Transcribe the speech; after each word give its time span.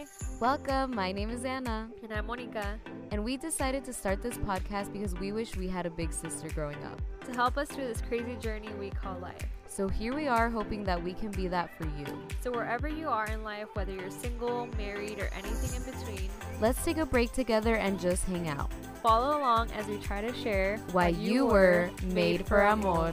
Hi, 0.00 0.06
Welcome. 0.40 0.94
My 0.94 1.12
name 1.12 1.28
is 1.28 1.44
Anna, 1.44 1.90
and 2.02 2.10
I'm 2.10 2.26
Monica. 2.26 2.80
and 3.10 3.22
we 3.22 3.36
decided 3.36 3.84
to 3.84 3.92
start 3.92 4.22
this 4.22 4.38
podcast 4.38 4.94
because 4.94 5.12
we 5.16 5.30
wish 5.30 5.56
we 5.56 5.68
had 5.68 5.84
a 5.84 5.90
big 5.90 6.10
sister 6.10 6.48
growing 6.54 6.82
up. 6.84 6.98
To 7.26 7.34
help 7.34 7.58
us 7.58 7.68
through 7.68 7.86
this 7.86 8.00
crazy 8.00 8.34
journey 8.36 8.70
we 8.78 8.88
call 8.88 9.18
life. 9.18 9.44
So 9.68 9.88
here 9.88 10.14
we 10.14 10.26
are, 10.26 10.48
hoping 10.48 10.84
that 10.84 11.02
we 11.02 11.12
can 11.12 11.30
be 11.32 11.48
that 11.48 11.76
for 11.76 11.84
you. 11.84 12.06
So, 12.40 12.50
wherever 12.50 12.88
you 12.88 13.08
are 13.08 13.26
in 13.26 13.42
life, 13.42 13.68
whether 13.74 13.92
you're 13.92 14.10
single, 14.10 14.68
married, 14.78 15.18
or 15.18 15.28
anything 15.36 15.76
in 15.76 15.82
between, 15.82 16.30
Let's 16.62 16.82
take 16.82 16.96
a 16.96 17.04
break 17.04 17.32
together 17.32 17.76
and 17.76 18.00
just 18.00 18.24
hang 18.24 18.48
out. 18.48 18.72
follow 19.02 19.36
along 19.38 19.70
as 19.72 19.86
we 19.86 19.98
try 19.98 20.22
to 20.22 20.32
share 20.32 20.78
Why 20.92 21.08
you 21.08 21.44
were 21.44 21.90
made 22.04 22.46
for 22.46 22.62
amor. 22.62 23.12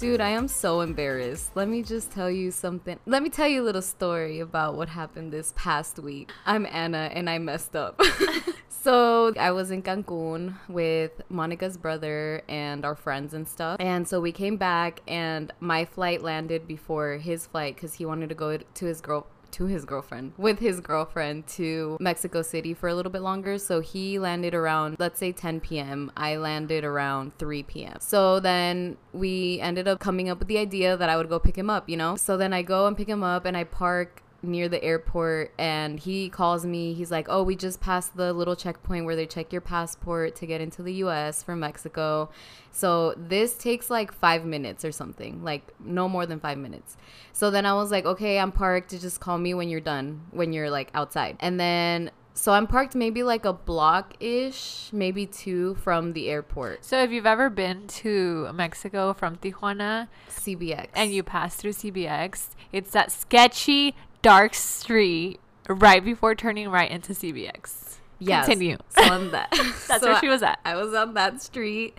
Dude, 0.00 0.22
I 0.22 0.30
am 0.30 0.48
so 0.48 0.80
embarrassed. 0.80 1.50
Let 1.54 1.68
me 1.68 1.82
just 1.82 2.10
tell 2.10 2.30
you 2.30 2.50
something. 2.52 2.98
Let 3.04 3.22
me 3.22 3.28
tell 3.28 3.46
you 3.46 3.60
a 3.60 3.66
little 3.66 3.82
story 3.82 4.40
about 4.40 4.74
what 4.74 4.88
happened 4.88 5.30
this 5.30 5.52
past 5.56 5.98
week. 5.98 6.32
I'm 6.46 6.64
Anna 6.64 7.10
and 7.12 7.28
I 7.28 7.36
messed 7.36 7.76
up. 7.76 8.00
so, 8.70 9.34
I 9.38 9.50
was 9.50 9.70
in 9.70 9.82
Cancun 9.82 10.54
with 10.70 11.20
Monica's 11.28 11.76
brother 11.76 12.40
and 12.48 12.86
our 12.86 12.94
friends 12.94 13.34
and 13.34 13.46
stuff. 13.46 13.76
And 13.78 14.08
so 14.08 14.22
we 14.22 14.32
came 14.32 14.56
back 14.56 15.02
and 15.06 15.52
my 15.60 15.84
flight 15.84 16.22
landed 16.22 16.66
before 16.66 17.18
his 17.18 17.46
flight 17.46 17.76
cuz 17.76 17.92
he 17.92 18.06
wanted 18.06 18.30
to 18.30 18.34
go 18.34 18.56
to 18.56 18.86
his 18.86 19.02
girl 19.02 19.26
to 19.52 19.66
his 19.66 19.84
girlfriend 19.84 20.32
with 20.36 20.58
his 20.58 20.80
girlfriend 20.80 21.46
to 21.46 21.96
Mexico 22.00 22.42
City 22.42 22.74
for 22.74 22.88
a 22.88 22.94
little 22.94 23.12
bit 23.12 23.22
longer. 23.22 23.58
So 23.58 23.80
he 23.80 24.18
landed 24.18 24.54
around, 24.54 24.96
let's 24.98 25.18
say 25.18 25.32
10 25.32 25.60
p.m. 25.60 26.10
I 26.16 26.36
landed 26.36 26.84
around 26.84 27.36
3 27.38 27.62
p.m. 27.64 27.96
So 28.00 28.40
then 28.40 28.96
we 29.12 29.60
ended 29.60 29.88
up 29.88 30.00
coming 30.00 30.28
up 30.28 30.38
with 30.38 30.48
the 30.48 30.58
idea 30.58 30.96
that 30.96 31.08
I 31.08 31.16
would 31.16 31.28
go 31.28 31.38
pick 31.38 31.56
him 31.56 31.70
up, 31.70 31.88
you 31.88 31.96
know? 31.96 32.16
So 32.16 32.36
then 32.36 32.52
I 32.52 32.62
go 32.62 32.86
and 32.86 32.96
pick 32.96 33.08
him 33.08 33.22
up 33.22 33.44
and 33.44 33.56
I 33.56 33.64
park 33.64 34.22
near 34.42 34.68
the 34.68 34.82
airport 34.82 35.52
and 35.58 36.00
he 36.00 36.28
calls 36.28 36.64
me. 36.64 36.94
He's 36.94 37.10
like 37.10 37.26
oh 37.28 37.42
we 37.42 37.56
just 37.56 37.80
passed 37.80 38.16
the 38.16 38.32
little 38.32 38.56
checkpoint 38.56 39.04
where 39.04 39.16
they 39.16 39.26
check 39.26 39.52
your 39.52 39.60
passport 39.60 40.36
to 40.36 40.46
get 40.46 40.60
into 40.60 40.82
the 40.82 40.92
us 40.94 41.42
from 41.42 41.60
mexico. 41.60 42.30
So 42.72 43.14
this 43.16 43.54
takes 43.54 43.90
like 43.90 44.12
five 44.12 44.44
minutes 44.44 44.84
or 44.84 44.92
something 44.92 45.42
like 45.42 45.74
no 45.80 46.08
more 46.08 46.26
than 46.26 46.40
five 46.40 46.58
minutes. 46.58 46.96
So 47.32 47.50
then 47.50 47.66
i 47.66 47.74
was 47.74 47.90
like 47.90 48.06
okay 48.06 48.38
i'm 48.38 48.52
parked. 48.52 48.90
Just 48.90 49.20
call 49.20 49.38
me 49.38 49.54
when 49.54 49.68
you're 49.68 49.80
done 49.80 50.22
when 50.30 50.52
you're 50.52 50.70
like 50.70 50.90
outside. 50.94 51.36
And 51.40 51.58
then 51.58 52.10
so 52.32 52.52
i'm 52.52 52.66
parked 52.66 52.94
maybe 52.94 53.22
like 53.22 53.44
a 53.44 53.52
block 53.52 54.14
ish 54.20 54.88
maybe 54.92 55.26
two 55.26 55.74
from 55.76 56.12
the 56.12 56.28
airport. 56.28 56.84
So, 56.84 57.02
if 57.02 57.10
you've 57.10 57.26
ever 57.26 57.50
been 57.50 57.86
to 57.88 58.50
Mexico 58.54 59.12
from 59.12 59.36
Tijuana 59.36 60.08
cbx 60.30 60.88
and 60.94 61.12
you 61.12 61.22
pass 61.22 61.56
through 61.56 61.72
CBX, 61.72 62.50
it's 62.72 62.92
that 62.92 63.12
sketchy, 63.12 63.94
dark 64.22 64.54
street 64.54 65.40
right 65.68 66.04
before 66.04 66.34
turning 66.34 66.68
right 66.68 66.90
into 66.90 67.12
CBX. 67.12 67.89
Yes. 68.20 68.46
Continue. 68.46 68.76
So 68.90 69.02
on 69.14 69.30
that. 69.30 69.50
That's 69.88 70.02
so 70.02 70.10
where 70.10 70.20
she 70.20 70.28
was 70.28 70.42
at. 70.42 70.58
I 70.64 70.76
was 70.76 70.92
on 70.94 71.14
that 71.14 71.40
street. 71.40 71.96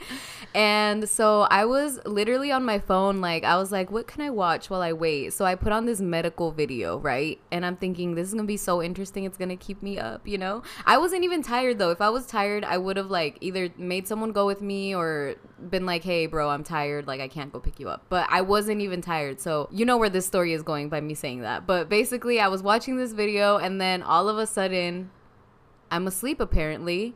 And 0.54 1.10
so 1.10 1.42
I 1.44 1.66
was 1.66 2.00
literally 2.06 2.52
on 2.52 2.64
my 2.64 2.80
phone, 2.80 3.22
like, 3.22 3.44
I 3.44 3.58
was 3.58 3.72
like, 3.72 3.90
what 3.90 4.08
can 4.08 4.22
I 4.22 4.30
watch 4.30 4.70
while 4.70 4.82
I 4.82 4.94
wait? 4.94 5.34
So 5.34 5.46
I 5.46 5.56
put 5.56 5.72
on 5.72 5.86
this 5.86 6.02
medical 6.02 6.52
video, 6.52 7.00
right? 7.00 7.40
And 7.52 7.66
I'm 7.66 7.78
thinking, 7.78 8.16
this 8.16 8.28
is 8.28 8.34
gonna 8.34 8.46
be 8.46 8.58
so 8.58 8.84
interesting. 8.84 9.24
It's 9.24 9.38
gonna 9.38 9.56
keep 9.56 9.82
me 9.82 9.98
up, 9.98 10.28
you 10.28 10.38
know? 10.38 10.64
I 10.86 10.98
wasn't 10.98 11.24
even 11.24 11.42
tired 11.42 11.80
though. 11.80 11.92
If 11.92 12.02
I 12.02 12.10
was 12.10 12.26
tired, 12.28 12.66
I 12.66 12.78
would 12.78 12.98
have, 12.98 13.10
like, 13.10 13.38
either 13.42 13.70
made 13.78 14.08
someone 14.08 14.32
go 14.32 14.46
with 14.46 14.62
me 14.62 14.94
or 14.94 15.36
been 15.70 15.86
like, 15.86 16.04
hey, 16.04 16.26
bro, 16.28 16.50
I'm 16.50 16.64
tired. 16.64 17.08
Like, 17.08 17.22
I 17.22 17.30
can't 17.30 17.52
go 17.52 17.60
pick 17.60 17.80
you 17.80 17.90
up. 17.90 18.06
But 18.10 18.28
I 18.30 18.42
wasn't 18.42 18.82
even 18.82 19.02
tired. 19.02 19.40
So 19.40 19.70
you 19.72 19.86
know 19.86 19.98
where 19.98 20.10
this 20.10 20.26
story 20.26 20.54
is 20.54 20.62
going 20.62 20.90
by 20.90 21.02
me 21.02 21.14
saying 21.14 21.42
that. 21.42 21.66
But 21.66 21.90
basically, 21.90 22.40
I 22.40 22.50
was 22.50 22.62
watching 22.62 22.98
this 22.98 23.14
video, 23.14 23.58
and 23.58 23.80
then 23.80 24.04
all 24.04 24.28
of 24.28 24.38
a 24.38 24.46
sudden, 24.46 25.10
I'm 25.92 26.08
asleep 26.08 26.40
apparently. 26.40 27.14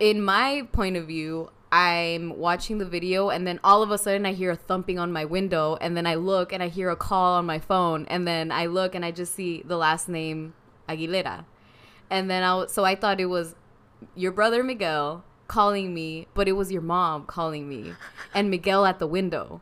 In 0.00 0.20
my 0.20 0.66
point 0.72 0.96
of 0.96 1.06
view, 1.06 1.50
I'm 1.70 2.36
watching 2.36 2.78
the 2.78 2.84
video 2.84 3.30
and 3.30 3.46
then 3.46 3.60
all 3.62 3.82
of 3.82 3.90
a 3.90 3.98
sudden 3.98 4.26
I 4.26 4.32
hear 4.32 4.50
a 4.50 4.56
thumping 4.56 4.98
on 4.98 5.12
my 5.12 5.24
window 5.24 5.78
and 5.80 5.96
then 5.96 6.06
I 6.06 6.16
look 6.16 6.52
and 6.52 6.62
I 6.62 6.68
hear 6.68 6.90
a 6.90 6.96
call 6.96 7.34
on 7.34 7.46
my 7.46 7.58
phone 7.58 8.06
and 8.08 8.26
then 8.26 8.50
I 8.50 8.66
look 8.66 8.94
and 8.94 9.04
I 9.04 9.12
just 9.12 9.34
see 9.34 9.62
the 9.64 9.76
last 9.76 10.08
name 10.08 10.54
Aguilera. 10.88 11.44
And 12.10 12.28
then 12.28 12.42
I 12.42 12.66
so 12.66 12.84
I 12.84 12.96
thought 12.96 13.20
it 13.20 13.26
was 13.26 13.54
your 14.16 14.32
brother 14.32 14.64
Miguel 14.64 15.24
calling 15.46 15.94
me, 15.94 16.26
but 16.34 16.48
it 16.48 16.52
was 16.52 16.72
your 16.72 16.82
mom 16.82 17.26
calling 17.26 17.68
me 17.68 17.92
and 18.34 18.50
Miguel 18.50 18.84
at 18.84 18.98
the 18.98 19.06
window. 19.06 19.60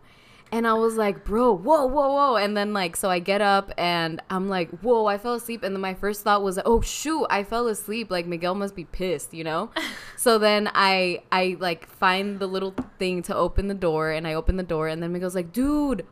And 0.52 0.66
I 0.66 0.74
was 0.74 0.96
like, 0.96 1.24
bro, 1.24 1.52
whoa, 1.52 1.86
whoa, 1.86 2.12
whoa. 2.12 2.36
And 2.36 2.56
then, 2.56 2.72
like, 2.72 2.96
so 2.96 3.10
I 3.10 3.18
get 3.18 3.40
up 3.40 3.72
and 3.76 4.22
I'm 4.30 4.48
like, 4.48 4.70
whoa, 4.80 5.06
I 5.06 5.18
fell 5.18 5.34
asleep. 5.34 5.64
And 5.64 5.74
then 5.74 5.80
my 5.80 5.94
first 5.94 6.22
thought 6.22 6.42
was, 6.42 6.58
oh, 6.64 6.80
shoot, 6.80 7.26
I 7.28 7.42
fell 7.42 7.66
asleep. 7.66 8.10
Like, 8.10 8.26
Miguel 8.26 8.54
must 8.54 8.76
be 8.76 8.84
pissed, 8.84 9.34
you 9.34 9.42
know? 9.42 9.70
so 10.16 10.38
then 10.38 10.70
I, 10.72 11.22
I, 11.32 11.56
like, 11.58 11.88
find 11.88 12.38
the 12.38 12.46
little 12.46 12.74
thing 12.98 13.22
to 13.22 13.34
open 13.34 13.66
the 13.66 13.74
door 13.74 14.12
and 14.12 14.26
I 14.26 14.34
open 14.34 14.56
the 14.56 14.62
door. 14.62 14.88
And 14.88 15.02
then 15.02 15.12
Miguel's 15.12 15.34
like, 15.34 15.52
dude, 15.52 16.06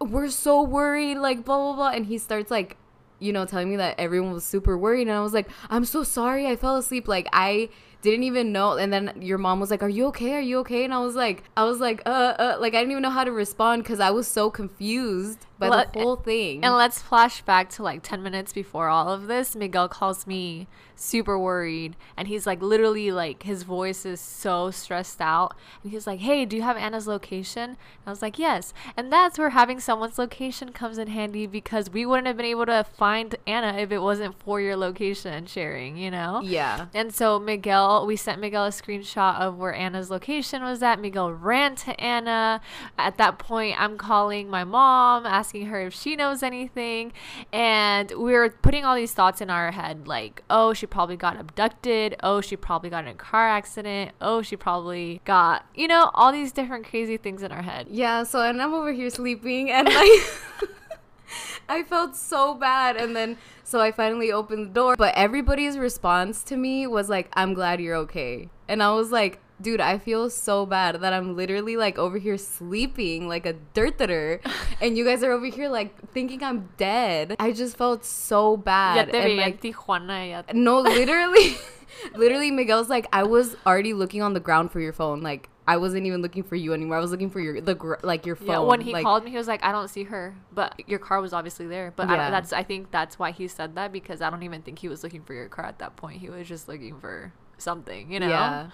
we're 0.00 0.30
so 0.30 0.62
worried. 0.62 1.18
Like, 1.18 1.44
blah, 1.44 1.58
blah, 1.58 1.76
blah. 1.76 1.90
And 1.90 2.06
he 2.06 2.16
starts, 2.16 2.50
like, 2.50 2.78
you 3.18 3.32
know, 3.32 3.44
telling 3.44 3.70
me 3.70 3.76
that 3.76 3.96
everyone 3.98 4.32
was 4.32 4.44
super 4.44 4.78
worried. 4.78 5.08
And 5.08 5.12
I 5.16 5.20
was 5.20 5.34
like, 5.34 5.48
I'm 5.68 5.84
so 5.84 6.02
sorry. 6.02 6.46
I 6.46 6.56
fell 6.56 6.76
asleep. 6.76 7.06
Like, 7.06 7.28
I 7.32 7.68
didn't 8.10 8.24
even 8.24 8.52
know. 8.52 8.76
And 8.76 8.92
then 8.92 9.12
your 9.20 9.38
mom 9.38 9.60
was 9.60 9.70
like, 9.70 9.82
Are 9.82 9.88
you 9.88 10.06
okay? 10.06 10.34
Are 10.34 10.40
you 10.40 10.58
okay? 10.60 10.84
And 10.84 10.94
I 10.94 10.98
was 10.98 11.14
like, 11.14 11.42
I 11.56 11.64
was 11.64 11.80
like, 11.80 12.02
uh, 12.06 12.34
uh, 12.38 12.56
like, 12.60 12.74
I 12.74 12.78
didn't 12.78 12.92
even 12.92 13.02
know 13.02 13.10
how 13.10 13.24
to 13.24 13.32
respond 13.32 13.82
because 13.82 14.00
I 14.00 14.10
was 14.10 14.28
so 14.28 14.50
confused 14.50 15.46
by 15.58 15.68
Let- 15.68 15.92
the 15.92 16.00
whole 16.00 16.16
thing. 16.16 16.64
And 16.64 16.74
let's 16.74 17.00
flash 17.00 17.42
back 17.42 17.70
to 17.70 17.82
like 17.82 18.02
10 18.02 18.22
minutes 18.22 18.52
before 18.52 18.88
all 18.88 19.08
of 19.08 19.26
this. 19.26 19.54
Miguel 19.54 19.88
calls 19.88 20.26
me 20.26 20.66
super 20.96 21.38
worried. 21.38 21.96
And 22.16 22.28
he's 22.28 22.46
like, 22.46 22.62
literally, 22.62 23.10
like, 23.10 23.42
his 23.42 23.64
voice 23.64 24.06
is 24.06 24.20
so 24.20 24.70
stressed 24.70 25.20
out. 25.20 25.56
And 25.82 25.90
he's 25.92 26.06
like, 26.06 26.20
Hey, 26.20 26.44
do 26.44 26.56
you 26.56 26.62
have 26.62 26.76
Anna's 26.76 27.06
location? 27.08 27.70
And 27.70 27.76
I 28.06 28.10
was 28.10 28.22
like, 28.22 28.38
Yes. 28.38 28.72
And 28.96 29.12
that's 29.12 29.38
where 29.38 29.50
having 29.50 29.80
someone's 29.80 30.18
location 30.18 30.70
comes 30.72 30.98
in 30.98 31.08
handy 31.08 31.46
because 31.46 31.90
we 31.90 32.06
wouldn't 32.06 32.26
have 32.26 32.36
been 32.36 32.46
able 32.46 32.66
to 32.66 32.84
find 32.96 33.34
Anna 33.46 33.76
if 33.78 33.90
it 33.90 33.98
wasn't 33.98 34.38
for 34.40 34.60
your 34.60 34.76
location 34.76 35.46
sharing, 35.46 35.96
you 35.96 36.10
know? 36.10 36.40
yeah. 36.44 36.86
And 36.94 37.12
so 37.14 37.38
Miguel, 37.38 38.06
we 38.06 38.16
sent 38.16 38.40
Miguel 38.40 38.66
a 38.66 38.70
screenshot 38.70 39.38
of 39.40 39.58
where 39.58 39.74
Anna's 39.74 40.10
location 40.10 40.62
was 40.62 40.82
at. 40.82 41.00
Miguel 41.00 41.32
ran 41.32 41.74
to 41.76 42.00
Anna. 42.00 42.60
At 42.98 43.18
that 43.18 43.38
point, 43.38 43.80
I'm 43.80 43.98
calling 43.98 44.48
my 44.48 44.64
mom, 44.64 45.26
asking 45.26 45.43
her 45.52 45.86
if 45.86 45.94
she 45.94 46.16
knows 46.16 46.42
anything. 46.42 47.12
And 47.52 48.10
we 48.10 48.32
were 48.32 48.50
putting 48.50 48.84
all 48.84 48.94
these 48.96 49.12
thoughts 49.12 49.40
in 49.40 49.50
our 49.50 49.70
head 49.70 50.06
like, 50.08 50.42
oh, 50.50 50.72
she 50.72 50.86
probably 50.86 51.16
got 51.16 51.38
abducted. 51.38 52.16
Oh, 52.22 52.40
she 52.40 52.56
probably 52.56 52.90
got 52.90 53.04
in 53.04 53.10
a 53.10 53.14
car 53.14 53.48
accident. 53.48 54.12
Oh, 54.20 54.42
she 54.42 54.56
probably 54.56 55.20
got, 55.24 55.66
you 55.74 55.88
know, 55.88 56.10
all 56.14 56.32
these 56.32 56.52
different 56.52 56.86
crazy 56.86 57.16
things 57.16 57.42
in 57.42 57.52
our 57.52 57.62
head. 57.62 57.86
Yeah. 57.90 58.22
So, 58.24 58.42
and 58.42 58.60
I'm 58.60 58.74
over 58.74 58.92
here 58.92 59.10
sleeping 59.10 59.70
and 59.70 59.86
like, 59.88 60.70
I 61.68 61.82
felt 61.82 62.16
so 62.16 62.54
bad. 62.54 62.96
And 62.96 63.14
then, 63.14 63.38
so 63.62 63.80
I 63.80 63.92
finally 63.92 64.32
opened 64.32 64.68
the 64.68 64.72
door. 64.72 64.96
But 64.96 65.14
everybody's 65.16 65.78
response 65.78 66.42
to 66.44 66.56
me 66.56 66.86
was 66.86 67.08
like, 67.08 67.28
I'm 67.34 67.54
glad 67.54 67.80
you're 67.80 67.96
okay. 67.96 68.50
And 68.68 68.82
I 68.82 68.92
was 68.92 69.10
like, 69.10 69.40
dude, 69.60 69.80
I 69.80 69.98
feel 69.98 70.30
so 70.30 70.66
bad 70.66 71.00
that 71.00 71.12
I'm 71.12 71.36
literally 71.36 71.76
like 71.76 71.98
over 71.98 72.18
here 72.18 72.36
sleeping 72.38 73.28
like 73.28 73.46
a 73.46 73.54
dirter. 73.74 74.40
and 74.80 74.96
you 74.96 75.04
guys 75.04 75.22
are 75.22 75.32
over 75.32 75.46
here 75.46 75.68
like 75.68 76.10
thinking 76.10 76.42
I'm 76.42 76.68
dead. 76.76 77.36
I 77.38 77.52
just 77.52 77.76
felt 77.76 78.04
so 78.04 78.52
Ya 78.52 78.56
bad. 78.56 79.12
te 79.12 79.18
and 79.18 79.36
like, 79.36 79.60
Tijuana. 79.60 80.30
Ya 80.30 80.42
no, 80.52 80.80
literally, 80.98 81.56
literally, 82.16 82.50
Miguel's 82.50 82.88
like, 82.88 83.06
I 83.12 83.22
was 83.24 83.56
already 83.66 83.94
looking 83.94 84.22
on 84.22 84.34
the 84.34 84.40
ground 84.40 84.72
for 84.72 84.80
your 84.80 84.92
phone. 84.92 85.22
Like, 85.22 85.48
I 85.66 85.78
wasn't 85.78 86.04
even 86.06 86.20
looking 86.20 86.42
for 86.42 86.56
you 86.56 86.74
anymore. 86.74 86.98
I 86.98 87.00
was 87.00 87.10
looking 87.10 87.30
for 87.30 87.40
your 87.40 87.60
the 87.60 87.74
gr- 87.74 87.94
like 88.02 88.26
your 88.26 88.36
phone. 88.36 88.48
Yeah, 88.48 88.58
when 88.60 88.82
he 88.82 88.92
like, 88.92 89.02
called 89.02 89.24
me, 89.24 89.30
he 89.30 89.36
was 89.38 89.48
like, 89.48 89.64
"I 89.64 89.72
don't 89.72 89.88
see 89.88 90.04
her," 90.04 90.34
but 90.52 90.78
your 90.86 90.98
car 90.98 91.22
was 91.22 91.32
obviously 91.32 91.66
there. 91.66 91.90
But 91.96 92.10
Yeah. 92.10 92.16
don't, 92.16 92.30
that's 92.32 92.52
I 92.52 92.62
think 92.62 92.90
that's 92.90 93.18
why 93.18 93.30
he 93.30 93.48
said 93.48 93.74
that 93.76 93.90
because 93.90 94.20
I 94.20 94.28
don't 94.28 94.42
even 94.42 94.60
think 94.60 94.80
he 94.80 94.88
was 94.88 95.02
looking 95.02 95.22
for 95.22 95.32
your 95.32 95.48
car 95.48 95.64
at 95.64 95.78
that 95.78 95.96
point. 95.96 96.20
He 96.20 96.28
was 96.28 96.46
just 96.46 96.68
looking 96.68 97.00
for 97.00 97.32
something, 97.58 98.10
you 98.12 98.20
know. 98.20 98.28
Yeah. 98.28 98.66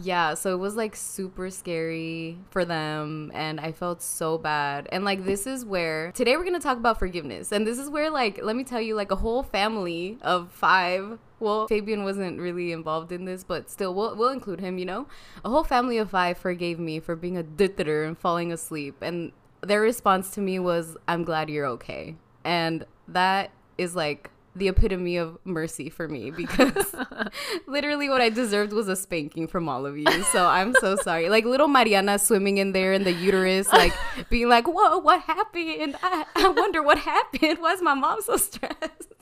Yeah, 0.00 0.34
so 0.34 0.54
it 0.54 0.58
was 0.58 0.76
like 0.76 0.94
super 0.94 1.50
scary 1.50 2.38
for 2.50 2.64
them 2.64 3.32
and 3.34 3.58
I 3.58 3.72
felt 3.72 4.00
so 4.00 4.38
bad. 4.38 4.88
And 4.92 5.04
like 5.04 5.24
this 5.24 5.46
is 5.46 5.64
where 5.64 6.12
today 6.12 6.36
we're 6.36 6.44
going 6.44 6.54
to 6.54 6.60
talk 6.60 6.78
about 6.78 6.98
forgiveness. 6.98 7.50
And 7.50 7.66
this 7.66 7.78
is 7.78 7.90
where 7.90 8.08
like 8.10 8.38
let 8.42 8.54
me 8.54 8.62
tell 8.62 8.80
you 8.80 8.94
like 8.94 9.10
a 9.10 9.16
whole 9.16 9.42
family 9.42 10.18
of 10.22 10.52
5 10.52 11.18
well, 11.40 11.68
Fabian 11.68 12.02
wasn't 12.02 12.40
really 12.40 12.72
involved 12.72 13.12
in 13.12 13.24
this, 13.24 13.44
but 13.44 13.70
still 13.70 13.94
we'll 13.94 14.14
we'll 14.16 14.30
include 14.30 14.60
him, 14.60 14.78
you 14.78 14.84
know. 14.84 15.06
A 15.44 15.50
whole 15.50 15.64
family 15.64 15.98
of 15.98 16.10
5 16.10 16.38
forgave 16.38 16.78
me 16.78 17.00
for 17.00 17.16
being 17.16 17.36
a 17.36 17.42
ditter 17.42 18.06
and 18.06 18.16
falling 18.16 18.52
asleep 18.52 18.96
and 19.02 19.32
their 19.60 19.80
response 19.80 20.30
to 20.30 20.40
me 20.40 20.60
was 20.60 20.96
I'm 21.08 21.24
glad 21.24 21.50
you're 21.50 21.66
okay. 21.66 22.14
And 22.44 22.86
that 23.08 23.50
is 23.76 23.96
like 23.96 24.30
the 24.58 24.68
epitome 24.68 25.16
of 25.16 25.38
mercy 25.44 25.88
for 25.88 26.08
me 26.08 26.30
because 26.30 26.94
literally 27.66 28.08
what 28.08 28.20
I 28.20 28.28
deserved 28.28 28.72
was 28.72 28.88
a 28.88 28.96
spanking 28.96 29.46
from 29.46 29.68
all 29.68 29.86
of 29.86 29.96
you. 29.96 30.10
So 30.24 30.46
I'm 30.46 30.74
so 30.80 30.96
sorry. 30.96 31.28
Like 31.28 31.44
little 31.44 31.68
Mariana 31.68 32.18
swimming 32.18 32.58
in 32.58 32.72
there 32.72 32.92
in 32.92 33.04
the 33.04 33.12
uterus, 33.12 33.72
like 33.72 33.92
being 34.30 34.48
like, 34.48 34.66
"Whoa, 34.66 34.98
what 34.98 35.20
happened? 35.22 35.96
I, 36.02 36.24
I 36.36 36.48
wonder 36.48 36.82
what 36.82 36.98
happened. 36.98 37.58
Why 37.58 37.72
is 37.72 37.82
my 37.82 37.94
mom 37.94 38.20
so 38.22 38.36
stressed?" 38.36 39.14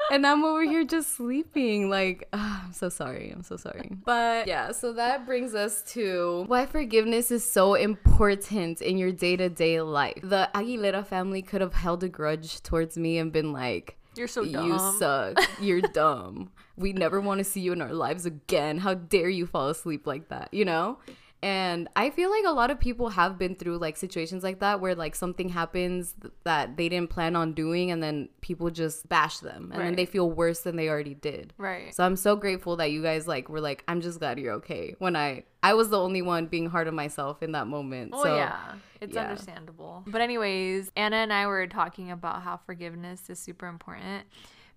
and 0.10 0.26
I'm 0.26 0.44
over 0.44 0.62
here 0.62 0.84
just 0.84 1.16
sleeping. 1.16 1.90
Like, 1.90 2.28
ah, 2.32 2.64
I'm 2.66 2.72
so 2.72 2.88
sorry. 2.88 3.30
I'm 3.30 3.42
so 3.42 3.56
sorry. 3.56 3.90
But 4.04 4.46
yeah, 4.46 4.72
so 4.72 4.92
that 4.94 5.26
brings 5.26 5.54
us 5.54 5.82
to 5.92 6.44
why 6.46 6.66
forgiveness 6.66 7.30
is 7.30 7.48
so 7.48 7.74
important 7.74 8.80
in 8.80 8.98
your 8.98 9.12
day 9.12 9.36
to 9.36 9.48
day 9.48 9.80
life. 9.80 10.20
The 10.22 10.48
Aguilera 10.54 11.06
family 11.06 11.42
could 11.42 11.60
have 11.60 11.74
held 11.74 12.02
a 12.04 12.08
grudge 12.08 12.62
towards 12.62 12.96
me 12.96 13.18
and 13.18 13.32
been 13.32 13.52
like, 13.52 13.98
You're 14.18 14.28
so 14.28 14.44
dumb. 14.44 14.66
you 14.66 14.78
suck. 14.98 15.38
You're 15.60 15.80
dumb. 15.80 16.50
We 16.76 16.92
never 16.92 17.20
want 17.20 17.38
to 17.38 17.44
see 17.44 17.60
you 17.60 17.72
in 17.72 17.80
our 17.80 17.92
lives 17.92 18.26
again. 18.26 18.78
How 18.78 18.94
dare 18.94 19.28
you 19.28 19.46
fall 19.46 19.68
asleep 19.68 20.06
like 20.06 20.28
that? 20.28 20.52
You 20.52 20.64
know? 20.64 20.98
And 21.42 21.88
I 21.94 22.10
feel 22.10 22.30
like 22.30 22.44
a 22.44 22.52
lot 22.52 22.70
of 22.70 22.80
people 22.80 23.10
have 23.10 23.38
been 23.38 23.54
through 23.54 23.78
like 23.78 23.96
situations 23.96 24.42
like 24.42 24.58
that 24.58 24.80
where 24.80 24.96
like 24.96 25.14
something 25.14 25.48
happens 25.48 26.14
that 26.44 26.76
they 26.76 26.88
didn't 26.88 27.10
plan 27.10 27.36
on 27.36 27.52
doing 27.52 27.92
and 27.92 28.02
then 28.02 28.28
people 28.40 28.70
just 28.70 29.08
bash 29.08 29.38
them 29.38 29.70
and 29.72 29.80
then 29.80 29.94
they 29.94 30.06
feel 30.06 30.28
worse 30.30 30.60
than 30.60 30.74
they 30.74 30.88
already 30.88 31.14
did. 31.14 31.52
Right. 31.56 31.94
So 31.94 32.04
I'm 32.04 32.16
so 32.16 32.34
grateful 32.34 32.76
that 32.76 32.90
you 32.90 33.02
guys 33.02 33.28
like 33.28 33.48
were 33.48 33.60
like 33.60 33.84
I'm 33.86 34.00
just 34.00 34.18
glad 34.18 34.38
you're 34.40 34.54
okay. 34.54 34.96
When 34.98 35.14
I 35.14 35.44
I 35.62 35.74
was 35.74 35.90
the 35.90 35.98
only 35.98 36.22
one 36.22 36.46
being 36.46 36.66
hard 36.70 36.88
on 36.88 36.94
myself 36.94 37.42
in 37.42 37.52
that 37.52 37.68
moment. 37.68 38.12
Oh 38.14 38.24
so 38.24 38.36
yeah, 38.36 38.74
it's 39.00 39.14
yeah. 39.14 39.22
understandable. 39.22 40.02
But 40.08 40.20
anyways, 40.20 40.90
Anna 40.96 41.16
and 41.16 41.32
I 41.32 41.46
were 41.46 41.68
talking 41.68 42.10
about 42.10 42.42
how 42.42 42.56
forgiveness 42.56 43.30
is 43.30 43.38
super 43.38 43.66
important 43.66 44.26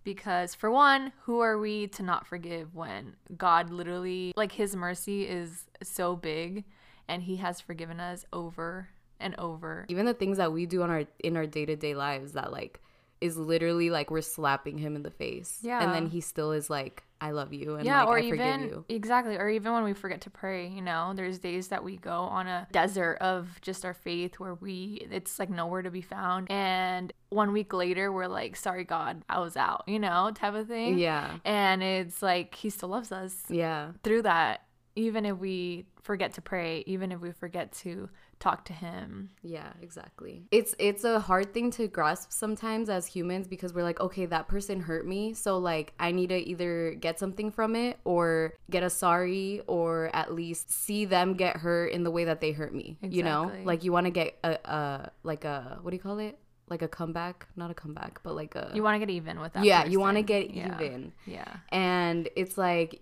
because 0.03 0.55
for 0.55 0.71
one, 0.71 1.13
who 1.23 1.39
are 1.39 1.57
we 1.57 1.87
to 1.87 2.03
not 2.03 2.25
forgive 2.25 2.75
when 2.75 3.15
God 3.37 3.69
literally 3.69 4.33
like 4.35 4.51
his 4.51 4.75
mercy 4.75 5.27
is 5.27 5.65
so 5.83 6.15
big 6.15 6.65
and 7.07 7.23
he 7.23 7.37
has 7.37 7.59
forgiven 7.61 7.99
us 7.99 8.25
over 8.31 8.89
and 9.19 9.35
over. 9.37 9.85
even 9.89 10.05
the 10.05 10.13
things 10.13 10.37
that 10.37 10.51
we 10.51 10.65
do 10.65 10.81
on 10.81 10.89
our 10.89 11.03
in 11.19 11.37
our 11.37 11.45
day-to-day 11.45 11.93
lives 11.93 12.33
that 12.33 12.51
like 12.51 12.81
is 13.21 13.37
literally 13.37 13.89
like 13.91 14.09
we're 14.09 14.19
slapping 14.21 14.77
him 14.79 14.95
in 14.95 15.03
the 15.03 15.11
face. 15.11 15.59
Yeah. 15.61 15.83
And 15.83 15.93
then 15.93 16.07
he 16.07 16.21
still 16.21 16.51
is 16.51 16.69
like, 16.69 17.03
I 17.23 17.31
love 17.31 17.53
you 17.53 17.75
and 17.75 17.85
yeah, 17.85 17.99
like 17.99 18.07
or 18.07 18.17
I 18.17 18.29
forgive 18.29 18.47
even 18.47 18.61
you. 18.61 18.85
exactly, 18.89 19.35
or 19.37 19.47
even 19.47 19.73
when 19.73 19.83
we 19.83 19.93
forget 19.93 20.21
to 20.21 20.31
pray, 20.31 20.67
you 20.67 20.81
know, 20.81 21.13
there's 21.15 21.37
days 21.37 21.67
that 21.67 21.83
we 21.83 21.97
go 21.97 22.11
on 22.11 22.47
a 22.47 22.67
desert 22.71 23.19
of 23.21 23.47
just 23.61 23.85
our 23.85 23.93
faith 23.93 24.39
where 24.39 24.55
we 24.55 25.07
it's 25.11 25.37
like 25.37 25.51
nowhere 25.51 25.83
to 25.83 25.91
be 25.91 26.01
found, 26.01 26.49
and 26.49 27.13
one 27.29 27.53
week 27.53 27.73
later 27.73 28.11
we're 28.11 28.25
like, 28.25 28.55
sorry 28.55 28.83
God, 28.85 29.23
I 29.29 29.39
was 29.39 29.55
out, 29.55 29.83
you 29.85 29.99
know, 29.99 30.31
type 30.33 30.55
of 30.55 30.67
thing. 30.67 30.97
Yeah. 30.97 31.37
and 31.45 31.83
it's 31.83 32.23
like 32.23 32.55
He 32.55 32.71
still 32.71 32.89
loves 32.89 33.11
us 33.11 33.43
Yeah. 33.49 33.91
through 34.03 34.23
that, 34.23 34.65
even 34.95 35.23
if 35.27 35.37
we 35.37 35.85
forget 36.01 36.33
to 36.33 36.41
pray, 36.41 36.83
even 36.87 37.11
if 37.11 37.21
we 37.21 37.31
forget 37.33 37.71
to 37.73 38.09
talk 38.41 38.65
to 38.65 38.73
Him. 38.73 39.29
Yeah, 39.43 39.71
exactly. 39.81 40.43
It's 40.51 40.75
it's 40.79 41.03
a 41.05 41.19
hard 41.19 41.53
thing 41.53 41.71
to 41.71 41.87
grasp 41.87 42.31
sometimes 42.31 42.89
as 42.89 43.05
humans 43.05 43.47
because 43.47 43.73
we're 43.73 43.83
like, 43.83 44.01
okay, 44.01 44.25
that 44.25 44.47
person 44.49 44.81
hurt 44.81 45.07
me, 45.07 45.33
so 45.33 45.57
like 45.57 45.93
I 45.99 46.11
need 46.11 46.29
to 46.29 46.37
either 46.37 46.95
get 46.99 47.19
something 47.19 47.51
from 47.51 47.75
it 47.75 47.99
or 48.03 48.53
get 48.69 48.83
a 48.83 48.89
sorry 48.89 49.61
or 49.67 50.09
at 50.13 50.33
least 50.33 50.71
see 50.71 51.05
them 51.05 51.35
get 51.35 51.57
hurt 51.57 51.91
in 51.93 52.03
the 52.03 52.11
way 52.11 52.25
that 52.25 52.41
they 52.41 52.51
hurt 52.51 52.73
me. 52.73 52.97
You 53.01 53.23
know? 53.23 53.51
Like 53.63 53.83
you 53.83 53.91
want 53.91 54.07
to 54.07 54.11
get 54.11 54.37
a, 54.43 54.57
a 54.65 55.11
like 55.23 55.45
a 55.45 55.79
what 55.81 55.91
do 55.91 55.95
you 55.95 56.01
call 56.03 56.19
it? 56.19 56.37
Like 56.67 56.81
a 56.81 56.87
comeback, 56.87 57.47
not 57.55 57.69
a 57.69 57.73
comeback, 57.73 58.21
but 58.23 58.33
like 58.33 58.55
a 58.55 58.71
You 58.73 58.81
want 58.81 58.95
to 58.95 59.05
get 59.05 59.13
even 59.13 59.39
with 59.39 59.53
that. 59.53 59.63
Yeah, 59.63 59.85
you 59.85 59.99
want 59.99 60.17
to 60.17 60.23
get 60.23 60.51
Yeah. 60.51 60.73
even. 60.75 61.13
Yeah. 61.25 61.57
And 61.69 62.29
it's 62.35 62.57
like 62.57 63.01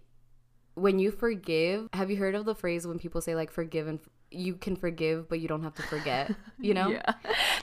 when 0.74 0.98
you 1.00 1.12
forgive, 1.12 1.88
have 1.94 2.10
you 2.10 2.18
heard 2.18 2.36
of 2.36 2.46
the 2.46 2.56
phrase 2.56 2.88
when 2.88 3.00
people 3.00 3.22
say 3.22 3.36
like 3.36 3.52
forgive 3.52 3.88
and 3.88 4.00
you 4.32 4.54
can 4.56 4.76
forgive 4.76 5.28
but 5.30 5.40
you 5.40 5.48
don't 5.48 5.64
have 5.64 5.74
to 5.76 5.82
forget, 5.84 6.32
you 6.60 6.74
know? 6.74 6.90
Yeah. 6.90 7.14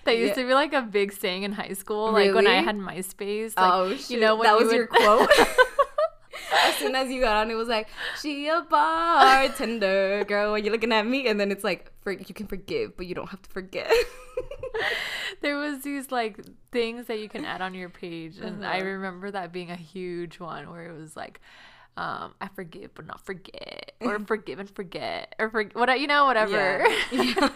That 0.05 0.17
used 0.17 0.37
Yeah. 0.37 0.43
to 0.43 0.49
be 0.49 0.55
like 0.55 0.73
a 0.73 0.83
big 0.83 1.13
saying 1.13 1.43
in 1.45 1.53
high 1.53 1.73
school. 1.75 2.13
Like 2.13 2.35
when 2.35 2.47
I 2.47 2.63
had 2.63 2.77
MySpace. 2.77 3.57
Like, 3.57 3.73
oh 3.73 3.95
shit! 3.97 4.11
You 4.11 4.21
know, 4.21 4.37
when 4.37 4.45
that 4.47 4.53
you 4.59 4.65
was 4.65 4.67
would- 4.67 4.77
your 4.77 4.87
quote. 4.99 5.31
as 6.65 6.75
soon 6.77 6.95
as 6.95 7.11
you 7.11 7.21
got 7.21 7.37
on, 7.37 7.51
it 7.51 7.55
was 7.55 7.69
like 7.69 7.89
she 8.21 8.49
a 8.49 8.63
bartender 8.63 10.25
girl. 10.27 10.53
When 10.53 10.65
you're 10.65 10.73
looking 10.73 10.93
at 10.93 11.07
me, 11.07 11.27
and 11.29 11.39
then 11.41 11.51
it's 11.51 11.65
like 11.65 11.93
for, 12.03 12.13
you 12.13 12.35
can 12.35 12.47
forgive, 12.47 12.97
but 12.97 13.07
you 13.07 13.15
don't 13.15 13.29
have 13.31 13.43
to 13.43 13.51
forget. 13.51 13.91
there 15.43 15.57
was 15.59 15.83
these 15.83 16.11
like 16.13 16.39
things 16.73 17.07
that 17.07 17.19
you 17.19 17.29
can 17.29 17.45
add 17.45 17.61
on 17.63 17.75
your 17.75 17.89
page 17.89 18.39
and 18.39 18.65
i 18.65 18.77
Uh-huh. 18.79 18.87
remember 18.87 19.31
that 19.31 19.53
being 19.53 19.71
a 19.71 19.77
huge 19.77 20.39
one 20.39 20.71
where 20.71 20.87
it 20.91 20.99
was 20.99 21.17
like 21.17 21.41
um, 21.97 22.35
I 22.41 22.49
forgive 22.55 22.95
but 22.95 23.07
not 23.07 23.25
forget, 23.25 23.93
or 24.01 24.19
forgive 24.27 24.59
and 24.59 24.71
forget, 24.71 25.35
or 25.39 25.51
for, 25.51 25.65
what 25.75 25.99
you 26.01 26.07
know, 26.07 26.27
whatever. 26.27 26.87
Yeah. 27.13 27.51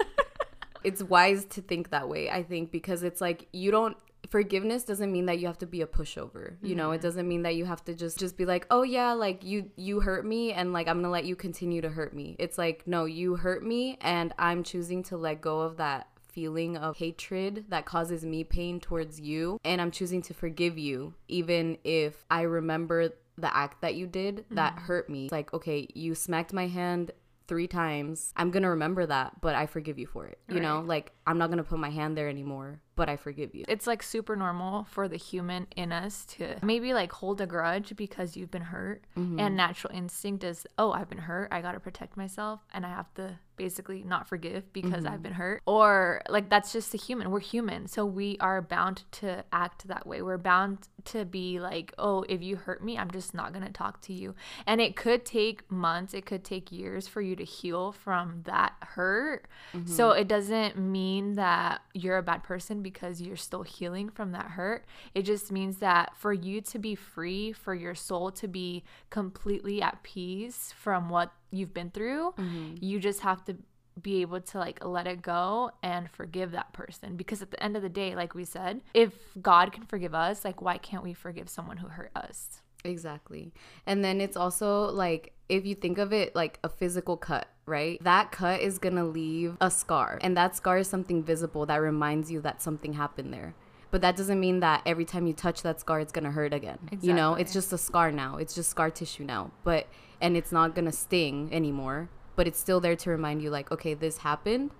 it's 0.83 1.03
wise 1.03 1.45
to 1.47 1.63
think 1.63 1.91
that 1.91 2.09
way, 2.09 2.31
I 2.31 2.43
think, 2.43 2.71
because 2.71 3.03
it's 3.03 3.21
like 3.21 3.49
you 3.53 3.71
don't 3.71 3.97
forgiveness 4.29 4.85
doesn't 4.85 5.11
mean 5.11 5.27
that 5.27 5.39
you 5.39 5.47
have 5.47 5.59
to 5.59 5.67
be 5.67 5.81
a 5.83 5.87
pushover. 5.87 6.57
You 6.63 6.75
know, 6.75 6.93
it 6.93 7.01
doesn't 7.01 7.27
mean 7.27 7.43
that 7.43 7.55
you 7.57 7.65
have 7.65 7.85
to 7.87 7.95
just 7.95 8.19
just 8.19 8.37
be 8.37 8.45
like, 8.45 8.67
"Oh 8.71 8.83
yeah, 8.83 9.13
like 9.13 9.45
you 9.45 9.71
you 9.77 10.01
hurt 10.01 10.25
me 10.25 10.53
and 10.53 10.73
like 10.73 10.89
I'm 10.89 11.03
to 11.03 11.09
let 11.09 11.25
you 11.25 11.37
continue 11.37 11.81
to 11.83 11.91
hurt 11.91 12.15
me." 12.15 12.37
It's 12.39 12.59
like, 12.59 12.87
"No, 12.87 13.05
you 13.05 13.37
hurt 13.37 13.65
me 13.65 13.99
and 14.01 14.33
I'm 14.39 14.63
choosing 14.63 15.03
to 15.05 15.17
let 15.17 15.41
go 15.41 15.61
of 15.61 15.77
that 15.79 16.09
feeling 16.31 16.77
of 16.77 16.97
hatred 16.97 17.65
that 17.69 17.85
causes 17.85 18.25
me 18.25 18.45
pain 18.45 18.79
towards 18.79 19.21
you 19.21 19.59
and 19.65 19.81
I'm 19.81 19.91
choosing 19.91 20.23
to 20.23 20.33
forgive 20.33 20.79
you 20.79 21.15
even 21.27 21.77
if 21.83 22.25
I 22.31 22.43
remember 22.43 23.11
the 23.41 23.55
act 23.55 23.81
that 23.83 23.95
you 23.95 24.07
did 24.07 24.45
that 24.51 24.77
mm-hmm. 24.77 24.85
hurt 24.85 25.11
me. 25.11 25.25
It's 25.25 25.33
like, 25.33 25.53
okay, 25.53 25.87
you 25.95 26.15
smacked 26.15 26.53
my 26.53 26.67
hand 26.67 27.13
three 27.51 27.67
times. 27.67 28.33
I'm 28.37 28.53
gonna 28.53 28.71
remember 28.71 29.05
that, 29.07 29.41
but 29.41 29.57
I 29.57 29.67
forgive 29.67 29.99
you 29.99 30.07
for 30.07 30.25
it. 30.25 30.39
You 30.49 30.61
know, 30.61 30.85
like 30.87 31.11
I'm 31.27 31.37
not 31.37 31.51
gonna 31.51 31.65
put 31.65 31.81
my 31.81 31.91
hand 31.91 32.17
there 32.17 32.29
anymore, 32.29 32.81
but 32.95 33.09
I 33.09 33.17
forgive 33.17 33.57
you. 33.57 33.65
it's 33.67 33.89
like 33.89 34.05
super 34.05 34.37
normal 34.37 34.85
for 34.85 35.09
the 35.09 35.17
human 35.17 35.67
in 35.75 35.91
us 35.91 36.25
to 36.37 36.55
maybe 36.63 36.95
like 36.95 37.11
hold 37.11 37.41
a 37.41 37.47
grudge 37.47 37.97
because 37.97 38.37
you've 38.37 38.53
been 38.53 38.63
hurt. 38.63 39.03
Mm-hmm. 39.19 39.41
And 39.41 39.57
natural 39.57 39.93
instinct 39.93 40.45
is 40.45 40.65
oh 40.79 40.93
i've 40.93 41.09
been 41.09 41.19
hurt. 41.19 41.49
I 41.51 41.61
gotta 41.61 41.81
protect 41.81 42.17
myself 42.17 42.61
and 42.73 42.87
i 42.87 42.89
have 42.89 43.13
to 43.15 43.37
basically 43.57 44.05
not 44.05 44.29
forgive 44.29 44.73
because 44.73 45.03
mm-hmm. 45.03 45.13
i've 45.13 45.23
been 45.23 45.33
hurt. 45.33 45.61
Or 45.67 46.23
like 46.29 46.51
that's 46.51 46.73
just 46.73 46.95
a 46.95 46.99
human. 46.99 47.33
We're 47.33 47.41
human 47.41 47.89
so 47.89 48.07
we 48.07 48.37
are 48.39 48.63
bound 48.63 49.03
to 49.13 49.45
act 49.53 49.89
that 49.89 50.07
way. 50.07 50.23
We're 50.23 50.39
bound 50.39 50.87
to 51.07 51.25
be 51.25 51.61
like 51.61 51.93
oh 51.99 52.25
if 52.29 52.43
you 52.43 52.57
hurt 52.57 52.83
me 52.83 52.97
i'm 52.99 53.11
just 53.11 53.35
not 53.35 53.53
gonna 53.53 53.71
talk 53.71 54.01
to 54.03 54.13
you. 54.13 54.35
And 54.67 54.81
it 54.81 54.97
could 54.97 55.25
take 55.25 55.71
months 55.71 56.15
it 56.15 56.27
could 56.27 56.45
take 56.45 56.71
years 56.73 57.09
for 57.09 57.21
you 57.21 57.37
to 57.37 57.45
heal 57.45 57.93
from 57.93 58.43
that 58.45 58.75
hurt. 58.81 59.47
So 59.87 60.11
mm-hmm. 60.11 60.21
it 60.21 60.29
doesn't 60.29 60.79
mean 60.79 61.35
that 61.35 61.83
you're 61.95 62.19
a 62.19 62.23
bad 62.23 62.43
person 62.43 62.83
because 62.83 63.21
you're 63.21 63.37
still 63.37 63.63
healing 63.63 64.09
from 64.09 64.33
that 64.33 64.47
hurt. 64.47 64.85
It 65.15 65.23
just 65.23 65.51
means 65.53 65.79
that 65.79 66.17
for 66.17 66.33
you 66.33 66.61
to 66.63 66.79
be 66.79 66.95
free, 66.95 67.53
for 67.53 67.75
your 67.75 67.95
soul 67.95 68.31
to 68.33 68.49
be 68.49 68.85
completely 69.11 69.83
at 69.83 70.03
peace 70.03 70.75
from 70.77 71.09
what 71.09 71.33
you've 71.51 71.75
been 71.75 71.91
through, 71.91 72.33
mm-hmm. 72.33 72.75
you 72.81 72.99
just 72.99 73.21
have 73.21 73.45
to 73.45 73.57
be 74.01 74.21
able 74.21 74.41
to 74.41 74.59
like 74.59 74.85
let 74.85 75.07
it 75.07 75.21
go 75.21 75.71
and 75.83 76.11
forgive 76.11 76.53
that 76.53 76.73
person 76.73 77.17
because 77.17 77.43
at 77.43 77.51
the 77.51 77.63
end 77.63 77.77
of 77.77 77.83
the 77.83 77.89
day 77.89 78.15
like 78.15 78.35
we 78.35 78.45
said 78.45 78.81
if 78.95 79.13
god 79.43 79.73
can 79.73 79.85
forgive 79.85 80.15
us 80.15 80.45
like 80.45 80.63
why 80.63 80.79
can't 80.79 81.03
we 81.03 81.13
forgive 81.13 81.49
someone 81.49 81.77
who 81.77 81.89
hurt 81.89 82.11
us 82.15 82.63
Exactly. 82.85 83.53
And 83.87 84.05
then 84.05 84.21
it's 84.21 84.37
also 84.37 84.91
like 84.91 85.33
if 85.49 85.67
you 85.67 85.75
think 85.75 85.99
of 85.99 86.13
it 86.13 86.35
like 86.35 86.59
a 86.63 86.69
physical 86.69 87.17
cut, 87.17 87.49
right? 87.67 88.03
That 88.03 88.33
cut 88.33 88.61
is 88.61 88.79
to 88.97 89.05
leave 89.05 89.57
a 89.61 89.71
scar. 89.71 90.19
And 90.23 90.37
that 90.37 90.57
scar 90.57 90.79
is 90.79 90.89
something 90.89 91.23
visible 91.23 91.67
that 91.67 91.77
reminds 91.77 92.31
you 92.31 92.41
that 92.43 92.63
something 92.63 92.95
happened 92.95 93.33
there. 93.33 93.55
But 93.91 94.03
that 94.03 94.17
doesn't 94.17 94.39
mean 94.39 94.61
that 94.61 94.83
every 94.87 95.05
time 95.05 95.27
you 95.27 95.33
touch 95.33 95.63
that 95.63 95.81
scar 95.81 95.99
it's 95.99 96.13
to 96.25 96.31
hurt 96.31 96.55
again. 96.55 96.79
You 97.01 97.13
know, 97.13 97.35
it's 97.35 97.53
just 97.53 97.73
a 97.73 97.79
scar 97.79 98.13
now. 98.13 98.37
It's 98.37 98.55
just 98.55 98.71
scar 98.71 98.89
tissue 98.91 99.25
now. 99.25 99.51
But 99.65 99.89
and 100.21 100.37
it's 100.37 100.53
not 100.53 100.75
to 100.85 100.93
sting 100.93 101.49
anymore, 101.53 102.09
but 102.41 102.47
it's 102.49 102.59
still 102.59 102.81
there 102.81 102.97
to 102.97 103.11
remind 103.11 103.43
you 103.43 103.51
like, 103.51 103.71
okay, 103.71 103.93
this 103.93 104.17
happened, 104.17 104.71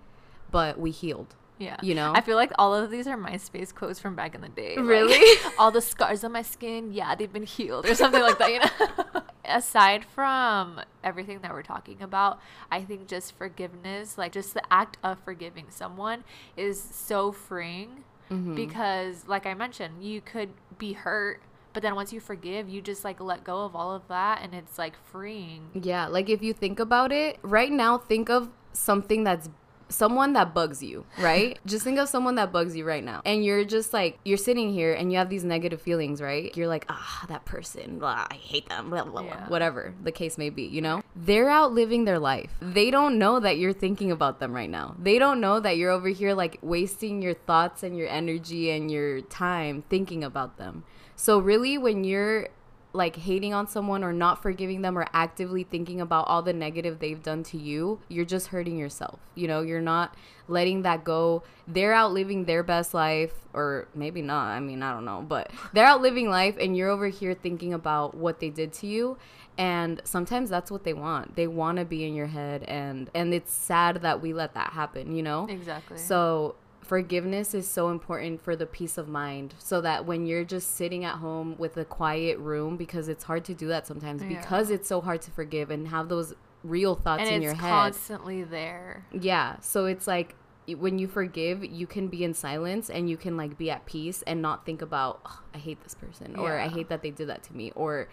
but 0.49 0.79
we 0.79 0.89
healed. 0.89 1.35
yeah 1.59 1.77
You 1.83 1.93
know? 1.93 2.11
i 2.15 2.21
feel 2.21 2.35
like 2.35 2.51
all 2.57 2.73
of 2.73 2.89
these 2.89 3.05
are 3.05 3.15
myspace 3.15 3.71
quotes 3.79 3.99
from 3.99 4.15
back 4.15 4.33
in 4.33 4.41
the 4.41 4.49
day 4.49 4.73
Like, 4.77 4.87
Really? 4.87 5.39
all 5.59 5.69
the 5.69 5.79
scars 5.79 6.23
on 6.23 6.31
my 6.31 6.41
skin, 6.41 6.91
yeah, 6.91 7.13
they've 7.13 7.31
been 7.31 7.45
healed 7.57 7.85
or 7.85 7.93
something 7.93 8.23
like 8.29 8.39
that, 8.39 8.51
you 8.51 8.59
know. 8.61 9.21
Aside 9.45 10.03
from 10.05 10.81
everything 11.03 11.37
that 11.43 11.51
we're 11.53 11.61
talking 11.75 12.01
about, 12.01 12.39
I 12.71 12.81
think 12.81 13.07
just 13.07 13.37
forgiveness, 13.37 14.17
like 14.17 14.31
just 14.31 14.55
the 14.55 14.63
act 14.71 14.97
of 15.03 15.19
forgiving 15.19 15.67
someone 15.69 16.23
is 16.57 16.81
so 16.81 17.31
freeing 17.31 18.03
mm-hmm. 18.31 18.55
because 18.55 19.27
like 19.27 19.45
I 19.45 19.53
mentioned, 19.53 20.03
you 20.03 20.19
could 20.19 20.49
be 20.79 20.93
hurt, 20.93 21.41
but 21.73 21.81
then 21.83 21.95
once 21.95 22.11
you 22.13 22.19
forgive, 22.19 22.69
you 22.69 22.81
just 22.81 23.03
like 23.03 23.19
let 23.19 23.43
go 23.43 23.63
of 23.65 23.75
all 23.75 23.91
of 23.93 24.07
that 24.07 24.41
and 24.43 24.53
it's 24.53 24.77
like 24.77 24.93
freeing. 25.11 25.69
Yeah, 25.73 26.07
like 26.07 26.29
if 26.29 26.41
you 26.43 26.53
think 26.53 26.79
about 26.79 27.11
it, 27.11 27.37
right 27.41 27.71
now, 27.71 27.97
think 27.97 28.29
of 28.29 28.49
something 28.73 29.23
that's 29.23 29.49
someone 29.89 30.31
that 30.31 30.53
bugs 30.53 30.81
you, 30.81 31.05
right? 31.19 31.59
just 31.65 31.83
think 31.83 31.99
of 31.99 32.07
someone 32.07 32.35
that 32.35 32.49
bugs 32.53 32.77
you 32.77 32.85
right 32.85 33.03
now. 33.03 33.21
And 33.25 33.43
you're 33.43 33.65
just 33.65 33.91
like, 33.91 34.17
you're 34.23 34.37
sitting 34.37 34.71
here 34.71 34.93
and 34.93 35.11
you 35.11 35.17
have 35.17 35.29
these 35.29 35.43
negative 35.43 35.81
feelings, 35.81 36.21
right? 36.21 36.55
You're 36.55 36.69
like, 36.69 36.85
ah, 36.87 37.25
that 37.27 37.43
person, 37.43 37.99
blah, 37.99 38.25
I 38.31 38.35
hate 38.35 38.69
them, 38.69 38.89
blah, 38.89 39.03
blah, 39.03 39.11
blah, 39.21 39.23
Yeah. 39.23 39.49
whatever 39.49 39.93
the 40.01 40.13
case 40.13 40.37
may 40.37 40.49
be, 40.49 40.63
you 40.63 40.81
know? 40.81 41.01
They're 41.13 41.49
out 41.49 41.73
living 41.73 42.05
their 42.05 42.19
life. 42.19 42.51
They 42.61 42.89
don't 42.89 43.19
know 43.19 43.41
that 43.41 43.57
you're 43.57 43.73
thinking 43.73 44.11
about 44.11 44.39
them 44.39 44.53
right 44.53 44.69
now. 44.69 44.95
They 44.97 45.19
don't 45.19 45.41
know 45.41 45.59
that 45.59 45.75
you're 45.75 45.91
over 45.91 46.07
here 46.07 46.33
like 46.35 46.57
wasting 46.61 47.21
your 47.21 47.33
thoughts 47.33 47.83
and 47.83 47.97
your 47.97 48.07
energy 48.07 48.71
and 48.71 48.89
your 48.89 49.19
time 49.19 49.83
thinking 49.89 50.23
about 50.23 50.57
them. 50.57 50.85
So 51.21 51.37
really 51.37 51.77
when 51.77 52.03
you're 52.03 52.47
like 52.93 53.15
hating 53.15 53.53
on 53.53 53.67
someone 53.67 54.03
or 54.03 54.11
not 54.11 54.41
forgiving 54.41 54.81
them 54.81 54.97
or 54.97 55.05
actively 55.13 55.63
thinking 55.63 56.01
about 56.01 56.27
all 56.27 56.41
the 56.41 56.51
negative 56.51 56.97
they've 56.97 57.21
done 57.21 57.43
to 57.43 57.59
you, 57.59 57.99
you're 58.07 58.25
just 58.25 58.47
hurting 58.47 58.75
yourself. 58.75 59.19
You 59.35 59.47
know, 59.47 59.61
you're 59.61 59.81
not 59.81 60.15
letting 60.47 60.81
that 60.81 61.03
go. 61.03 61.43
They're 61.67 61.93
out 61.93 62.11
living 62.11 62.45
their 62.45 62.63
best 62.63 62.95
life, 62.95 63.33
or 63.53 63.87
maybe 63.93 64.23
not. 64.23 64.47
I 64.47 64.59
mean, 64.61 64.81
I 64.81 64.93
don't 64.93 65.05
know, 65.05 65.21
but 65.21 65.51
they're 65.73 65.85
out 65.85 66.01
living 66.01 66.27
life, 66.27 66.57
and 66.59 66.75
you're 66.75 66.89
over 66.89 67.07
here 67.07 67.35
thinking 67.35 67.71
about 67.71 68.15
what 68.15 68.39
they 68.39 68.49
did 68.49 68.73
to 68.73 68.87
you. 68.87 69.19
And 69.59 70.01
sometimes 70.03 70.49
that's 70.49 70.71
what 70.71 70.83
they 70.85 70.93
want. 70.93 71.35
They 71.35 71.45
want 71.45 71.77
to 71.77 71.85
be 71.85 72.03
in 72.03 72.15
your 72.15 72.25
head, 72.25 72.63
and 72.63 73.11
and 73.13 73.31
it's 73.31 73.53
sad 73.53 74.01
that 74.01 74.21
we 74.21 74.33
let 74.33 74.55
that 74.55 74.73
happen. 74.73 75.15
You 75.15 75.21
know, 75.21 75.45
Exactly. 75.47 75.99
so 75.99 76.55
forgiveness 76.91 77.53
is 77.53 77.65
so 77.69 77.87
important 77.87 78.41
for 78.43 78.53
the 78.53 78.65
peace 78.65 78.97
of 78.97 79.07
mind 79.07 79.55
so 79.57 79.79
that 79.79 80.05
when 80.05 80.25
you're 80.25 80.43
just 80.43 80.75
sitting 80.75 81.05
at 81.05 81.15
home 81.15 81.55
with 81.57 81.77
a 81.77 81.85
quiet 81.85 82.37
room 82.37 82.75
because 82.75 83.07
it's 83.07 83.23
hard 83.23 83.45
to 83.45 83.53
do 83.53 83.65
that 83.69 83.87
sometimes 83.87 84.21
Yeah. 84.21 84.27
because 84.41 84.69
it's 84.69 84.89
so 84.89 84.99
hard 84.99 85.21
to 85.21 85.31
forgive 85.31 85.71
and 85.71 85.87
have 85.87 86.09
those 86.09 86.33
real 86.65 86.95
thoughts 86.95 87.21
and 87.21 87.35
in 87.35 87.41
your 87.41 87.53
head. 87.53 87.69
constantly 87.69 88.43
there. 88.43 89.05
yeah, 89.13 89.57
so 89.61 89.85
it's 89.85 90.05
like 90.05 90.35
when 90.77 90.99
you 90.99 91.07
forgive, 91.07 91.63
you 91.63 91.87
can 91.87 92.09
be 92.09 92.25
in 92.25 92.33
silence 92.33 92.89
and 92.89 93.09
you 93.09 93.15
can 93.15 93.37
like 93.37 93.57
be 93.57 93.71
at 93.71 93.85
peace 93.85 94.21
and 94.27 94.41
not 94.41 94.65
think 94.65 94.81
about 94.81 95.21
"Ugh, 95.25 95.37
I 95.53 95.59
hate 95.59 95.81
this 95.83 95.95
person 95.95 96.35
or 96.35 96.59
I 96.59 96.67
hate 96.67 96.89
that 96.89 97.01
they 97.01 97.11
did 97.11 97.29
that 97.29 97.41
to 97.43 97.55
me 97.55 97.71
or 97.73 98.09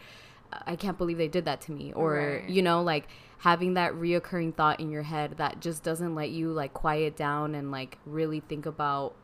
I 0.53 0.77
can't 0.77 0.97
believe 0.99 1.19
they 1.19 1.29
did 1.29 1.45
that 1.47 1.61
to 1.63 1.73
me 1.73 1.93
or 1.93 2.41
Right. 2.41 2.49
you 2.49 2.63
know 2.63 2.83
like 2.83 3.09
having 3.39 3.75
that 3.75 3.93
reoccurring 3.93 4.55
thought 4.55 4.81
in 4.81 4.91
your 4.91 5.03
head 5.03 5.35
that 5.39 5.61
just 5.61 5.83
doesn't 5.83 6.15
let 6.15 6.31
you 6.31 6.51
like 6.53 6.75
quiet 6.75 7.17
down 7.17 7.55
and 7.55 7.71
like 7.71 7.99
really 8.07 8.41
think 8.41 8.67
about 8.67 9.15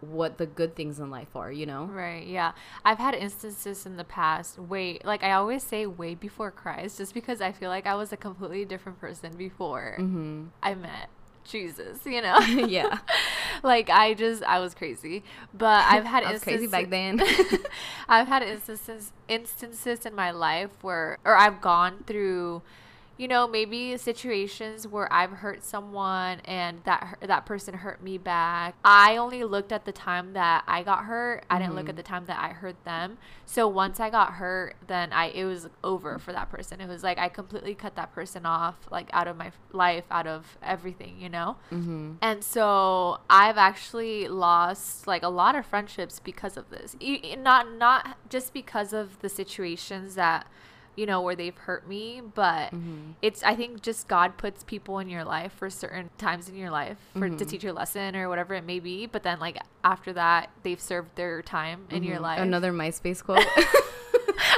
what 0.00 0.38
the 0.38 0.46
good 0.46 0.74
things 0.74 0.98
in 0.98 1.10
life 1.10 1.36
are, 1.36 1.52
you 1.52 1.66
know? 1.66 1.84
Right, 1.84 2.26
yeah. 2.26 2.52
I've 2.86 2.96
had 2.98 3.14
instances 3.14 3.84
in 3.84 3.98
the 3.98 4.04
past, 4.04 4.58
way, 4.58 4.98
like 5.04 5.22
I 5.22 5.32
always 5.32 5.62
say, 5.62 5.84
way 5.84 6.14
before 6.14 6.50
Christ, 6.50 6.96
just 6.96 7.12
because 7.12 7.42
I 7.42 7.52
feel 7.52 7.68
like 7.68 7.86
I 7.86 7.94
was 7.94 8.10
a 8.10 8.16
completely 8.16 8.64
different 8.64 8.98
person 8.98 9.36
before 9.36 9.96
Mhm. 9.98 10.48
I 10.62 10.74
met 10.74 11.10
Jesus, 11.50 11.98
you 12.04 12.22
know? 12.22 12.38
yeah. 12.68 12.98
like 13.62 13.90
I 13.90 14.14
just, 14.14 14.42
I 14.44 14.60
was 14.60 14.74
crazy. 14.74 15.22
But 15.52 15.84
I've 15.90 16.04
had 16.04 16.24
I 16.24 16.32
was 16.32 16.42
crazy 16.42 16.66
back 16.66 16.90
then. 16.90 17.20
I've 18.08 18.28
had 18.28 18.42
instances 18.42 19.12
instances 19.28 20.06
in 20.06 20.14
my 20.14 20.30
life 20.30 20.70
where 20.82 21.18
or 21.24 21.36
I've 21.36 21.60
gone 21.60 22.04
through 22.06 22.62
you 23.20 23.28
know 23.28 23.46
maybe 23.46 23.98
situations 23.98 24.88
where 24.88 25.12
I've 25.12 25.30
hurt 25.30 25.62
someone 25.62 26.40
and 26.46 26.82
that 26.84 27.18
that 27.20 27.44
person 27.44 27.74
hurt 27.74 28.02
me 28.02 28.16
back. 28.16 28.74
I 28.82 29.18
only 29.18 29.44
looked 29.44 29.72
at 29.72 29.84
the 29.84 29.92
time 29.92 30.32
that 30.32 30.64
I 30.66 30.82
got 30.82 31.04
hurt. 31.04 31.44
I 31.50 31.58
didn't 31.58 31.74
look 31.74 31.90
at 31.90 31.96
the 31.96 32.02
time 32.02 32.24
that 32.24 32.42
I 32.42 32.54
hurt 32.54 32.82
them. 32.86 33.18
So 33.44 33.68
once 33.68 34.00
I 34.00 34.08
got 34.08 34.32
hurt, 34.34 34.76
then 34.86 35.12
I 35.12 35.26
it 35.26 35.44
was 35.44 35.68
over 35.84 36.18
for 36.18 36.32
that 36.32 36.48
person. 36.48 36.80
It 36.80 36.88
was 36.88 37.02
like 37.02 37.18
I 37.18 37.28
completely 37.28 37.74
cut 37.74 37.94
that 37.96 38.14
person 38.14 38.46
off 38.46 38.76
like 38.90 39.10
out 39.12 39.28
of 39.28 39.36
my 39.36 39.52
life, 39.72 40.04
out 40.10 40.26
of 40.26 40.56
everything, 40.62 41.20
you 41.20 41.28
know? 41.28 41.58
mm-hmm. 41.70 42.12
And 42.22 42.42
so 42.42 43.20
I've 43.28 43.58
actually 43.58 44.28
lost 44.28 45.06
like 45.06 45.22
a 45.22 45.28
lot 45.28 45.54
of 45.56 45.66
friendships 45.66 46.20
because 46.20 46.56
of 46.56 46.70
this. 46.70 46.96
Not 47.36 47.70
not 47.76 48.16
just 48.30 48.54
because 48.54 48.94
of 48.94 49.18
the 49.18 49.28
situations 49.28 50.14
that 50.14 50.46
you 50.96 51.06
know 51.06 51.20
where 51.22 51.34
they've 51.36 51.56
hurt 51.56 51.88
me, 51.88 52.20
but 52.34 52.72
Mm-hmm. 52.72 53.12
it's 53.22 53.42
I 53.42 53.54
think 53.54 53.80
just 53.82 54.08
God 54.08 54.36
puts 54.36 54.64
people 54.64 54.98
in 54.98 55.08
your 55.08 55.24
life 55.24 55.52
for 55.52 55.70
certain 55.70 56.10
times 56.18 56.48
in 56.48 56.56
your 56.56 56.70
life 56.70 56.98
for 57.14 57.28
to 57.28 57.34
Mhm. 57.44 57.48
teach 57.48 57.64
you 57.64 57.70
a 57.70 57.72
lesson 57.72 58.14
or 58.16 58.28
whatever 58.28 58.54
it 58.54 58.64
may 58.64 58.80
be. 58.80 59.06
But 59.06 59.22
then 59.22 59.38
like 59.40 59.58
after 59.84 60.12
that, 60.14 60.50
they've 60.62 60.80
served 60.80 61.16
their 61.16 61.42
time 61.42 61.86
in 61.90 62.02
your 62.02 62.18
Mhm. 62.18 62.22
life. 62.22 62.40
Another 62.40 62.72
MySpace 62.72 63.22
quote. 63.24 63.44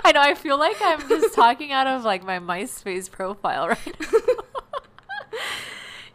I 0.04 0.12
know. 0.12 0.20
I 0.20 0.34
feel 0.34 0.58
like 0.58 0.76
I'm 0.80 1.08
just 1.08 1.34
talking 1.34 1.70
out 1.72 1.86
of 1.86 2.04
like 2.04 2.24
my 2.24 2.38
MySpace 2.38 3.10
profile 3.10 3.68
right 3.68 4.00
now. 4.00 4.18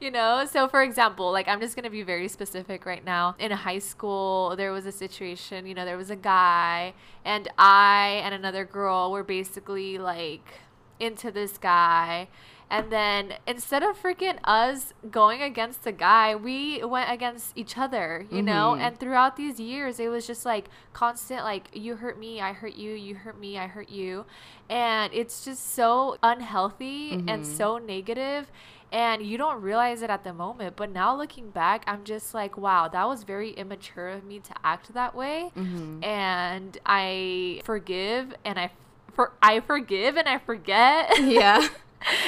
you 0.08 0.12
know, 0.12 0.46
so 0.50 0.70
for 0.70 0.82
example, 0.84 1.32
like 1.34 1.48
I'm 1.50 1.60
just 1.60 1.76
gonna 1.76 1.90
be 1.90 2.02
very 2.02 2.30
specific 2.30 2.86
right 2.86 3.04
now. 3.04 3.36
In 3.40 3.52
high 3.52 3.80
school, 3.80 4.56
there 4.56 4.72
was 4.72 4.86
a 4.86 4.92
situation. 4.92 5.66
You 5.68 5.76
know, 5.76 5.84
there 5.84 5.98
was 5.98 6.10
a 6.10 6.16
guy, 6.16 6.94
and 7.26 7.50
I 7.58 8.22
and 8.24 8.34
another 8.34 8.64
girl 8.64 9.12
were 9.12 9.24
basically 9.24 9.98
like 9.98 10.62
into 11.00 11.30
this 11.30 11.58
guy. 11.58 12.30
And 12.70 12.92
then 12.92 13.34
instead 13.48 13.84
of 13.84 14.02
freaking 14.02 14.40
us 14.44 14.94
going 15.10 15.42
against 15.42 15.84
the 15.84 15.92
guy, 15.94 16.36
we 16.36 16.84
went 16.84 17.10
against 17.10 17.58
each 17.58 17.78
other, 17.78 18.26
you 18.30 18.42
know? 18.42 18.76
Mhm. 18.76 18.82
And 18.82 19.00
throughout 19.00 19.38
these 19.38 19.58
years, 19.60 20.00
it 20.02 20.10
was 20.10 20.28
just 20.28 20.46
like 20.46 20.66
constant, 20.92 21.44
like, 21.46 21.70
you 21.74 21.96
hurt 21.96 22.20
me, 22.20 22.42
I 22.42 22.52
hurt 22.52 22.76
you, 22.76 22.92
you 22.92 23.16
hurt 23.16 23.40
me, 23.40 23.58
I 23.58 23.68
hurt 23.68 23.90
you. 23.90 24.26
And 24.70 25.14
it's 25.14 25.46
just 25.46 25.74
so 25.76 26.18
unhealthy 26.22 27.20
and 27.26 27.44
Mhm. 27.44 27.46
so 27.46 27.78
negative, 27.78 28.52
And 28.92 29.22
you 29.22 29.38
don't 29.38 29.62
realize 29.62 30.02
it 30.02 30.10
at 30.10 30.24
the 30.24 30.34
moment. 30.34 30.76
But 30.78 30.92
now 30.92 31.16
looking 31.16 31.50
back, 31.50 31.84
I'm 31.88 32.04
just 32.06 32.34
like, 32.34 32.58
wow, 32.58 32.88
that 32.88 33.08
was 33.08 33.24
very 33.24 33.52
immature 33.52 34.08
of 34.10 34.24
me 34.24 34.40
to 34.40 34.54
act 34.64 34.94
that 34.94 35.14
way. 35.14 35.52
Mm-hmm. 35.58 36.04
And 36.04 36.78
I 36.86 37.62
forgive 37.66 38.34
and 38.46 38.58
I. 38.60 38.72
For, 39.14 39.34
I 39.42 39.60
forgive 39.62 40.16
and 40.16 40.28
I 40.30 40.38
forget. 40.38 41.20
Yeah. 41.20 41.68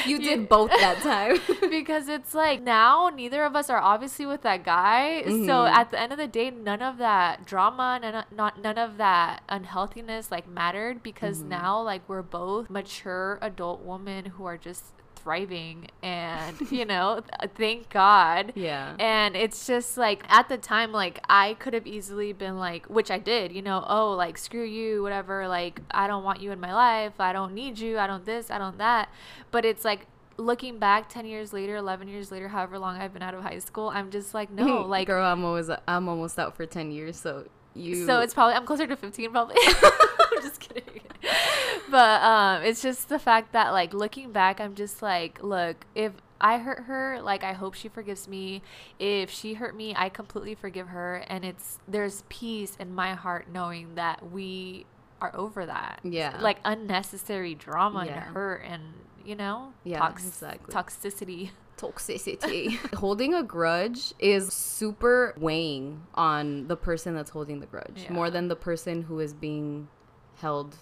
You 0.04 0.18
did 0.18 0.48
both 0.48 0.68
that 0.70 0.98
time. 1.02 1.38
because 1.70 2.08
it's 2.08 2.34
like 2.34 2.60
now 2.60 3.08
neither 3.08 3.44
of 3.44 3.54
us 3.54 3.70
are 3.70 3.78
obviously 3.80 4.26
with 4.26 4.42
that 4.42 4.64
guy. 4.64 5.22
So 5.22 5.30
Mhm. 5.30 5.70
at 5.70 5.92
the 5.92 5.98
end 6.00 6.10
of 6.12 6.18
the 6.18 6.26
day, 6.26 6.50
none 6.50 6.82
of 6.82 6.98
that 6.98 7.46
drama, 7.46 7.98
none 8.02 8.14
of, 8.16 8.24
not 8.32 8.60
none 8.60 8.76
of 8.76 8.96
that 8.98 9.42
unhealthiness 9.48 10.30
like 10.32 10.48
mattered 10.48 11.04
because 11.04 11.44
Mhm. 11.44 11.48
now 11.48 11.80
like 11.80 12.02
we're 12.08 12.20
both 12.20 12.68
mature 12.68 13.38
adult 13.40 13.80
women 13.82 14.24
who 14.34 14.44
are 14.44 14.58
just 14.58 14.84
thriving 15.22 15.88
and 16.02 16.58
you 16.70 16.84
know 16.84 17.20
thank 17.54 17.88
god 17.90 18.52
yeah. 18.54 18.94
and 18.98 19.36
it's 19.36 19.66
just 19.66 19.96
like 19.96 20.24
at 20.28 20.48
the 20.48 20.58
time, 20.58 20.92
like 20.92 21.20
I 21.28 21.54
could 21.54 21.74
have 21.74 21.86
easily 21.86 22.32
been 22.32 22.58
like, 22.58 22.86
which 22.86 23.10
I 23.10 23.18
did, 23.18 23.52
you 23.52 23.62
know, 23.62 23.84
oh, 23.86 24.12
like 24.12 24.38
screw 24.38 24.64
you, 24.64 25.02
whatever. 25.02 25.48
Like 25.48 25.80
I 25.90 26.06
don't 26.06 26.24
want 26.24 26.40
you 26.40 26.52
in 26.52 26.60
my 26.60 26.74
life. 26.74 27.14
I 27.18 27.32
don't 27.32 27.54
need 27.54 27.78
you. 27.78 27.98
I 27.98 28.06
don't 28.06 28.24
this. 28.24 28.50
I 28.50 28.58
don't 28.58 28.78
that. 28.78 29.08
But 29.50 29.64
it's 29.64 29.84
like 29.84 30.06
looking 30.36 30.78
back 30.78 31.08
10 31.10 31.26
years 31.26 31.52
later 31.52 31.76
11 31.76 32.08
years 32.08 32.32
later 32.32 32.48
however 32.48 32.78
long 32.78 32.96
i've 32.96 33.12
been 33.12 33.20
out 33.20 33.34
of 33.34 33.42
high 33.42 33.58
school 33.58 33.90
i'm 33.90 34.10
just 34.10 34.32
like 34.32 34.50
no 34.50 34.80
like 34.86 35.06
girl, 35.06 35.22
I'm 35.22 35.44
always 35.44 35.68
I'm 35.86 36.08
almost 36.08 36.38
out 36.38 36.56
for 36.56 36.64
ten 36.64 36.90
years, 36.90 37.20
so 37.20 37.44
you. 37.74 38.06
so 38.06 38.20
it's 38.20 38.32
probably 38.32 38.54
I'm 38.54 38.64
closer 38.64 38.86
to 38.86 38.96
15 38.96 39.30
probably. 39.32 39.56
I'm 39.66 40.40
just 40.40 40.60
kidding. 40.60 41.02
But 41.90 42.22
um 42.22 42.62
it's 42.62 42.82
just 42.82 43.08
the 43.08 43.18
fact 43.18 43.52
that 43.52 43.70
like 43.72 43.92
looking 43.92 44.30
back 44.32 44.60
I'm 44.60 44.74
just 44.74 45.02
like 45.02 45.42
look, 45.42 45.86
if 45.94 46.12
I 46.40 46.58
hurt 46.58 46.84
her, 46.84 47.20
like 47.20 47.42
I 47.44 47.52
hope 47.52 47.74
she 47.74 47.88
forgives 47.88 48.26
me. 48.28 48.62
If 48.98 49.28
she 49.30 49.54
hurt 49.54 49.76
me, 49.76 49.94
I 49.96 50.08
completely 50.08 50.54
forgive 50.54 50.88
her 50.88 51.16
and 51.28 51.44
it's 51.44 51.78
there's 51.88 52.22
peace 52.28 52.76
in 52.78 52.94
my 52.94 53.14
heart 53.14 53.46
knowing 53.52 53.96
that 53.96 54.30
we 54.30 54.86
are 55.20 55.34
over 55.34 55.66
that. 55.66 56.00
Yeah. 56.04 56.38
Like 56.40 56.58
unnecessary 56.64 57.54
drama 57.54 58.04
Yeah. 58.06 58.12
and 58.24 58.34
hurt 58.34 58.62
and 58.64 58.82
you 59.24 59.34
know, 59.34 59.72
Yeah, 59.84 59.98
tox- 59.98 60.26
exactly. 60.26 60.72
toxicity. 60.74 61.50
toxicity. 61.76 62.76
holding 62.94 63.34
a 63.34 63.42
grudge 63.42 64.14
is 64.18 64.52
super 64.52 65.34
weighing 65.38 66.02
on 66.14 66.68
the 66.68 66.76
person 66.76 67.14
that's 67.14 67.30
holding 67.30 67.58
the 67.60 67.66
grudge 67.66 68.06
more 68.10 68.30
than 68.30 68.48
the 68.48 68.56
person 68.56 69.02
who 69.02 69.18
is 69.18 69.34
being 69.34 69.88
held 70.36 70.76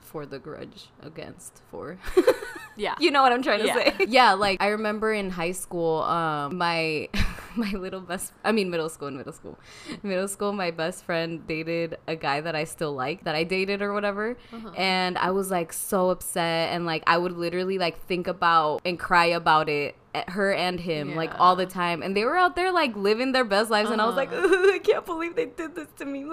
for 0.00 0.26
the 0.26 0.38
grudge 0.38 0.88
against 1.02 1.62
for. 1.70 1.98
Yeah. 2.76 2.94
you 2.98 3.10
know 3.10 3.20
what 3.20 3.32
I'm 3.32 3.42
trying 3.42 3.60
to 3.60 3.66
Yeah. 3.66 3.74
say. 3.74 4.06
Yeah, 4.08 4.32
like 4.32 4.62
I 4.62 4.68
remember 4.68 5.12
in 5.12 5.28
high 5.28 5.52
school, 5.52 6.00
um 6.02 6.56
my 6.56 7.08
my 7.56 7.72
little 7.72 8.00
best 8.00 8.32
I 8.42 8.52
mean 8.52 8.70
middle 8.70 8.88
school 8.88 9.08
and 9.08 9.16
middle 9.18 9.34
school. 9.34 9.58
Middle 10.02 10.28
school 10.28 10.52
my 10.54 10.70
best 10.70 11.04
friend 11.04 11.44
dated 11.46 11.98
a 12.08 12.16
guy 12.16 12.40
that 12.40 12.54
I 12.54 12.64
still 12.64 12.94
like 12.94 13.24
that 13.24 13.34
I 13.34 13.44
dated 13.44 13.82
or 13.82 13.92
whatever. 13.92 14.36
Uh-huh. 14.52 14.70
And 14.78 15.18
I 15.18 15.30
was 15.32 15.50
like 15.50 15.72
so 15.74 16.08
upset 16.08 16.72
and 16.72 16.86
like 16.86 17.02
I 17.06 17.18
would 17.18 17.32
literally 17.36 17.76
like 17.76 18.00
think 18.06 18.26
about 18.28 18.80
and 18.86 18.98
cry 18.98 19.26
about 19.26 19.68
it 19.68 19.94
her 20.28 20.52
and 20.52 20.80
him 20.80 21.14
like 21.14 21.30
all 21.38 21.56
the 21.56 21.66
time. 21.66 22.02
And 22.02 22.16
they 22.16 22.24
were 22.24 22.36
out 22.36 22.56
there 22.56 22.72
like 22.72 22.96
living 22.96 23.32
their 23.32 23.44
best 23.44 23.70
lives. 23.70 23.90
And 23.90 24.00
I 24.00 24.06
was 24.06 24.16
like 24.16 24.32
Uh-huh. 24.32 24.72
I 24.74 24.78
can't 24.78 25.06
believe 25.06 25.36
they 25.36 25.46
did 25.46 25.74
this 25.74 25.88
to 25.98 26.04
me. 26.04 26.24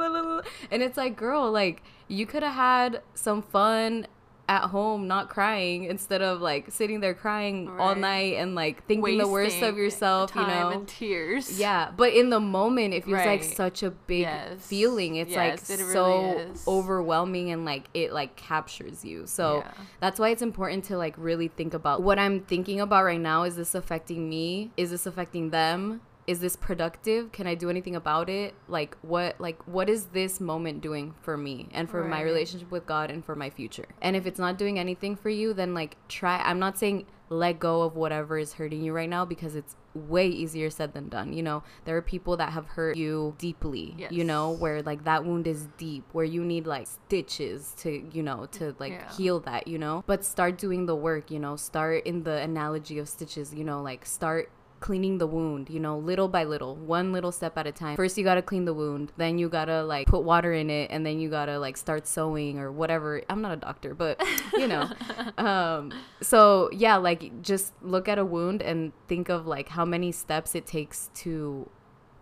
And 0.72 0.81
it's 0.84 0.98
like 0.98 1.15
girl 1.15 1.51
like 1.51 1.84
you 2.07 2.25
could 2.25 2.43
have 2.43 2.53
had 2.55 3.01
some 3.13 3.41
fun 3.41 4.07
at 4.49 4.63
home 4.69 5.07
not 5.07 5.29
crying 5.29 5.83
instead 5.83 6.21
of 6.21 6.39
like 6.39 6.71
sitting 6.71 7.01
there 7.01 7.13
crying 7.13 7.69
all 7.77 7.95
night 7.95 8.35
and 8.35 8.55
like 8.55 8.85
thinking 8.87 9.17
the 9.17 9.27
worst 9.27 9.57
of 9.57 9.75
Wasting 9.75 9.77
yourself 9.83 10.31
you 10.35 10.41
know 10.47 10.69
and 10.71 10.87
tears. 10.87 11.59
yeah, 11.59 11.91
but 11.95 12.13
in 12.13 12.29
the 12.29 12.39
moment, 12.39 12.93
it 12.93 13.03
feels 13.03 13.25
like 13.25 13.43
such 13.43 13.83
a 13.83 13.91
big 13.91 14.21
Yes. 14.21 14.65
feeling. 14.65 15.15
It's 15.17 15.31
Yes, 15.31 15.69
like 15.69 15.79
it 15.79 15.83
so 15.83 16.35
really 16.35 16.51
overwhelming 16.67 17.51
and 17.51 17.65
like 17.65 17.89
it 17.93 18.13
like 18.13 18.35
captures 18.37 19.03
you. 19.03 19.27
So 19.27 19.63
Yeah. 19.65 19.71
that's 19.99 20.19
why 20.19 20.29
it's 20.29 20.41
important 20.41 20.85
to 20.85 20.97
like 20.97 21.15
really 21.17 21.49
think 21.49 21.73
about 21.73 22.01
what 22.01 22.17
I'm 22.17 22.39
thinking 22.41 22.79
about 22.79 23.03
right 23.03 23.19
now. 23.19 23.43
Is 23.43 23.55
this 23.57 23.75
affecting 23.75 24.29
me? 24.29 24.71
Is 24.77 24.91
this 24.91 25.05
affecting 25.05 25.49
them? 25.49 26.01
Is 26.27 26.41
this 26.41 26.57
productive? 26.57 27.31
Can 27.31 27.48
I 27.48 27.55
do 27.55 27.69
anything 27.69 27.96
about 27.96 28.29
it? 28.29 28.53
Like 28.67 28.98
what 29.01 29.39
like 29.39 29.65
what 29.65 29.89
is 29.89 30.07
this 30.07 30.39
moment 30.41 30.81
doing 30.81 31.15
for 31.22 31.38
me 31.38 31.69
and 31.72 31.89
for 31.89 32.03
my 32.03 32.22
relationship 32.22 32.69
with 32.69 32.86
God 32.86 33.10
and 33.10 33.24
for 33.24 33.34
my 33.36 33.50
future? 33.50 33.88
And 34.01 34.15
if 34.15 34.25
it's 34.27 34.39
not 34.39 34.57
doing 34.57 34.77
anything 34.77 35.15
for 35.15 35.29
you, 35.29 35.53
then 35.53 35.74
like 35.74 35.96
try 36.10 36.38
I'm 36.43 36.60
not 36.60 36.77
saying 36.77 37.05
let 37.29 37.60
go 37.60 37.81
of 37.81 37.96
whatever 37.96 38.38
is 38.38 38.53
hurting 38.53 38.81
you 38.81 38.93
right 38.93 39.10
now 39.10 39.25
because 39.25 39.55
it's 39.55 39.75
way 39.93 40.27
easier 40.27 40.69
said 40.69 40.93
than 40.93 41.10
done. 41.10 41.34
You 41.34 41.43
know, 41.43 41.63
there 41.86 41.98
are 41.98 42.01
people 42.01 42.38
that 42.38 42.53
have 42.53 42.65
hurt 42.65 42.96
you 42.96 43.36
deeply, 43.38 43.96
you 44.10 44.24
know, 44.24 44.51
where 44.51 44.81
like 44.81 45.03
that 45.05 45.25
wound 45.25 45.48
is 45.48 45.67
deep, 45.77 46.05
where 46.13 46.25
you 46.25 46.43
need 46.46 46.67
like 46.67 46.88
stitches 46.88 47.74
to, 47.79 48.05
you 48.13 48.24
know, 48.24 48.46
to 48.53 48.75
like 48.79 48.93
Yeah. 48.93 49.12
heal 49.13 49.39
that, 49.41 49.67
you 49.67 49.77
know. 49.77 50.03
But 50.05 50.24
start 50.24 50.57
doing 50.57 50.86
the 50.86 50.96
work, 50.96 51.31
you 51.31 51.39
know, 51.39 51.55
start 51.55 52.05
in 52.05 52.24
the 52.24 52.38
analogy 52.38 52.98
of 53.00 53.10
stitches, 53.10 53.53
you 53.53 53.63
know, 53.63 53.81
like 53.81 54.05
start 54.05 54.50
cleaning 54.79 55.17
the 55.17 55.27
wound, 55.27 55.69
you 55.69 55.79
know, 55.79 55.98
little 55.98 56.27
by 56.27 56.43
little, 56.43 56.75
one 56.75 57.12
little 57.12 57.31
step 57.31 57.57
at 57.57 57.67
a 57.67 57.72
time. 57.72 57.96
First, 57.96 58.17
you 58.17 58.24
gotta 58.24 58.41
clean 58.41 58.65
the 58.65 58.74
wound, 58.74 59.12
then 59.17 59.38
you 59.38 59.50
gotta 59.50 59.84
like 59.84 60.07
put 60.07 60.24
water 60.24 60.53
in 60.53 60.69
it, 60.69 60.91
and 60.91 61.05
then 61.05 61.19
you 61.19 61.29
gotta 61.29 61.60
like 61.60 61.77
start 61.77 62.07
sewing 62.07 62.60
or 62.60 62.72
whatever. 62.72 63.22
I'm 63.29 63.41
not 63.41 63.51
a 63.53 63.57
doctor, 63.57 63.93
but 63.93 64.22
you 64.53 64.67
know. 64.67 64.89
um, 65.38 65.93
so, 66.22 66.69
yeah, 66.72 66.98
like 66.98 67.41
just 67.41 67.74
look 67.81 68.07
at 68.07 68.17
a 68.19 68.25
wound 68.25 68.62
and 68.62 68.91
think 69.07 69.29
of 69.29 69.48
like 69.48 69.69
how 69.69 69.86
many 69.86 70.12
steps 70.12 70.55
it 70.55 70.65
takes 70.65 71.10
to 71.15 71.69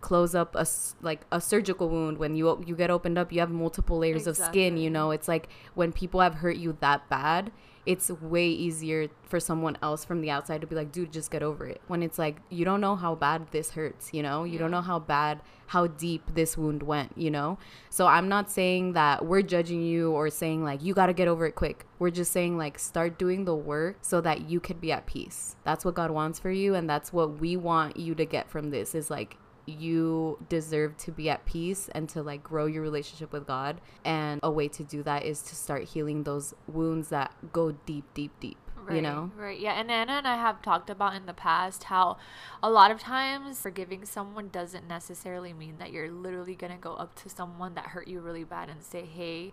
close 0.00 0.34
up 0.34 0.54
a 0.54 0.64
like 1.00 1.22
a 1.32 1.40
surgical 1.40 1.88
wound 1.88 2.18
when 2.18 2.36
you 2.36 2.62
you 2.64 2.76
get 2.76 2.90
opened 2.90 3.18
up 3.18 3.32
you 3.32 3.40
have 3.40 3.50
multiple 3.50 3.98
layers 3.98 4.28
of 4.28 4.36
skin 4.36 4.76
you 4.76 4.88
know 4.88 5.10
it's 5.10 5.26
like 5.26 5.48
when 5.74 5.90
people 5.90 6.20
have 6.20 6.34
hurt 6.34 6.56
you 6.56 6.76
that 6.80 7.08
bad 7.08 7.50
it's 7.86 8.10
way 8.10 8.48
easier 8.48 9.08
for 9.22 9.38
someone 9.38 9.78
else 9.80 10.04
from 10.04 10.20
the 10.20 10.30
outside 10.30 10.60
to 10.60 10.66
be 10.66 10.74
like 10.74 10.92
dude 10.92 11.12
just 11.12 11.30
get 11.30 11.42
over 11.42 11.66
it. 11.66 11.80
When 11.86 12.02
it's 12.02 12.18
like 12.18 12.40
you 12.50 12.64
don't 12.64 12.80
know 12.80 12.96
how 12.96 13.14
bad 13.14 13.46
this 13.52 13.70
hurts 13.70 14.10
you 14.12 14.22
know? 14.22 14.44
You 14.44 14.58
don't 14.58 14.70
know 14.70 14.82
how 14.82 14.98
bad 14.98 15.40
how 15.68 15.86
deep 15.86 16.22
this 16.34 16.58
wound 16.58 16.82
went 16.82 17.16
you 17.16 17.30
know? 17.30 17.58
So 17.88 18.06
i'm 18.06 18.28
not 18.28 18.50
saying 18.50 18.92
that 18.94 19.24
we're 19.24 19.42
judging 19.42 19.82
you 19.82 20.10
or 20.10 20.28
saying 20.30 20.64
like 20.64 20.82
you 20.82 20.92
got 20.94 21.06
to 21.06 21.12
get 21.12 21.28
over 21.28 21.46
it 21.46 21.54
quick. 21.54 21.86
We're 21.98 22.10
just 22.10 22.32
saying 22.32 22.58
like 22.58 22.78
start 22.78 23.18
doing 23.18 23.44
the 23.44 23.54
work 23.54 23.98
so 24.02 24.20
that 24.20 24.50
you 24.50 24.60
could 24.60 24.80
be 24.80 24.92
at 24.92 25.06
peace. 25.06 25.56
That's 25.64 25.84
what 25.84 25.94
god 25.94 26.10
wants 26.10 26.38
for 26.38 26.50
you 26.50 26.74
and 26.74 26.90
that's 26.90 27.12
what 27.12 27.40
we 27.40 27.56
want 27.56 27.96
you 27.96 28.14
to 28.16 28.26
get 28.26 28.50
from 28.50 28.70
this 28.70 28.94
is 28.94 29.10
like 29.10 29.38
you 29.66 30.38
deserve 30.48 30.96
to 30.98 31.12
be 31.12 31.28
at 31.28 31.44
peace 31.44 31.88
and 31.92 32.08
to 32.10 32.22
like 32.22 32.42
grow 32.42 32.66
your 32.66 32.82
relationship 32.82 33.32
with 33.32 33.46
God. 33.46 33.80
And 34.04 34.40
a 34.42 34.50
way 34.50 34.68
to 34.68 34.84
do 34.84 35.02
that 35.02 35.24
is 35.24 35.42
to 35.42 35.56
start 35.56 35.84
healing 35.84 36.22
those 36.22 36.54
wounds 36.66 37.08
that 37.08 37.34
go 37.52 37.72
deep, 37.72 38.04
deep, 38.14 38.32
deep. 38.40 38.58
You 38.88 39.02
know? 39.02 39.32
Right. 39.36 39.58
Yeah. 39.58 39.72
And 39.72 39.90
Anna 39.90 40.12
and 40.12 40.28
I 40.28 40.36
have 40.36 40.62
talked 40.62 40.90
about 40.90 41.16
in 41.16 41.26
the 41.26 41.32
past 41.32 41.84
how 41.84 42.18
a 42.62 42.70
lot 42.70 42.92
of 42.92 43.00
times 43.00 43.60
forgiving 43.60 44.04
someone 44.04 44.48
doesn't 44.48 44.86
necessarily 44.86 45.52
mean 45.52 45.78
that 45.78 45.90
you're 45.90 46.08
literally 46.08 46.54
going 46.54 46.70
to 46.70 46.78
go 46.78 46.94
up 46.94 47.16
to 47.22 47.28
someone 47.28 47.74
that 47.74 47.86
hurt 47.86 48.06
you 48.06 48.20
really 48.20 48.44
bad 48.44 48.68
and 48.68 48.84
say, 48.84 49.04
hey, 49.04 49.52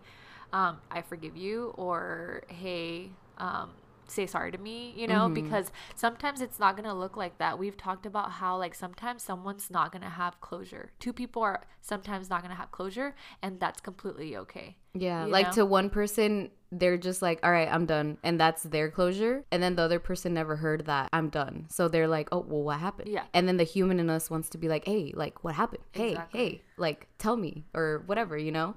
um, 0.51 0.77
I 0.91 1.01
forgive 1.01 1.36
you, 1.36 1.74
or 1.77 2.43
hey, 2.48 3.10
um, 3.39 3.72
say 4.07 4.25
sorry 4.25 4.51
to 4.51 4.57
me, 4.57 4.93
you 4.95 5.07
know, 5.07 5.27
Mhm. 5.29 5.33
because 5.36 5.72
sometimes 5.95 6.41
it's 6.41 6.60
not 6.60 6.75
going 6.75 6.88
to 6.88 6.93
look 6.93 7.15
like 7.17 7.38
that. 7.38 7.57
We've 7.57 7.77
talked 7.77 8.05
about 8.05 8.31
how, 8.31 8.57
like, 8.57 8.75
sometimes 8.75 9.24
someone's 9.24 9.69
not 9.72 9.91
going 9.91 10.01
to 10.03 10.10
have 10.10 10.39
closure. 10.41 10.91
Two 11.00 11.13
people 11.13 11.41
are 11.41 11.62
sometimes 11.81 12.29
not 12.29 12.41
going 12.41 12.51
to 12.51 12.57
have 12.57 12.72
closure, 12.72 13.15
and 13.41 13.60
that's 13.60 13.79
completely 13.81 14.36
okay. 14.38 14.77
Yeah. 14.93 15.25
Like 15.25 15.48
know? 15.48 15.53
to 15.53 15.65
one 15.65 15.89
person, 15.89 16.51
they're 16.72 16.98
just 16.98 17.22
like, 17.22 17.39
all 17.43 17.51
right, 17.51 17.67
I'm 17.72 17.86
done. 17.86 18.17
And 18.24 18.39
that's 18.39 18.63
their 18.63 18.89
closure. 18.91 19.43
And 19.51 19.62
then 19.63 19.75
the 19.75 19.81
other 19.83 20.00
person 20.00 20.33
never 20.33 20.55
heard 20.57 20.86
that 20.86 21.10
I'm 21.13 21.29
done. 21.29 21.65
So 21.69 21.88
they're 21.88 22.07
like, 22.07 22.29
oh, 22.31 22.45
well, 22.48 22.63
what 22.63 22.79
happened? 22.79 23.10
Yeah. 23.10 23.24
And 23.33 23.48
then 23.48 23.57
the 23.57 23.63
human 23.63 24.00
in 24.00 24.10
us 24.10 24.29
wants 24.29 24.50
to 24.50 24.57
be 24.57 24.67
like, 24.67 24.86
hey, 24.86 25.12
like, 25.15 25.43
what 25.43 25.55
happened? 25.55 25.83
Hey, 25.91 26.12
Exactly. 26.12 26.39
hey, 26.39 26.62
like, 26.77 27.07
tell 27.17 27.38
me 27.38 27.65
or 27.74 28.03
whatever, 28.05 28.38
you 28.38 28.51
know? 28.51 28.75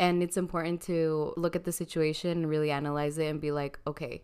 And 0.00 0.22
it's 0.22 0.36
important 0.36 0.80
to 0.82 1.32
look 1.36 1.56
at 1.56 1.64
the 1.64 1.72
situation 1.72 2.30
and 2.30 2.48
really 2.48 2.70
analyze 2.70 3.18
it 3.18 3.26
and 3.26 3.40
be 3.40 3.50
like, 3.50 3.80
okay, 3.84 4.22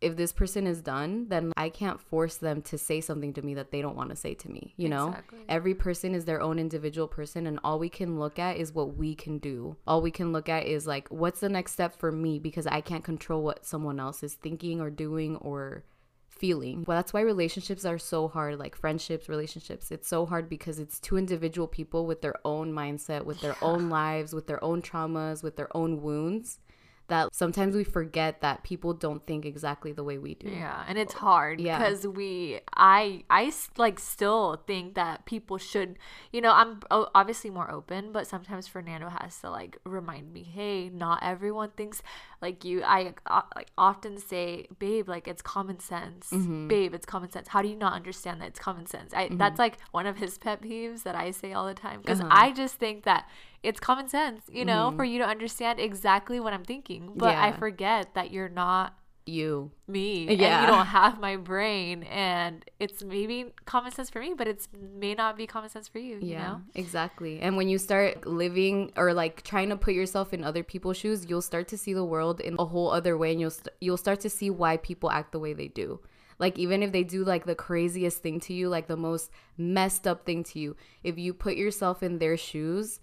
if 0.00 0.16
this 0.16 0.32
person 0.32 0.66
is 0.66 0.80
done, 0.80 1.26
then 1.28 1.52
I 1.56 1.68
can't 1.68 2.00
force 2.00 2.36
them 2.36 2.62
to 2.62 2.78
say 2.78 3.00
something 3.00 3.32
to 3.34 3.42
me 3.42 3.54
that 3.54 3.70
they 3.70 3.82
don't 3.82 3.96
want 3.96 4.10
to 4.10 4.16
say 4.16 4.34
to 4.34 4.50
me. 4.50 4.74
You 4.76 4.88
know, 4.88 5.08
Exactly. 5.08 5.38
every 5.48 5.74
person 5.74 6.14
is 6.14 6.24
their 6.24 6.40
own 6.40 6.58
individual 6.58 7.08
person, 7.08 7.46
and 7.46 7.58
all 7.64 7.78
we 7.78 7.88
can 7.88 8.18
look 8.18 8.38
at 8.38 8.56
is 8.56 8.72
what 8.72 8.96
we 8.96 9.14
can 9.14 9.38
do. 9.38 9.76
All 9.86 10.00
we 10.00 10.10
can 10.10 10.32
look 10.32 10.48
at 10.48 10.66
is 10.66 10.86
like, 10.86 11.08
what's 11.08 11.40
the 11.40 11.48
next 11.48 11.72
step 11.72 11.98
for 11.98 12.12
me 12.12 12.38
because 12.38 12.66
I 12.66 12.80
can't 12.80 13.04
control 13.04 13.42
what 13.42 13.66
someone 13.66 13.98
else 13.98 14.22
is 14.22 14.34
thinking 14.34 14.80
or 14.80 14.90
doing 14.90 15.36
or 15.36 15.84
feeling. 16.28 16.84
Well, 16.86 16.96
that's 16.96 17.12
why 17.12 17.20
relationships 17.22 17.84
are 17.84 17.98
so 17.98 18.28
hard, 18.28 18.58
like 18.58 18.76
friendships, 18.76 19.28
relationships. 19.28 19.90
It's 19.90 20.06
so 20.08 20.24
hard 20.24 20.48
because 20.48 20.78
it's 20.78 21.00
two 21.00 21.16
individual 21.16 21.66
people 21.66 22.06
with 22.06 22.22
their 22.22 22.36
own 22.44 22.72
mindset, 22.72 23.24
with 23.24 23.40
their 23.40 23.56
own 23.60 23.90
lives, 23.90 24.32
with 24.32 24.46
their 24.46 24.62
own 24.62 24.80
traumas, 24.80 25.42
with 25.42 25.56
their 25.56 25.74
own 25.76 26.00
wounds. 26.00 26.60
That 27.08 27.34
sometimes 27.34 27.74
we 27.74 27.84
forget 27.84 28.42
that 28.42 28.62
people 28.64 28.92
don't 28.92 29.26
think 29.26 29.46
exactly 29.46 29.92
the 29.92 30.04
way 30.04 30.18
we 30.18 30.34
do. 30.34 30.48
Yeah, 30.48 30.84
and 30.86 30.98
it's 30.98 31.14
hard 31.14 31.58
Yeah. 31.58 31.78
because 31.78 32.06
we, 32.06 32.60
I 32.76 33.24
I 33.30 33.50
like 33.78 33.98
still 33.98 34.62
think 34.66 34.94
that 34.94 35.24
people 35.24 35.56
should, 35.56 35.98
you 36.32 36.40
know, 36.42 36.52
I'm 36.52 36.80
obviously 36.90 37.48
more 37.50 37.70
open, 37.70 38.12
but 38.12 38.26
sometimes 38.26 38.68
Fernando 38.68 39.08
has 39.08 39.40
to 39.40 39.50
like 39.50 39.78
remind 39.84 40.32
me, 40.34 40.42
hey, 40.42 40.90
not 40.90 41.20
everyone 41.22 41.70
thinks 41.70 42.02
like 42.42 42.64
you. 42.64 42.82
I 42.84 43.14
uh, 43.26 43.42
like 43.56 43.68
often 43.78 44.18
say, 44.18 44.66
babe, 44.78 45.08
like 45.08 45.26
it's 45.26 45.40
common 45.42 45.80
sense, 45.80 46.30
Mm-hmm. 46.30 46.68
babe, 46.68 46.92
it's 46.94 47.06
common 47.06 47.30
sense. 47.30 47.48
How 47.48 47.62
do 47.62 47.68
you 47.68 47.76
not 47.76 47.94
understand 47.94 48.42
that 48.42 48.48
it's 48.48 48.60
common 48.60 48.86
sense? 48.86 49.14
I 49.14 49.30
that's 49.32 49.58
like 49.58 49.78
one 49.92 50.06
of 50.06 50.18
his 50.18 50.36
pet 50.36 50.60
peeves 50.60 51.04
that 51.04 51.14
I 51.14 51.30
say 51.30 51.54
all 51.54 51.66
the 51.66 51.74
time 51.74 52.00
because 52.00 52.20
Uh-huh. 52.20 52.28
I 52.30 52.52
just 52.52 52.74
think 52.74 53.04
that 53.04 53.26
it's 53.62 53.80
common 53.80 54.08
sense, 54.08 54.42
you 54.50 54.64
know, 54.64 54.92
for 54.96 55.04
you 55.04 55.18
to 55.18 55.24
understand 55.26 55.80
exactly 55.80 56.38
what 56.40 56.52
I'm 56.52 56.64
thinking, 56.64 57.12
but 57.16 57.36
I 57.36 57.50
Mm-hmm. 57.50 57.58
Forget 57.58 58.14
that 58.14 58.30
you're 58.30 58.48
not 58.48 58.94
You. 59.26 59.70
me 59.86 60.32
Yeah. 60.34 60.60
you 60.62 60.66
don't 60.66 60.86
have 61.00 61.20
my 61.20 61.36
brain 61.36 62.02
and 62.04 62.64
it's 62.80 63.02
maybe 63.04 63.52
common 63.66 63.92
sense 63.92 64.08
for 64.08 64.20
me 64.20 64.32
but 64.34 64.48
it's 64.48 64.68
may 64.72 65.14
not 65.14 65.36
be 65.36 65.46
common 65.46 65.68
sense 65.68 65.86
for 65.86 65.98
you 65.98 66.16
you 66.16 66.32
Yeah, 66.32 66.46
know 66.48 66.60
exactly. 66.74 67.38
And 67.40 67.56
when 67.58 67.68
you 67.68 67.76
start 67.78 68.26
living 68.26 68.90
or 68.96 69.12
like 69.12 69.42
trying 69.42 69.68
to 69.68 69.76
put 69.76 69.92
yourself 69.92 70.32
in 70.32 70.42
other 70.44 70.62
people's 70.62 70.96
shoes, 70.96 71.26
you'll 71.28 71.42
start 71.42 71.68
to 71.68 71.76
see 71.76 71.92
the 71.92 72.04
world 72.04 72.40
in 72.40 72.56
a 72.58 72.64
whole 72.64 72.90
other 72.90 73.18
way, 73.18 73.32
and 73.32 73.40
you'll 73.40 73.50
st- 73.50 73.74
you'll 73.80 73.96
start 74.06 74.20
to 74.20 74.30
see 74.30 74.48
why 74.50 74.76
people 74.78 75.10
act 75.10 75.32
the 75.32 75.38
way 75.38 75.52
they 75.52 75.68
do. 75.68 76.00
Like 76.38 76.58
even 76.58 76.82
if 76.82 76.90
they 76.92 77.04
do 77.04 77.24
like 77.24 77.44
the 77.44 77.54
craziest 77.54 78.22
thing 78.22 78.40
to 78.46 78.52
you, 78.54 78.68
like 78.68 78.86
the 78.88 78.96
most 78.96 79.30
messed 79.58 80.06
up 80.06 80.24
thing 80.24 80.42
to 80.44 80.58
you, 80.58 80.76
if 81.02 81.18
you 81.18 81.34
put 81.34 81.56
yourself 81.56 82.02
in 82.02 82.18
their 82.18 82.36
shoes 82.36 83.00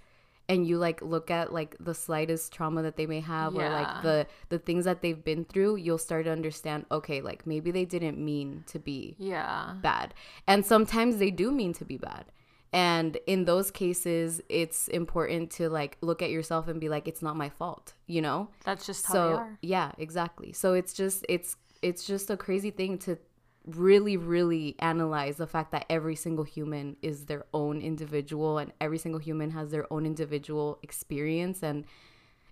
and 0.48 0.68
you 0.68 0.78
like 0.78 1.02
look 1.02 1.32
at 1.32 1.54
like 1.54 1.76
the 1.80 1.94
slightest 1.94 2.54
trauma 2.54 2.82
that 2.84 2.96
they 2.98 3.06
may 3.06 3.20
have 3.20 3.56
or 3.56 3.68
like 3.70 4.02
the 4.04 4.28
the 4.50 4.60
things 4.60 4.86
that 4.86 5.02
they've 5.02 5.24
been 5.24 5.46
through, 5.46 5.78
you'll 5.78 5.98
start 5.98 6.26
to 6.26 6.32
understand, 6.32 6.86
okay, 6.92 7.22
like 7.22 7.46
maybe 7.48 7.72
they 7.72 7.86
didn't 7.86 8.18
mean 8.18 8.64
to 8.68 8.80
be 8.80 9.16
yeah 9.18 9.74
bad. 9.82 10.14
And 10.48 10.66
sometimes 10.66 11.18
they 11.18 11.32
do 11.32 11.52
mean 11.52 11.74
to 11.74 11.86
be 11.86 11.98
bad. 11.98 12.26
And 12.74 13.18
in 13.26 13.46
those 13.46 13.72
cases, 13.72 14.42
it's 14.50 14.90
important 14.90 15.50
to 15.52 15.70
like 15.70 15.98
look 16.02 16.22
at 16.22 16.30
yourself 16.30 16.68
and 16.68 16.80
be 16.80 16.90
like, 16.90 17.08
it's 17.08 17.22
not 17.22 17.38
my 17.38 17.50
fault, 17.50 17.94
you 18.06 18.22
know? 18.22 18.50
that's 18.66 18.86
just 18.86 19.06
how 19.06 19.14
they 19.14 19.20
So 19.20 19.36
are 19.38 19.58
yeah, 19.62 19.92
exactly. 19.98 20.52
So 20.54 20.74
it's 20.74 20.94
just 20.94 21.26
it's 21.30 21.56
it's 21.82 22.06
just 22.06 22.30
a 22.30 22.38
crazy 22.38 22.72
thing 22.72 22.98
to 23.00 23.18
really 23.66 24.16
really 24.16 24.76
analyze 24.80 25.38
the 25.38 25.48
fact 25.48 25.72
that 25.72 25.86
every 25.90 26.16
single 26.16 26.44
human 26.46 26.96
is 27.02 27.26
their 27.26 27.46
own 27.54 27.82
individual 27.82 28.58
and 28.60 28.72
every 28.80 28.98
single 28.98 29.20
human 29.20 29.52
has 29.52 29.72
their 29.72 29.92
own 29.92 30.06
individual 30.06 30.78
experience 30.84 31.64
and 31.64 31.86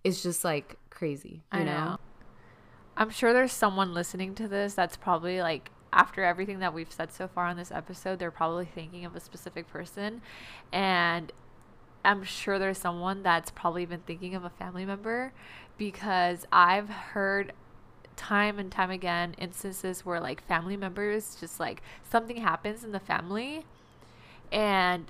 it's 0.03 0.21
just 0.23 0.43
like 0.43 0.77
crazy, 0.89 1.43
you 1.53 1.59
I 1.59 1.63
know? 1.63 1.85
know. 1.85 1.97
i'm 2.97 3.09
sure 3.09 3.31
there's 3.31 3.51
someone 3.51 3.93
listening 3.93 4.33
to 4.35 4.47
this 4.47 4.73
that's 4.73 4.97
probably 4.97 5.39
like 5.41 5.69
after 5.91 6.23
everything 6.23 6.59
that 6.59 6.73
we've 6.73 6.91
said 6.91 7.11
so 7.11 7.27
far 7.27 7.45
on 7.45 7.57
this 7.57 7.71
episode 7.71 8.17
they're 8.17 8.31
probably 8.31 8.65
thinking 8.65 9.05
of 9.05 9.15
a 9.15 9.19
specific 9.19 9.67
person 9.67 10.21
and 10.71 11.31
i'm 12.03 12.23
sure 12.23 12.57
there's 12.57 12.79
someone 12.79 13.21
that's 13.21 13.51
probably 13.51 13.85
been 13.85 14.01
thinking 14.01 14.33
of 14.33 14.43
a 14.43 14.49
family 14.49 14.85
member 14.85 15.31
because 15.77 16.45
i've 16.51 16.89
heard 16.89 17.53
time 18.15 18.59
and 18.59 18.71
time 18.71 18.91
again 18.91 19.35
instances 19.37 20.05
where 20.05 20.19
like 20.19 20.45
family 20.47 20.77
members 20.77 21.35
just 21.39 21.59
like 21.59 21.81
something 22.09 22.37
happens 22.37 22.83
in 22.83 22.91
the 22.91 22.99
family 22.99 23.65
and 24.51 25.05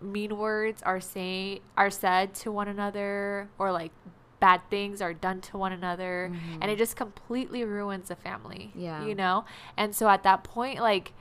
mean 0.00 0.36
words 0.36 0.82
are 0.82 1.00
say 1.00 1.60
are 1.76 1.90
said 1.90 2.34
to 2.34 2.50
one 2.50 2.68
another 2.68 3.48
or 3.58 3.70
like 3.70 3.92
bad 4.40 4.60
things 4.70 5.02
are 5.02 5.12
done 5.12 5.40
to 5.40 5.58
one 5.58 5.72
another 5.72 6.24
and 6.24 6.34
mm-hmm. 6.34 6.68
it 6.70 6.78
just 6.78 6.96
completely 6.96 7.62
ruins 7.62 8.08
the 8.08 8.16
family 8.16 8.72
Yeah. 8.74 9.04
you 9.04 9.14
know 9.14 9.44
and 9.76 9.94
so 9.94 10.08
at 10.08 10.22
that 10.22 10.42
point 10.42 10.80
like 10.80 11.12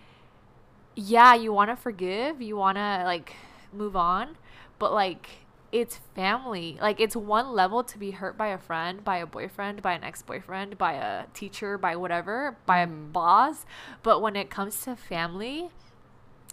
yeah 0.95 1.36
you 1.36 1.51
want 1.51 1.69
to 1.69 1.75
forgive 1.75 2.41
you 2.41 2.55
want 2.55 2.77
to 2.77 3.03
like 3.03 3.34
move 3.73 3.95
on 3.95 4.38
but 4.79 4.93
like 4.93 5.29
it's 5.71 5.99
family 6.15 6.77
like 6.82 6.99
it's 6.99 7.15
one 7.15 7.51
level 7.51 7.84
to 7.84 7.97
be 7.97 8.12
hurt 8.12 8.38
by 8.38 8.47
a 8.47 8.58
friend 8.58 9.03
by 9.03 9.17
a 9.17 9.25
boyfriend 9.25 9.82
by 9.82 9.93
an 9.93 10.03
ex-boyfriend 10.03 10.77
by 10.77 10.93
a 10.93 11.25
teacher 11.34 11.77
by 11.77 11.95
whatever 11.95 12.58
by 12.65 12.79
a 12.79 12.88
mm. 12.88 13.12
boss 13.12 13.65
but 14.01 14.21
when 14.21 14.36
it 14.36 14.49
comes 14.49 14.82
to 14.82 14.95
family 14.95 15.69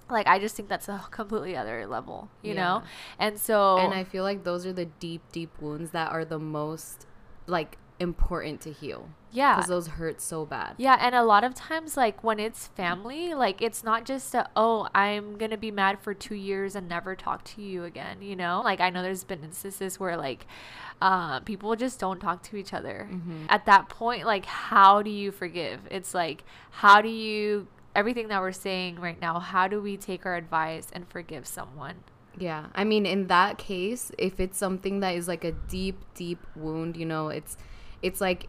like 0.08 0.26
I 0.26 0.38
just 0.38 0.54
think 0.56 0.68
that's 0.68 0.88
a 0.88 1.02
completely 1.10 1.56
other 1.56 1.86
level, 1.86 2.28
you 2.42 2.54
Yeah. 2.54 2.62
know? 2.62 2.82
And 3.18 3.38
so 3.38 3.78
And 3.78 3.92
I 3.92 4.04
feel 4.04 4.22
like 4.22 4.44
those 4.44 4.64
are 4.66 4.72
the 4.72 4.84
deep, 4.84 5.22
deep 5.32 5.50
wounds 5.60 5.90
that 5.90 6.12
are 6.12 6.24
the 6.24 6.38
most 6.38 7.06
like 7.46 7.78
important 7.98 8.60
to 8.62 8.72
heal 8.72 9.08
yeah. 9.32 9.56
because 9.56 9.68
those 9.68 9.86
hurt 9.86 10.20
so 10.20 10.44
bad. 10.44 10.74
Yeah, 10.78 10.96
and 11.00 11.14
a 11.14 11.22
lot 11.22 11.44
of 11.44 11.54
times, 11.54 11.96
like 11.96 12.22
when 12.22 12.38
it's 12.38 12.68
family, 12.68 13.34
like 13.34 13.62
it's 13.62 13.82
not 13.84 14.04
just 14.04 14.34
a, 14.34 14.48
oh, 14.56 14.88
I'm 14.94 15.36
gonna 15.36 15.56
be 15.56 15.70
mad 15.70 16.00
for 16.00 16.14
two 16.14 16.34
years 16.34 16.74
and 16.74 16.88
never 16.88 17.14
talk 17.14 17.44
to 17.44 17.62
you 17.62 17.84
again, 17.84 18.22
you 18.22 18.36
know? 18.36 18.62
Like 18.64 18.80
I 18.80 18.90
know 18.90 19.02
there's 19.02 19.24
been 19.24 19.44
instances 19.44 20.00
where 20.00 20.16
like 20.16 20.46
uh, 21.00 21.40
people 21.40 21.74
just 21.76 21.98
don't 21.98 22.20
talk 22.20 22.42
to 22.44 22.56
each 22.56 22.72
other. 22.72 23.08
At 23.48 23.66
that 23.66 23.88
point, 23.88 24.26
like 24.26 24.46
how 24.46 25.02
do 25.02 25.10
you 25.10 25.30
forgive? 25.30 25.80
It's 25.90 26.14
like 26.14 26.44
how 26.70 27.00
do 27.02 27.08
you 27.08 27.68
everything 27.94 28.28
that 28.28 28.40
we're 28.40 28.52
saying 28.52 29.00
right 29.00 29.20
now, 29.20 29.40
how 29.40 29.66
do 29.66 29.80
we 29.80 29.96
take 29.96 30.26
our 30.26 30.36
advice 30.36 30.88
and 30.92 31.08
forgive 31.08 31.46
someone? 31.46 31.94
Yeah. 32.38 32.66
I 32.74 32.84
mean, 32.84 33.06
in 33.06 33.28
that 33.28 33.56
case, 33.56 34.12
if 34.18 34.38
it's 34.38 34.58
something 34.58 35.00
that 35.00 35.14
is 35.14 35.26
like 35.26 35.44
a 35.44 35.52
deep, 35.52 35.98
deep 36.14 36.38
wound, 36.54 36.96
you 36.96 37.06
know, 37.06 37.28
it's 37.28 37.56
it's 38.02 38.20
like 38.20 38.48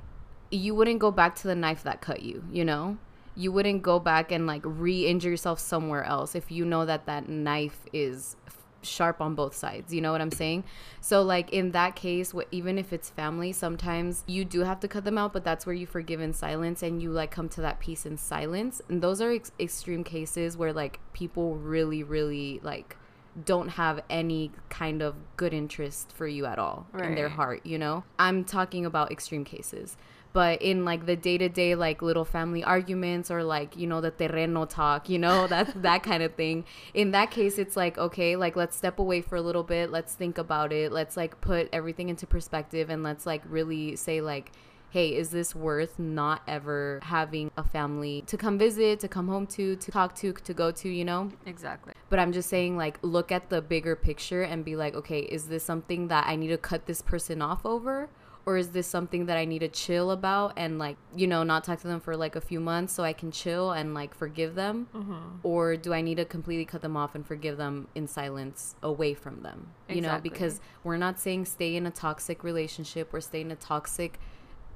you 0.52 0.76
wouldn't 0.76 1.00
go 1.00 1.12
back 1.12 1.36
to 1.36 1.48
the 1.48 1.56
knife 1.56 1.84
that 1.84 2.02
cut 2.02 2.22
you, 2.22 2.44
you 2.52 2.64
know? 2.64 2.98
You 3.36 3.52
wouldn't 3.52 3.84
go 3.84 4.00
back 4.00 4.32
and 4.32 4.48
like 4.48 4.62
re-injure 4.64 5.30
yourself 5.30 5.60
somewhere 5.60 6.04
else 6.04 6.34
if 6.36 6.52
you 6.52 6.66
know 6.66 6.86
that 6.86 7.06
that 7.06 7.30
knife 7.30 7.86
is 7.94 8.36
sharp 8.82 9.22
on 9.22 9.36
both 9.36 9.56
sides. 9.56 9.94
You 9.94 10.02
know 10.02 10.12
what 10.12 10.22
I'm 10.22 10.32
saying? 10.32 10.64
So 11.02 11.22
like 11.22 11.52
in 11.52 11.72
that 11.72 11.96
case, 11.96 12.34
what 12.34 12.48
even 12.52 12.78
if 12.78 12.94
it's 12.94 13.10
family, 13.10 13.52
sometimes 13.52 14.24
you 14.28 14.46
do 14.46 14.62
have 14.62 14.80
to 14.82 14.88
cut 14.88 15.04
them 15.04 15.18
out, 15.18 15.34
but 15.34 15.44
that's 15.44 15.66
where 15.66 15.76
you 15.76 15.86
forgive 15.86 16.22
in 16.22 16.34
silence 16.34 16.82
and 16.82 17.02
you 17.02 17.12
like 17.12 17.32
come 17.32 17.50
to 17.50 17.62
that 17.62 17.80
peace 17.80 18.06
in 18.06 18.18
silence. 18.18 18.82
And 18.90 19.02
those 19.02 19.22
are 19.22 19.32
ex- 19.32 19.52
extreme 19.60 20.04
cases 20.04 20.58
where 20.58 20.74
like 20.74 21.00
people 21.14 21.56
really 21.56 22.04
really 22.04 22.60
like 22.64 22.98
don't 23.46 23.70
have 23.70 24.02
any 24.10 24.52
kind 24.70 25.02
of 25.02 25.16
good 25.36 25.54
interest 25.54 26.12
for 26.16 26.28
you 26.28 26.46
at 26.46 26.58
all 26.58 26.88
in 27.00 27.16
their 27.16 27.30
heart, 27.30 27.66
you 27.66 27.78
know? 27.78 28.04
I'm 28.18 28.44
talking 28.44 28.86
about 28.86 29.12
extreme 29.12 29.46
cases. 29.46 29.98
But 30.34 30.62
in 30.62 30.86
like 30.86 31.06
the 31.06 31.16
day 31.16 31.38
to 31.40 31.50
day, 31.50 31.74
like 31.76 32.02
little 32.02 32.26
family 32.26 32.64
arguments 32.64 33.32
or 33.32 33.44
like, 33.44 33.76
you 33.76 33.88
know, 33.88 34.02
the 34.02 34.12
terreno 34.12 34.70
talk, 34.70 35.10
you 35.10 35.18
know, 35.18 35.48
that's 35.54 35.74
that 35.74 36.04
kind 36.04 36.22
of 36.22 36.36
thing. 36.36 36.66
In 36.94 37.12
that 37.12 37.32
case, 37.32 37.58
it's 37.58 37.76
like, 37.76 37.98
okay, 37.98 38.36
like 38.36 38.56
let's 38.56 38.76
step 38.76 39.00
away 39.00 39.22
for 39.22 39.36
a 39.36 39.42
little 39.42 39.64
bit. 39.64 39.92
Let's 39.92 40.14
think 40.14 40.38
about 40.38 40.72
it. 40.72 40.92
Let's 40.92 41.18
like 41.18 41.42
put 41.42 41.70
everything 41.74 42.10
into 42.10 42.28
perspective 42.28 42.90
and 42.90 43.04
let's 43.04 43.26
like 43.26 43.42
really 43.50 43.96
say, 43.96 44.22
like, 44.22 44.52
hey, 44.90 45.16
is 45.16 45.32
this 45.32 45.54
worth 45.54 46.00
not 46.00 46.42
ever 46.48 47.00
having 47.04 47.52
a 47.58 47.64
family 47.64 48.24
to 48.28 48.38
come 48.38 48.58
visit, 48.58 49.00
to 49.02 49.08
come 49.08 49.28
home 49.28 49.46
to, 49.46 49.76
to 49.76 49.92
talk 49.92 50.16
to, 50.16 50.32
to 50.32 50.54
go 50.54 50.72
to, 50.72 50.90
you 50.90 51.04
know? 51.04 51.30
Exactly. 51.46 51.94
But 52.10 52.20
I'm 52.20 52.32
just 52.32 52.50
saying, 52.50 52.78
like, 52.78 52.98
look 53.02 53.32
at 53.32 53.50
the 53.50 53.62
bigger 53.62 53.96
picture 53.96 54.44
and 54.44 54.64
be 54.64 54.76
like, 54.76 54.96
okay, 54.96 55.20
is 55.20 55.48
this 55.48 55.64
something 55.64 56.08
that 56.08 56.26
I 56.28 56.36
need 56.36 56.48
to 56.48 56.58
cut 56.58 56.86
this 56.86 57.02
person 57.02 57.42
off 57.42 57.66
over? 57.66 58.10
Or 58.46 58.56
is 58.56 58.70
this 58.70 58.88
something 58.88 59.26
that 59.26 59.36
I 59.36 59.44
need 59.44 59.60
to 59.60 59.68
chill 59.68 60.10
about 60.10 60.54
and, 60.56 60.80
like, 60.80 60.96
you 61.14 61.28
know, 61.28 61.44
not 61.44 61.66
talk 61.66 61.82
to 61.82 61.88
them 61.88 62.00
for 62.00 62.16
like 62.16 62.38
a 62.38 62.42
few 62.42 62.62
months 62.62 62.94
so 62.94 63.04
I 63.04 63.12
can 63.12 63.30
chill 63.30 63.74
and, 63.74 63.94
like, 63.94 64.16
forgive 64.16 64.56
them? 64.56 64.88
Mm-hmm. 64.96 65.40
Or 65.44 65.76
do 65.76 65.94
I 65.94 66.00
need 66.00 66.16
to 66.16 66.24
completely 66.24 66.64
cut 66.64 66.82
them 66.82 66.96
off 66.96 67.14
and 67.14 67.28
forgive 67.28 67.58
them 67.58 67.90
in 67.94 68.08
silence 68.08 68.78
away 68.82 69.16
from 69.16 69.42
them? 69.42 69.74
You 69.90 70.00
know, 70.00 70.18
because 70.24 70.62
we're 70.86 70.96
not 70.96 71.20
saying 71.20 71.44
stay 71.44 71.76
in 71.76 71.86
a 71.86 71.92
toxic 71.92 72.42
relationship 72.42 73.14
or 73.14 73.20
stay 73.20 73.42
in 73.42 73.52
a 73.52 73.58
toxic 73.58 74.18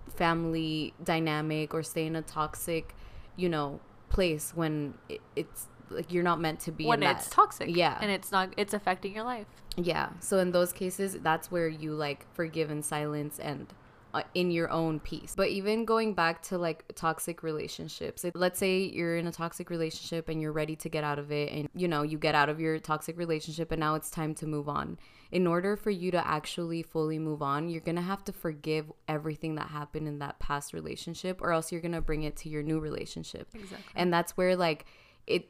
family 0.09 0.93
dynamic 1.03 1.73
or 1.73 1.83
stay 1.83 2.05
in 2.05 2.15
a 2.15 2.21
toxic, 2.21 2.95
you 3.35 3.49
know, 3.49 3.79
place 4.09 4.51
when 4.55 4.93
it, 5.09 5.21
it's 5.35 5.67
like 5.89 6.11
you're 6.11 6.23
not 6.23 6.39
meant 6.39 6.59
to 6.61 6.71
be 6.71 6.85
When 6.85 7.03
in 7.03 7.09
it's 7.09 7.25
that. 7.25 7.33
toxic. 7.33 7.75
Yeah. 7.75 7.97
And 8.01 8.11
it's 8.11 8.31
not 8.31 8.53
it's 8.57 8.73
affecting 8.73 9.13
your 9.13 9.23
life. 9.23 9.47
Yeah. 9.77 10.09
So 10.19 10.39
in 10.39 10.51
those 10.51 10.73
cases, 10.73 11.17
that's 11.21 11.51
where 11.51 11.67
you 11.67 11.93
like 11.93 12.25
forgive 12.33 12.71
in 12.71 12.83
silence 12.83 13.39
and 13.39 13.67
uh, 14.13 14.23
in 14.33 14.51
your 14.51 14.69
own 14.69 14.99
peace. 14.99 15.33
But 15.35 15.49
even 15.49 15.85
going 15.85 16.13
back 16.13 16.41
to 16.43 16.57
like 16.57 16.83
toxic 16.95 17.43
relationships, 17.43 18.25
it, 18.25 18.35
let's 18.35 18.59
say 18.59 18.79
you're 18.79 19.17
in 19.17 19.27
a 19.27 19.31
toxic 19.31 19.69
relationship 19.69 20.27
and 20.27 20.41
you're 20.41 20.51
ready 20.51 20.75
to 20.77 20.89
get 20.89 21.03
out 21.03 21.19
of 21.19 21.31
it, 21.31 21.51
and 21.51 21.69
you 21.73 21.87
know, 21.87 22.01
you 22.03 22.17
get 22.17 22.35
out 22.35 22.49
of 22.49 22.59
your 22.59 22.79
toxic 22.79 23.17
relationship 23.17 23.71
and 23.71 23.79
now 23.79 23.95
it's 23.95 24.09
time 24.09 24.33
to 24.35 24.45
move 24.47 24.67
on. 24.67 24.97
In 25.31 25.47
order 25.47 25.75
for 25.75 25.89
you 25.89 26.11
to 26.11 26.27
actually 26.27 26.83
fully 26.83 27.19
move 27.19 27.41
on, 27.41 27.69
you're 27.69 27.81
gonna 27.81 28.01
have 28.01 28.23
to 28.25 28.33
forgive 28.33 28.91
everything 29.07 29.55
that 29.55 29.67
happened 29.67 30.07
in 30.07 30.19
that 30.19 30.39
past 30.39 30.73
relationship, 30.73 31.41
or 31.41 31.51
else 31.51 31.71
you're 31.71 31.81
gonna 31.81 32.01
bring 32.01 32.23
it 32.23 32.35
to 32.37 32.49
your 32.49 32.63
new 32.63 32.79
relationship. 32.79 33.47
Exactly. 33.53 33.93
and 33.95 34.13
that's 34.13 34.35
where 34.37 34.55
like 34.55 34.85
it 35.27 35.49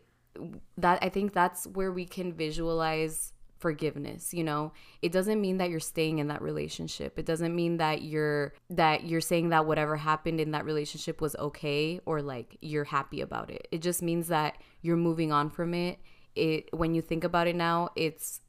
that 0.77 0.99
i 1.01 1.09
think 1.09 1.33
that's 1.33 1.67
where 1.67 1.91
we 1.91 2.05
can 2.05 2.33
visualize 2.33 3.33
forgiveness 3.61 4.33
you 4.33 4.43
know? 4.43 4.73
It 5.01 5.11
doesn't 5.11 5.39
mean 5.39 5.57
that 5.57 5.69
you're 5.69 5.79
staying 5.79 6.17
in 6.17 6.27
that 6.29 6.41
relationship. 6.41 7.19
It 7.19 7.25
doesn't 7.25 7.55
mean 7.55 7.77
that 7.77 8.01
you're 8.01 8.53
that 8.71 9.05
you're 9.05 9.21
saying 9.21 9.49
that 9.49 9.65
whatever 9.67 9.95
happened 9.95 10.41
in 10.41 10.51
that 10.51 10.65
relationship 10.65 11.21
was 11.21 11.35
okay 11.35 12.01
or 12.05 12.21
like 12.21 12.57
you're 12.61 12.83
happy 12.83 13.21
about 13.21 13.51
it. 13.51 13.67
It 13.71 13.81
just 13.81 14.01
means 14.01 14.27
that 14.29 14.57
you're 14.81 14.97
moving 14.97 15.31
on 15.31 15.49
from 15.51 15.73
it. 15.73 15.99
It 16.35 16.69
when 16.73 16.95
you 16.95 17.01
think 17.01 17.23
about 17.23 17.47
it 17.47 17.55
now 17.55 17.89
it's 17.95 18.41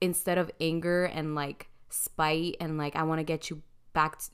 instead 0.00 0.38
of 0.38 0.50
anger 0.60 1.04
and 1.04 1.34
like 1.34 1.68
spite 1.88 2.56
and 2.60 2.76
like 2.78 2.96
i 2.96 3.02
want 3.02 3.18
to 3.18 3.24
get 3.24 3.48
you 3.50 3.62
back 3.92 4.18
to, 4.18 4.28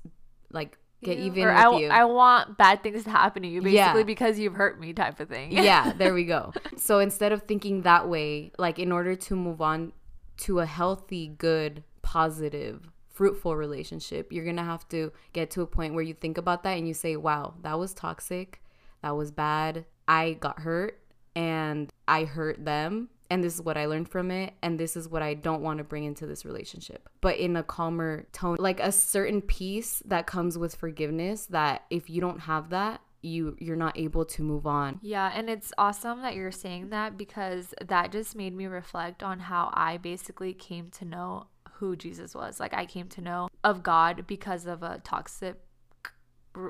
like 0.50 0.76
get 1.04 1.18
You- 1.18 1.24
even 1.26 1.44
or 1.44 1.48
with 1.54 1.56
I, 1.56 1.78
you 1.78 1.88
I 1.88 2.04
want 2.04 2.56
bad 2.58 2.82
things 2.82 3.04
to 3.04 3.10
happen 3.10 3.42
to 3.42 3.48
you 3.48 3.60
basically 3.62 4.00
Yeah. 4.00 4.02
because 4.04 4.38
you've 4.38 4.54
hurt 4.54 4.78
me 4.80 4.92
type 4.92 5.18
of 5.20 5.28
thing. 5.28 5.50
yeah, 5.52 5.92
there 5.96 6.14
we 6.14 6.24
go. 6.24 6.52
So 6.76 7.00
instead 7.00 7.32
of 7.32 7.42
thinking 7.42 7.82
that 7.82 8.08
way, 8.08 8.52
like 8.56 8.78
in 8.78 8.92
order 8.92 9.16
to 9.16 9.34
move 9.36 9.60
on 9.60 9.92
to 10.38 10.60
a 10.60 10.66
healthy, 10.66 11.26
good, 11.26 11.82
positive, 12.02 12.88
fruitful 13.10 13.56
relationship, 13.56 14.32
you're 14.32 14.44
going 14.44 14.56
to 14.56 14.62
have 14.62 14.88
to 14.90 15.10
get 15.32 15.50
to 15.52 15.62
a 15.62 15.66
point 15.66 15.94
where 15.94 16.04
you 16.04 16.14
think 16.14 16.38
about 16.38 16.62
that 16.62 16.78
and 16.78 16.86
you 16.86 16.94
say, 16.94 17.16
wow, 17.16 17.54
that 17.62 17.78
was 17.78 17.92
toxic. 17.94 18.62
That 19.02 19.16
was 19.16 19.32
bad. 19.32 19.84
I 20.06 20.34
got 20.34 20.60
hurt 20.60 21.00
and 21.34 21.92
I 22.06 22.24
hurt 22.24 22.64
them. 22.64 23.08
And 23.32 23.42
this 23.42 23.54
is 23.54 23.62
what 23.62 23.78
I 23.78 23.86
learned 23.86 24.10
from 24.10 24.30
it. 24.30 24.52
And 24.62 24.78
this 24.78 24.94
is 24.94 25.08
what 25.08 25.22
I 25.22 25.32
don't 25.32 25.62
want 25.62 25.78
to 25.78 25.84
bring 25.84 26.04
into 26.04 26.26
this 26.26 26.44
relationship. 26.44 27.08
But 27.22 27.38
in 27.38 27.56
a 27.56 27.62
calmer 27.62 28.26
tone, 28.32 28.58
like 28.60 28.78
a 28.78 28.92
certain 28.92 29.40
peace 29.40 30.02
that 30.04 30.26
comes 30.26 30.58
with 30.58 30.74
forgiveness, 30.74 31.46
that 31.46 31.84
if 31.88 32.10
you 32.10 32.20
don't 32.20 32.40
have 32.40 32.68
that, 32.70 33.00
you 33.22 33.56
you're 33.58 33.76
not 33.76 33.96
able 33.96 34.24
to 34.24 34.42
move 34.42 34.66
on 34.66 34.98
Yeah, 35.00 35.30
and 35.32 35.48
it's 35.48 35.72
awesome 35.78 36.22
that 36.22 36.34
you're 36.34 36.50
saying 36.50 36.90
that 36.90 37.16
because 37.16 37.72
that 37.86 38.10
just 38.10 38.34
made 38.34 38.52
me 38.52 38.66
reflect 38.66 39.22
on 39.22 39.38
how 39.38 39.70
I 39.72 39.96
basically 39.96 40.52
came 40.52 40.90
to 40.90 41.04
know 41.04 41.46
who 41.74 41.94
Jesus 41.96 42.34
was. 42.34 42.58
Like 42.58 42.74
I 42.74 42.84
came 42.84 43.06
to 43.10 43.20
know 43.20 43.48
of 43.62 43.84
God 43.84 44.24
because 44.26 44.66
of 44.66 44.82
a 44.82 45.00
toxic 45.04 45.56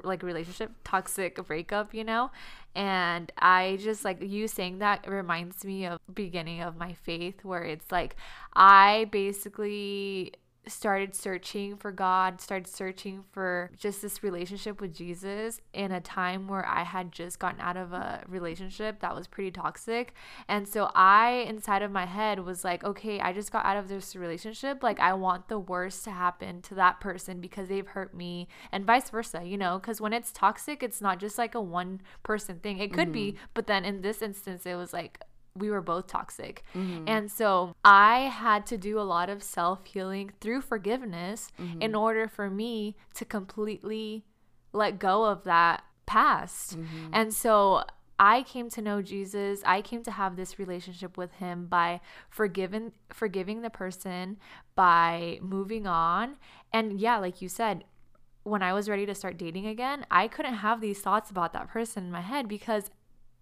like 0.05 0.23
relationship 0.23 0.71
toxic 0.85 1.45
breakup 1.47 1.95
you 1.95 2.05
know? 2.05 2.31
And 2.75 3.31
i 3.39 3.79
just 3.81 4.05
like 4.05 4.23
you 4.23 4.49
saying 4.49 4.79
that 4.79 5.07
reminds 5.09 5.65
me 5.65 5.87
of 5.87 6.01
beginning 6.15 6.63
of 6.63 6.77
my 6.77 6.95
faith 6.95 7.45
where 7.45 7.63
it's 7.63 7.93
like 7.93 8.17
i 8.55 9.07
basically 9.11 10.33
started 10.67 11.15
searching 11.15 11.77
for 11.77 11.91
God, 11.91 12.41
started 12.41 12.69
searching 12.69 13.25
for 13.33 13.71
just 13.77 14.01
this 14.01 14.23
relationship 14.23 14.81
with 14.81 14.95
Jesus 14.95 15.61
in 15.73 15.91
a 15.91 16.01
time 16.01 16.47
where 16.47 16.65
I 16.67 16.85
had 16.85 17.11
just 17.11 17.39
gotten 17.41 17.61
out 17.61 17.77
of 17.77 17.93
a 17.93 18.23
relationship 18.29 19.01
that 19.01 19.15
was 19.15 19.27
pretty 19.27 19.51
toxic. 19.51 20.15
And 20.49 20.69
so 20.69 20.91
I, 20.95 21.45
inside 21.49 21.83
of 21.83 21.91
my 21.91 22.07
head, 22.07 22.41
was 22.41 22.65
like, 22.65 22.85
okay, 22.85 23.21
I 23.21 23.33
just 23.33 23.51
got 23.51 23.65
out 23.65 23.77
of 23.77 23.89
this 23.89 24.15
relationship. 24.15 24.83
Like, 24.83 25.01
I 25.01 25.15
want 25.15 25.49
the 25.49 25.59
worst 25.59 26.05
to 26.05 26.13
happen 26.13 26.63
to 26.63 26.75
that 26.77 27.01
person 27.01 27.41
because 27.41 27.69
they've 27.69 27.87
hurt 27.87 28.15
me, 28.15 28.47
and 28.71 28.85
vice 28.85 29.11
versa, 29.11 29.43
you 29.45 29.59
know? 29.59 29.79
Because 29.79 30.01
when 30.01 30.13
it's 30.13 30.31
toxic, 30.31 30.83
it's 30.83 31.01
not 31.01 31.19
just 31.19 31.39
like 31.39 31.55
a 31.57 31.61
one 31.61 32.01
person 32.23 32.59
thing. 32.59 32.79
It 32.79 32.93
could 32.93 33.13
be, 33.13 33.33
mm-hmm. 33.33 33.45
but 33.55 33.67
then 33.67 33.85
in 33.85 34.03
this 34.03 34.23
instance, 34.23 34.65
it 34.65 34.77
was 34.77 34.93
like, 34.93 35.21
we 35.55 35.71
were 35.71 35.83
both 35.83 36.07
toxic. 36.07 36.65
Mm-hmm. 36.75 37.05
And 37.07 37.31
so 37.31 37.75
I 37.85 38.21
had 38.21 38.67
to 38.67 38.79
do 38.79 38.99
a 38.99 39.03
lot 39.03 39.29
of 39.29 39.43
self 39.43 39.85
healing 39.87 40.33
through 40.41 40.63
forgiveness 40.63 41.51
mm-hmm. 41.61 41.83
in 41.83 41.95
order 41.95 42.29
for 42.29 42.49
me 42.49 42.97
to 43.15 43.25
completely 43.25 44.25
let 44.73 44.99
go 44.99 45.25
of 45.25 45.45
that 45.45 45.85
past. 46.07 46.79
Mm-hmm. 46.79 47.11
And 47.13 47.35
so 47.35 47.85
I 48.19 48.43
came 48.43 48.71
to 48.71 48.83
know 48.83 49.03
Jesus. 49.03 49.63
I 49.67 49.83
came 49.83 50.03
to 50.05 50.11
have 50.11 50.37
this 50.37 50.59
relationship 50.59 51.17
with 51.17 51.33
him 51.35 51.67
by 51.67 52.01
forgiving 52.31 52.93
forgiving 53.11 53.63
the 53.63 53.71
person, 53.71 54.39
by 54.75 55.39
moving 55.43 55.87
on. 55.87 56.37
And 56.73 57.01
yeah, 57.01 57.19
like 57.19 57.43
you 57.43 57.49
said, 57.49 57.85
when 58.45 58.63
I 58.63 58.73
was 58.73 58.89
ready 58.89 59.07
to 59.07 59.15
start 59.15 59.37
dating 59.37 59.67
again, 59.67 60.07
I 60.11 60.29
couldn't 60.29 60.55
have 60.55 60.81
these 60.81 61.01
thoughts 61.01 61.31
about 61.31 61.53
that 61.53 61.69
person 61.69 62.05
in 62.05 62.11
my 62.11 62.21
head 62.21 62.49
because 62.49 62.91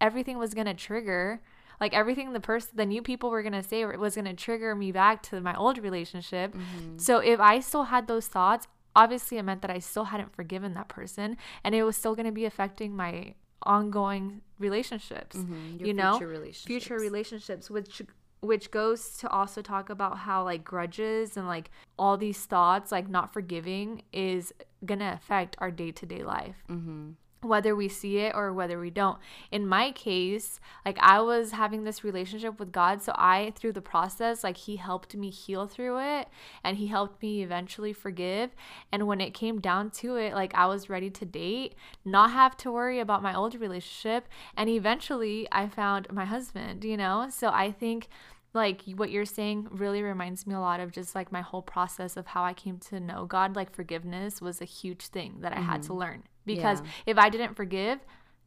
everything 0.01 0.39
was 0.39 0.55
going 0.55 0.67
to 0.67 0.75
trigger 0.75 1.43
like 1.81 1.93
everything 1.95 2.33
the 2.33 2.41
person 2.41 2.71
the 2.75 2.87
new 2.87 3.03
people 3.03 3.31
were 3.31 3.43
going 3.43 3.53
to 3.53 3.63
say 3.63 3.85
was 3.85 4.15
going 4.15 4.25
to 4.27 4.35
trigger 4.35 4.75
me 4.75 4.93
back 4.93 5.23
to 5.23 5.41
my 5.41 5.55
old 5.55 5.79
relationship 5.79 6.55
so 6.97 7.19
if 7.19 7.41
i 7.41 7.59
still 7.61 7.85
had 7.85 8.07
those 8.07 8.29
thoughts 8.29 8.67
obviously 8.95 9.39
it 9.39 9.43
meant 9.43 9.63
that 9.63 9.71
i 9.71 9.79
still 9.79 10.05
hadn't 10.05 10.35
forgiven 10.35 10.75
that 10.75 10.89
person 10.89 11.37
and 11.65 11.75
it 11.75 11.83
was 11.85 11.97
still 11.97 12.15
going 12.15 12.27
to 12.27 12.33
be 12.33 12.45
affecting 12.45 12.95
my 12.95 13.35
ongoing 13.63 14.41
relationships. 14.59 15.37
Mhm, 15.37 15.81
You 15.87 15.93
know, 15.95 16.13
future 16.13 16.29
relationships. 16.29 16.65
future 16.67 16.99
relationships 16.99 17.71
which 17.71 18.03
which 18.41 18.71
goes 18.71 19.19
to 19.19 19.29
also 19.29 19.61
talk 19.61 19.91
about 19.91 20.17
how 20.19 20.43
like 20.45 20.65
grudges 20.65 21.37
and 21.37 21.47
like 21.47 21.71
all 21.99 22.17
these 22.17 22.43
thoughts 22.47 22.91
like 22.91 23.07
not 23.09 23.33
forgiving 23.35 24.03
is 24.15 24.53
gonna 24.87 25.13
affect 25.15 25.57
our 25.59 25.71
day-to-day 25.71 26.23
life 26.23 26.65
Mm-hmm. 26.71 27.11
Whether 27.43 27.75
we 27.75 27.89
see 27.89 28.19
it 28.19 28.35
or 28.35 28.53
whether 28.53 28.79
we 28.79 28.91
don't. 28.91 29.19
In 29.51 29.67
my 29.67 29.93
case 29.93 30.61
like 30.85 30.99
i 31.01 31.21
was 31.21 31.53
having 31.53 31.85
this 31.85 32.05
relationship 32.05 32.59
with 32.59 32.73
god 32.73 33.03
so 33.03 33.13
i 33.17 33.53
through 33.57 33.73
the 33.73 33.81
process 33.81 34.43
like 34.45 34.57
he 34.57 34.77
helped 34.77 35.15
me 35.15 35.31
heal 35.31 35.67
through 35.67 35.99
it 35.99 36.29
and 36.65 36.77
he 36.77 36.87
helped 36.87 37.23
me 37.23 37.43
eventually 37.43 37.93
forgive. 37.93 38.51
And 38.93 39.07
when 39.07 39.21
it 39.21 39.35
came 39.35 39.61
down 39.61 39.91
to 39.91 40.17
it 40.17 40.35
like 40.35 40.55
i 40.55 40.67
was 40.67 40.89
ready 40.89 41.11
to 41.11 41.25
date 41.25 41.75
not 42.05 42.31
have 42.31 42.57
to 42.59 42.73
worry 42.73 43.01
about 43.01 43.23
my 43.23 43.35
old 43.35 43.55
relationship 43.55 44.29
and 44.57 44.69
eventually 44.69 45.47
i 45.53 45.69
found 45.69 46.11
my 46.13 46.25
husband 46.25 46.85
you 46.85 46.97
know? 46.97 47.29
So 47.31 47.49
i 47.49 47.71
think 47.71 48.09
like 48.53 48.83
what 48.97 49.11
you're 49.11 49.25
saying 49.25 49.69
really 49.71 50.03
reminds 50.03 50.47
me 50.47 50.55
a 50.55 50.61
lot 50.61 50.81
of 50.81 50.91
just 50.91 51.15
like 51.15 51.31
my 51.31 51.41
whole 51.41 51.63
process 51.63 52.17
of 52.17 52.27
how 52.27 52.43
I 52.43 52.53
came 52.53 52.79
to 52.89 52.99
know 52.99 53.25
God. 53.25 53.55
Like 53.55 53.73
forgiveness 53.73 54.43
was 54.43 54.61
a 54.61 54.65
huge 54.65 55.07
thing 55.07 55.37
that 55.41 55.57
I 55.57 55.61
had 55.61 55.83
to 55.83 55.91
mm-hmm. 55.91 55.99
learn 55.99 56.23
because 56.55 56.81
Yeah. 56.81 56.87
if 57.07 57.19
I 57.19 57.29
didn't 57.29 57.55
forgive, 57.55 58.01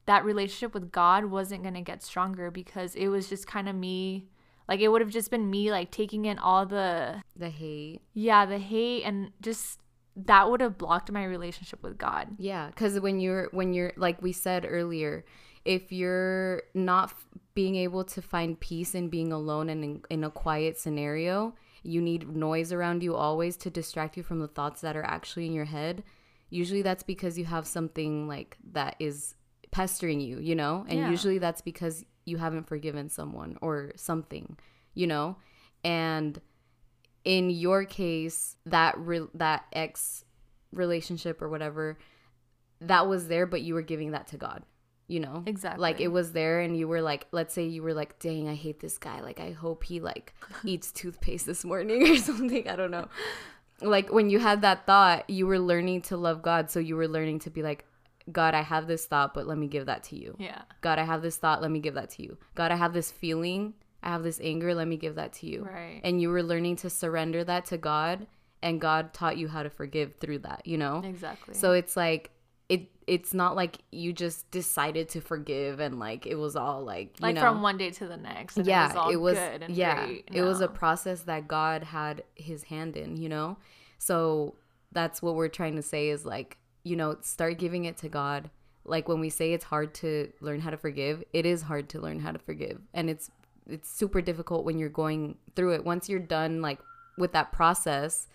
that 0.05 0.25
relationship 0.25 0.73
with 0.73 0.91
God 0.91 1.25
wasn't 1.25 1.61
going 1.63 1.75
to 1.75 1.81
get 1.81 2.03
stronger 2.03 2.51
because 2.51 2.95
it 2.95 3.07
was 3.07 3.29
just 3.29 3.47
kind 3.47 3.69
of 3.69 3.75
me. 3.75 4.25
Like 4.67 4.79
it 4.79 4.87
would 4.89 5.01
have 5.01 5.09
just 5.11 5.29
been 5.31 5.49
me 5.49 5.71
like 5.71 5.91
taking 5.91 6.25
in 6.25 6.39
all 6.39 6.65
the, 6.65 7.21
The 7.35 7.49
hate. 7.49 8.01
yeah, 8.13 8.45
the 8.45 8.59
hate 8.59 9.03
and 9.03 9.31
just 9.41 9.79
that 10.15 10.49
would 10.49 10.61
have 10.61 10.77
blocked 10.77 11.11
my 11.11 11.23
relationship 11.25 11.81
with 11.83 11.97
God. 11.97 12.27
Yeah, 12.37 12.67
because 12.67 12.99
when 12.99 13.19
you're 13.19 13.49
when 13.51 13.73
you're 13.73 13.93
like 13.97 14.21
we 14.21 14.31
said 14.31 14.65
earlier, 14.69 15.25
if 15.65 15.91
you're 15.91 16.63
not 16.73 17.09
f- 17.09 17.25
being 17.55 17.75
able 17.75 18.03
to 18.05 18.21
find 18.21 18.59
peace 18.59 18.93
in 18.95 19.09
being 19.09 19.31
alone 19.33 19.69
and 19.69 19.83
in, 19.83 20.01
in 20.09 20.23
a 20.23 20.29
quiet 20.29 20.77
scenario, 20.79 21.55
you 21.81 21.99
need 22.01 22.35
noise 22.35 22.71
around 22.71 23.01
you 23.03 23.15
always 23.15 23.57
to 23.57 23.69
distract 23.69 24.15
you 24.17 24.23
from 24.23 24.39
the 24.39 24.47
thoughts 24.47 24.81
that 24.81 24.95
are 24.95 25.03
actually 25.05 25.45
in 25.45 25.53
your 25.53 25.65
head. 25.65 26.03
Usually 26.53 26.81
that's 26.83 27.03
because 27.03 27.37
you 27.37 27.45
have 27.45 27.65
something 27.65 28.27
like 28.27 28.57
that 28.73 28.95
is 28.99 29.35
pestering 29.71 30.19
you, 30.21 30.39
you 30.39 30.55
know? 30.55 30.85
And 30.87 30.99
Yeah. 30.99 31.09
usually 31.09 31.39
that's 31.39 31.61
because 31.61 32.05
you 32.25 32.37
haven't 32.37 32.67
forgiven 32.67 33.09
someone 33.09 33.57
or 33.61 33.91
something, 33.95 34.57
you 34.93 35.07
know? 35.07 35.37
And 35.83 36.39
in 37.25 37.49
your 37.49 37.85
case, 37.85 38.55
that 38.65 38.97
re- 38.97 39.27
that 39.33 39.65
ex 39.73 40.23
relationship 40.71 41.41
or 41.41 41.49
whatever, 41.49 41.97
that 42.81 43.07
was 43.07 43.27
there, 43.27 43.45
but 43.45 43.61
you 43.61 43.73
were 43.73 43.81
giving 43.81 44.11
that 44.11 44.27
to 44.27 44.37
God, 44.37 44.63
you 45.07 45.19
know? 45.19 45.43
Exactly. 45.45 45.81
Like 45.81 46.01
it 46.01 46.09
was 46.09 46.33
there, 46.33 46.59
and 46.59 46.77
you 46.77 46.87
were 46.87 47.01
like, 47.01 47.27
let's 47.31 47.53
say 47.53 47.65
you 47.65 47.81
were 47.81 47.93
like, 47.93 48.19
dang, 48.19 48.47
I 48.47 48.55
hate 48.55 48.79
this 48.79 48.97
guy. 48.97 49.21
Like, 49.21 49.39
I 49.39 49.51
hope 49.51 49.83
he 49.83 49.99
like 49.99 50.33
eats 50.65 50.91
toothpaste 50.91 51.45
this 51.45 51.63
morning 51.65 52.09
or 52.09 52.17
something. 52.29 52.67
I 52.69 52.75
don't 52.75 52.91
know. 52.91 53.07
Like 53.83 54.11
when 54.11 54.29
you 54.29 54.39
had 54.39 54.61
that 54.61 54.85
thought, 54.85 55.29
you 55.29 55.45
were 55.47 55.59
learning 55.59 56.01
to 56.03 56.17
love 56.17 56.41
God. 56.41 56.69
So 56.71 56.79
you 56.79 56.95
were 56.95 57.07
learning 57.07 57.39
to 57.39 57.49
be 57.49 57.61
like, 57.61 57.85
God, 58.31 58.53
I 58.53 58.61
have 58.61 58.87
this 58.87 59.05
thought, 59.05 59.33
but 59.33 59.47
let 59.47 59.57
me 59.57 59.67
give 59.67 59.87
that 59.87 60.03
to 60.05 60.15
you. 60.15 60.35
Yeah. 60.39 60.61
God, 60.81 60.97
I 60.97 61.03
have 61.03 61.21
this 61.21 61.37
thought, 61.37 61.61
let 61.61 61.71
me 61.71 61.79
give 61.79 61.95
that 61.95 62.09
to 62.11 62.23
you. 62.23 62.37
God, 62.55 62.71
I 62.71 62.75
have 62.75 62.93
this 62.93 63.11
feeling, 63.11 63.73
I 64.01 64.09
have 64.09 64.23
this 64.23 64.39
anger, 64.41 64.73
let 64.73 64.87
me 64.87 64.97
give 64.97 65.15
that 65.15 65.33
to 65.33 65.47
you. 65.47 65.65
Right. 65.65 65.99
And 66.03 66.21
you 66.21 66.29
were 66.29 66.43
learning 66.43 66.77
to 66.77 66.89
surrender 66.89 67.43
that 67.43 67.65
to 67.65 67.77
God, 67.77 68.27
and 68.61 68.79
God 68.79 69.13
taught 69.13 69.37
you 69.37 69.49
how 69.49 69.63
to 69.63 69.69
forgive 69.69 70.15
through 70.15 70.39
that, 70.39 70.65
you 70.65 70.77
know? 70.77 71.01
Exactly. 71.03 71.53
So 71.53 71.73
it's 71.73 71.97
like 71.97 72.31
it's 73.07 73.33
not 73.33 73.55
like 73.55 73.79
you 73.91 74.13
just 74.13 74.49
decided 74.51 75.09
to 75.09 75.21
forgive 75.21 75.79
and 75.79 75.99
like 75.99 76.25
it 76.25 76.35
was 76.35 76.55
all 76.55 76.83
like 76.83 77.19
you 77.19 77.23
like 77.23 77.35
know 77.35 77.41
from 77.41 77.61
one 77.61 77.77
day 77.77 77.89
to 77.91 78.07
the 78.07 78.17
next. 78.17 78.57
and 78.57 78.65
yeah 78.65 78.85
It 78.85 78.87
was, 78.87 78.95
all 78.97 79.09
it 79.11 79.15
was 79.17 79.37
good 79.37 79.63
and 79.63 79.75
yeah 79.75 80.05
great. 80.05 80.29
it 80.31 80.41
was 80.41 80.61
a 80.61 80.67
process 80.67 81.21
that 81.21 81.47
god 81.47 81.83
had 81.83 82.23
his 82.35 82.63
hand 82.63 82.95
in 82.95 83.17
you 83.17 83.29
know 83.29 83.57
so 83.97 84.55
that's 84.91 85.21
what 85.21 85.35
we're 85.35 85.47
trying 85.49 85.75
to 85.75 85.81
say 85.81 86.09
is 86.09 86.25
like 86.25 86.57
you 86.83 86.95
know 86.95 87.17
start 87.21 87.57
giving 87.57 87.85
it 87.85 87.97
to 87.97 88.09
god 88.09 88.49
like 88.85 89.07
when 89.07 89.19
we 89.19 89.29
say 89.29 89.53
it's 89.53 89.65
hard 89.65 89.93
to 89.93 90.31
learn 90.41 90.59
how 90.59 90.69
to 90.69 90.77
forgive 90.77 91.23
it 91.33 91.45
is 91.45 91.61
hard 91.63 91.89
to 91.89 91.99
learn 91.99 92.19
how 92.19 92.31
to 92.31 92.39
forgive 92.39 92.79
and 92.93 93.09
it's 93.09 93.31
it's 93.67 93.89
super 93.89 94.21
difficult 94.21 94.65
when 94.65 94.77
you're 94.77 94.89
going 94.89 95.37
through 95.55 95.73
it 95.73 95.85
once 95.85 96.09
you're 96.09 96.19
done 96.19 96.61
like 96.61 96.79
with 97.17 97.31
that 97.31 97.51
process 97.51 98.27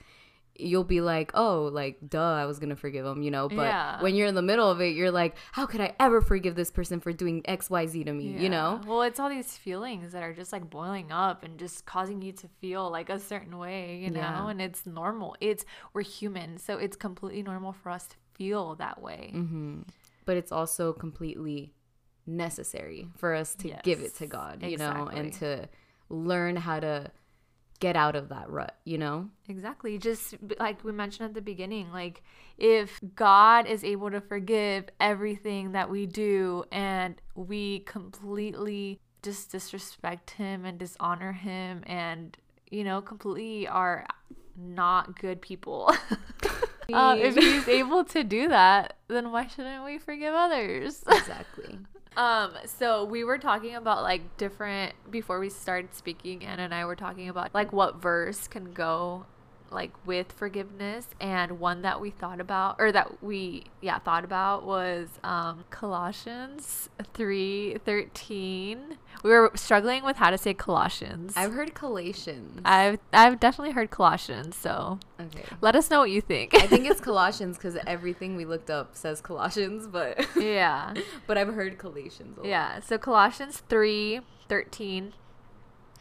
you'll 0.61 0.85
be 0.85 1.01
like 1.01 1.31
oh 1.35 1.71
like 1.73 1.97
duh 2.09 2.35
i 2.35 2.45
was 2.45 2.59
gonna 2.59 2.75
forgive 2.75 3.07
him 3.07 3.23
you 3.23 3.31
know 3.31 3.49
but 3.49 3.69
Yeah. 3.69 4.03
when 4.03 4.15
you're 4.17 4.27
in 4.27 4.35
the 4.35 4.43
middle 4.43 4.69
of 4.71 4.81
it 4.81 4.95
you're 4.97 5.11
like 5.11 5.37
how 5.53 5.67
could 5.67 5.81
i 5.81 5.95
ever 6.01 6.21
forgive 6.21 6.57
this 6.57 6.71
person 6.71 6.99
for 7.01 7.13
doing 7.13 7.43
xyz 7.43 8.05
to 8.05 8.13
me 8.13 8.25
you 8.43 8.49
know 8.49 8.81
Well, 8.87 9.03
it's 9.03 9.21
all 9.21 9.29
these 9.29 9.57
feelings 9.57 10.13
that 10.13 10.23
are 10.23 10.33
just 10.33 10.53
like 10.53 10.69
boiling 10.69 11.13
up 11.13 11.45
and 11.45 11.59
just 11.59 11.87
causing 11.87 12.23
you 12.23 12.33
to 12.33 12.49
feel 12.61 12.91
like 12.91 13.09
a 13.09 13.19
certain 13.19 13.57
way, 13.59 13.99
you 14.03 14.11
know? 14.11 14.21
Yeah. 14.21 14.49
And 14.51 14.61
it's 14.61 14.85
normal. 14.87 15.37
It's 15.41 15.65
we're 15.93 16.03
human, 16.03 16.59
so 16.59 16.77
it's 16.79 16.97
completely 16.97 17.43
normal 17.43 17.73
for 17.73 17.91
us 17.91 18.07
to 18.09 18.17
feel 18.35 18.75
that 18.77 19.01
way. 19.01 19.31
hmm 19.33 19.83
But 20.25 20.37
it's 20.37 20.53
also 20.53 20.93
completely 20.93 21.73
necessary 22.27 23.09
for 23.17 23.35
us 23.35 23.55
to 23.57 23.77
give 23.83 24.01
it 24.01 24.15
to 24.17 24.27
God, 24.27 24.63
you 24.63 24.77
know, 24.77 25.09
and 25.13 25.33
to 25.35 25.69
learn 26.09 26.57
how 26.57 26.81
to 26.81 27.11
get 27.81 27.97
out 27.97 28.17
of 28.17 28.29
that 28.31 28.51
rut, 28.51 28.77
you 28.85 28.99
know? 28.99 29.29
Exactly. 29.49 29.99
Just 29.99 30.35
like 30.59 30.85
we 30.85 30.93
mentioned 30.93 31.29
at 31.29 31.35
the 31.35 31.41
beginning, 31.41 31.93
like 31.93 32.23
if 32.57 33.01
God 33.15 33.67
is 33.67 33.85
able 33.85 34.11
to 34.11 34.21
forgive 34.21 34.87
everything 35.01 35.73
that 35.73 35.89
we 35.89 36.07
do 36.07 36.65
and 36.73 37.21
we 37.35 37.81
completely 37.81 39.01
just 39.23 39.53
disrespect 39.53 40.31
him 40.33 40.65
and 40.65 40.79
dishonor 40.79 41.33
him 41.33 41.83
and, 41.87 42.37
you 42.71 42.85
know, 42.85 43.01
completely 43.01 43.69
are 43.69 44.07
not 44.57 45.19
good 45.19 45.41
people. 45.41 45.93
uh, 46.93 47.17
if 47.19 47.35
he's 47.37 47.69
able 47.69 48.05
to 48.05 48.25
do 48.25 48.49
that, 48.49 48.95
then 49.09 49.31
why 49.31 49.47
shouldn't 49.47 49.85
we 49.85 49.99
forgive 49.99 50.35
others? 50.35 51.05
Exactly. 51.11 51.79
Um, 52.19 52.51
so 52.67 53.05
we 53.05 53.23
were 53.23 53.39
talking 53.39 53.77
about 53.77 54.03
like 54.03 54.37
different 54.37 54.93
before 55.09 55.39
we 55.39 55.49
started 55.49 55.95
speaking, 55.95 56.45
Anna 56.45 56.63
and 56.63 56.75
I 56.75 56.85
were 56.85 56.97
talking 56.97 57.29
about 57.29 57.55
like 57.55 57.73
what 57.73 58.03
verse 58.03 58.49
can 58.49 58.73
go 58.73 59.25
like 59.71 59.93
with 60.07 60.33
forgiveness 60.33 61.09
and 61.21 61.61
one 61.61 61.83
that 61.83 62.01
we 62.01 62.11
thought 62.11 62.41
about 62.41 62.77
or 62.79 62.91
that 62.93 63.23
we 63.23 63.65
yeah 63.81 63.99
thought 63.99 64.25
about 64.25 64.65
was 64.65 65.09
um 65.25 65.65
Colossians 65.71 66.89
3:13 67.15 68.97
we 69.23 69.31
were 69.31 69.51
struggling 69.55 70.05
with 70.05 70.17
how 70.17 70.31
to 70.31 70.39
say 70.39 70.55
Colossians 70.55 71.35
I've 71.37 71.53
heard 71.53 71.75
Colossians. 71.75 72.61
I've 72.65 72.99
I've 73.13 73.41
definitely 73.41 73.73
heard 73.73 73.91
Colossians 73.91 74.57
so 74.57 74.99
okay. 75.21 75.45
let 75.61 75.77
us 75.77 75.91
know 75.91 76.01
what 76.01 76.11
you 76.11 76.21
think 76.21 76.55
I 76.55 76.67
think 76.67 76.87
it's 76.87 77.01
Colossians 77.09 77.57
because 77.57 77.77
everything 77.87 78.37
we 78.37 78.45
looked 78.45 78.71
up 78.71 78.97
says 78.97 79.21
Colossians, 79.21 79.87
but 79.87 80.27
yeah 80.37 80.95
but 81.27 81.39
I've 81.39 81.55
heard 81.55 81.79
Colossians. 81.79 82.37
A 82.39 82.41
lot. 82.41 82.49
Yeah. 82.49 82.81
So 82.81 82.99
Colossians 82.99 83.63
3 83.69 84.21
13 84.49 85.13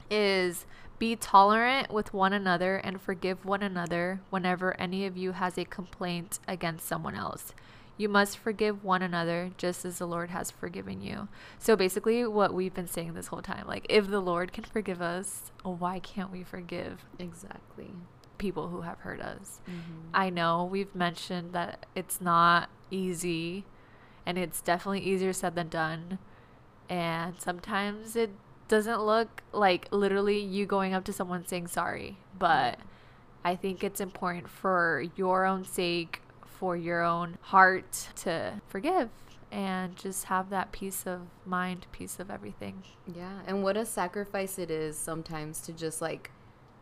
is 0.10 0.65
be 0.99 1.15
tolerant 1.15 1.91
with 1.91 2.13
one 2.13 2.33
another 2.33 2.77
and 2.77 2.99
forgive 3.01 3.45
one 3.45 3.62
another 3.62 4.21
whenever 4.29 4.79
any 4.79 5.05
of 5.05 5.15
you 5.15 5.33
has 5.33 5.57
a 5.57 5.65
complaint 5.65 6.39
against 6.47 6.88
someone 6.88 7.15
else. 7.15 7.53
You 7.97 8.10
must 8.10 8.38
forgive 8.38 8.83
one 8.83 9.01
another 9.01 9.51
just 9.57 9.83
as 9.86 9.97
the 9.97 10.07
Lord 10.07 10.29
has 10.29 10.51
forgiven 10.51 11.01
you. 11.01 11.27
So 11.57 11.75
basically, 11.75 12.25
what 12.27 12.53
we've 12.53 12.73
been 12.73 12.88
saying 12.88 13.13
this 13.13 13.27
whole 13.27 13.41
time 13.41 13.65
like, 13.67 13.86
if 13.89 14.07
the 14.07 14.19
Lord 14.19 14.53
can 14.53 14.63
forgive 14.63 15.01
us, 15.01 15.51
why 15.63 15.99
can't 15.99 16.31
we 16.31 16.43
forgive 16.43 17.05
Exactly. 17.17 17.91
people 18.38 18.67
who 18.69 18.81
have 18.81 18.99
hurt 18.99 19.19
us? 19.21 19.62
Mhm. 19.67 20.10
I 20.13 20.29
know 20.29 20.63
we've 20.65 20.93
mentioned 20.93 21.53
that 21.53 21.86
it's 21.95 22.21
not 22.21 22.69
easy 22.91 23.65
and 24.27 24.38
it's 24.38 24.62
definitely 24.62 25.01
easier 25.01 25.33
said 25.33 25.55
than 25.55 25.69
done. 25.69 26.19
And 26.89 27.39
sometimes 27.39 28.15
it 28.15 28.29
doesn't 28.67 29.01
look 29.01 29.43
like 29.51 29.88
literally 29.91 30.39
you 30.39 30.65
going 30.65 30.93
up 30.93 31.03
to 31.06 31.13
someone 31.13 31.45
saying 31.45 31.67
sorry, 31.67 32.17
but 32.38 32.80
I 33.43 33.56
think 33.56 33.84
it's 33.84 34.01
important 34.01 34.47
for 34.47 35.06
your 35.15 35.45
own 35.45 35.65
sake, 35.65 36.21
for 36.45 36.75
your 36.75 37.01
own 37.01 37.38
heart 37.41 38.10
to 38.17 38.62
forgive 38.67 39.10
and 39.51 39.95
just 39.95 40.25
have 40.25 40.49
that 40.49 40.71
peace 40.71 41.06
of 41.06 41.21
mind, 41.45 41.88
peace 41.91 42.19
of 42.19 42.30
everything. 42.30 42.84
Yeah, 43.13 43.39
and 43.45 43.63
what 43.63 43.77
a 43.77 43.86
sacrifice 43.86 44.60
it 44.60 44.69
is 44.69 44.97
sometimes 44.97 45.62
to 45.62 45.73
just 45.73 46.01
like 46.01 46.32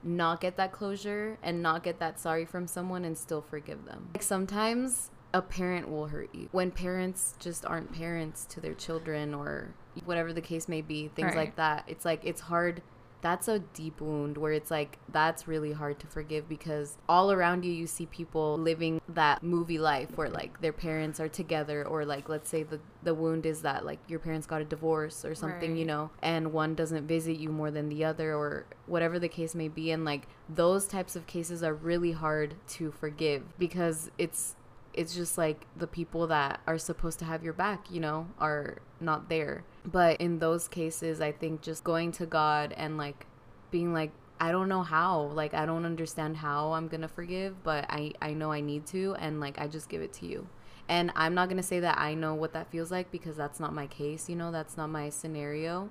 not 0.04 0.42
get 0.42 0.56
that 0.58 0.72
closure 0.72 1.38
and 1.44 1.62
not 1.62 1.84
get 1.84 2.00
that 2.00 2.20
sorry 2.20 2.46
from 2.46 2.68
someone 2.68 3.06
and 3.06 3.18
still 3.18 3.42
forgive 3.42 3.86
them. 3.86 4.10
Like 4.14 4.24
sometimes 4.24 5.12
a 5.34 5.42
parent 5.42 5.90
will 5.90 6.08
hurt 6.08 6.34
you 6.34 6.48
when 6.52 6.72
parents 6.72 7.36
just 7.40 7.66
aren't 7.66 7.92
parents 7.92 8.46
to 8.46 8.62
their 8.62 8.74
children 8.74 9.34
or 9.34 9.74
whatever 10.04 10.34
the 10.34 10.42
case 10.42 10.68
may 10.68 10.82
be, 10.82 11.10
things 11.10 11.28
Right. 11.28 11.38
like 11.38 11.56
that. 11.56 11.86
It's 11.88 12.06
like 12.06 12.22
it's 12.24 12.42
hard 12.42 12.82
that's 13.26 13.48
a 13.48 13.58
deep 13.58 14.02
wound 14.02 14.38
where 14.38 14.54
it's 14.54 14.70
like 14.70 15.00
that's 15.10 15.48
really 15.48 15.72
hard 15.72 15.98
to 15.98 16.06
forgive 16.06 16.48
because 16.48 16.96
all 17.10 17.32
around 17.32 17.66
you 17.66 17.72
you 17.72 17.88
see 17.88 18.06
people 18.06 18.56
living 18.56 19.02
that 19.10 19.42
movie 19.42 19.80
life 19.80 20.16
where 20.16 20.30
like 20.30 20.62
their 20.62 20.72
parents 20.72 21.20
are 21.20 21.28
together 21.28 21.84
or 21.88 22.06
like 22.06 22.30
let's 22.30 22.48
say 22.48 22.62
the 22.62 22.80
the 23.02 23.16
wound 23.16 23.48
is 23.48 23.64
that 23.64 23.84
like 23.84 23.98
your 24.08 24.20
parents 24.20 24.46
got 24.46 24.62
a 24.62 24.66
divorce 24.66 25.26
or 25.26 25.34
something 25.34 25.72
right. 25.72 25.80
you 25.80 25.86
know 25.86 26.12
and 26.22 26.54
one 26.54 26.76
doesn't 26.76 27.08
visit 27.08 27.40
you 27.40 27.50
more 27.50 27.72
than 27.72 27.90
the 27.90 28.06
other 28.06 28.36
or 28.36 28.64
whatever 28.86 29.18
the 29.18 29.28
case 29.28 29.56
may 29.56 29.68
be 29.68 29.90
and 29.90 30.06
like 30.06 30.28
those 30.48 30.86
types 30.86 31.16
of 31.16 31.26
cases 31.26 31.64
are 31.64 31.74
really 31.74 32.12
hard 32.12 32.54
to 32.68 32.92
forgive 32.92 33.58
because 33.58 34.12
it's 34.20 34.56
it's 34.96 35.14
just 35.14 35.38
like 35.38 35.66
the 35.76 35.88
people 35.88 36.28
that 36.28 36.62
are 36.68 36.78
supposed 36.78 37.20
to 37.20 37.26
have 37.26 37.44
your 37.44 37.54
back, 37.54 37.92
you 37.92 38.00
know, 38.00 38.28
are 38.40 38.80
not 39.00 39.30
there. 39.30 39.64
But 39.86 40.20
in 40.20 40.40
those 40.40 40.68
cases, 40.68 41.22
I 41.22 41.32
think 41.32 41.62
just 41.62 41.84
going 41.84 42.12
to 42.14 42.26
God 42.26 42.74
and 42.78 42.98
like 42.98 43.28
being 43.72 43.94
like, 43.94 44.12
I 44.40 44.52
don't 44.52 44.68
know 44.68 44.84
how, 44.84 45.22
like, 45.22 45.54
I 45.54 45.66
don't 45.66 45.86
understand 45.86 46.38
how 46.38 46.74
I'm 46.74 46.88
gonna 46.88 47.08
forgive, 47.08 47.64
but 47.64 47.86
I, 47.90 48.12
I 48.22 48.34
know 48.34 48.52
I 48.52 48.60
need 48.60 48.86
to, 48.88 49.16
and 49.18 49.40
like, 49.40 49.60
I 49.60 49.68
just 49.68 49.88
give 49.88 50.02
it 50.02 50.12
to 50.14 50.26
you. 50.26 50.48
And 50.90 51.12
I'm 51.16 51.34
not 51.34 51.48
gonna 51.50 51.64
say 51.64 51.80
that 51.80 51.98
I 51.98 52.16
know 52.16 52.34
what 52.36 52.54
that 52.54 52.70
feels 52.70 52.92
like 52.92 53.12
because 53.12 53.38
that's 53.38 53.60
not 53.60 53.74
my 53.74 53.88
case, 53.88 54.30
you 54.30 54.36
know, 54.36 54.52
that's 54.52 54.76
not 54.78 54.90
my 54.90 55.10
scenario. 55.10 55.90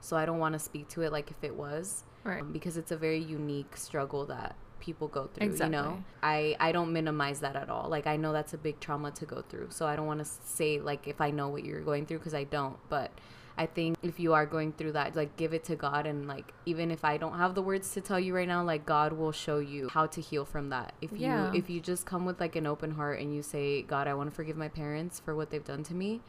So 0.00 0.16
I 0.16 0.26
don't 0.26 0.38
wanna 0.38 0.58
speak 0.58 0.88
to 0.90 1.02
it 1.02 1.12
like 1.12 1.30
if 1.30 1.42
it 1.42 1.54
was. 1.54 2.04
Right. 2.24 2.40
Um, 2.42 2.52
because 2.52 2.76
it's 2.76 2.90
a 2.90 2.96
very 2.96 3.20
unique 3.20 3.76
struggle 3.76 4.26
that 4.26 4.56
people 4.84 5.08
go 5.08 5.28
through 5.32 5.46
exactly. 5.46 5.76
you 5.76 5.82
know 5.82 6.04
i 6.22 6.56
i 6.60 6.70
don't 6.72 6.92
minimize 6.92 7.40
that 7.40 7.56
at 7.56 7.70
all 7.70 7.88
like 7.88 8.06
i 8.06 8.16
know 8.16 8.32
that's 8.32 8.52
a 8.52 8.58
big 8.58 8.78
trauma 8.80 9.10
to 9.10 9.24
go 9.24 9.42
through 9.48 9.66
so 9.70 9.86
i 9.86 9.96
don't 9.96 10.06
want 10.06 10.20
to 10.20 10.30
say 10.44 10.78
like 10.78 11.08
if 11.08 11.20
i 11.20 11.30
know 11.30 11.48
what 11.48 11.64
you're 11.64 11.80
going 11.80 12.04
through 12.04 12.18
because 12.18 12.34
i 12.34 12.44
don't 12.44 12.76
but 12.88 13.10
I 13.56 13.66
think 13.66 13.96
if 14.02 14.18
you 14.18 14.34
are 14.34 14.46
going 14.46 14.72
through 14.72 14.92
that, 14.92 15.14
like 15.14 15.36
give 15.36 15.54
it 15.54 15.62
to 15.66 15.76
God 15.76 16.08
and 16.08 16.26
like 16.26 16.52
even 16.66 16.90
if 16.90 17.04
I 17.04 17.16
don't 17.18 17.38
have 17.38 17.54
the 17.54 17.62
words 17.62 17.92
to 17.92 18.00
tell 18.00 18.18
you 18.18 18.34
right 18.34 18.48
now, 18.48 18.64
like 18.64 18.84
God 18.84 19.12
will 19.12 19.30
show 19.30 19.60
you 19.60 19.88
how 19.88 20.06
to 20.06 20.20
heal 20.20 20.44
from 20.44 20.70
that. 20.70 20.92
If 21.00 21.12
you 21.12 21.18
yeah. 21.18 21.52
if 21.54 21.70
you 21.70 21.80
just 21.80 22.04
come 22.04 22.24
with 22.24 22.40
like 22.40 22.56
an 22.56 22.66
open 22.66 22.90
heart 22.90 23.20
and 23.20 23.32
you 23.32 23.44
say, 23.44 23.82
God, 23.82 24.08
I 24.08 24.14
want 24.14 24.28
to 24.28 24.34
forgive 24.34 24.56
my 24.56 24.66
parents 24.66 25.20
for 25.20 25.36
what 25.36 25.50
they've 25.50 25.64
done 25.64 25.84
to 25.84 25.94
me 25.94 26.20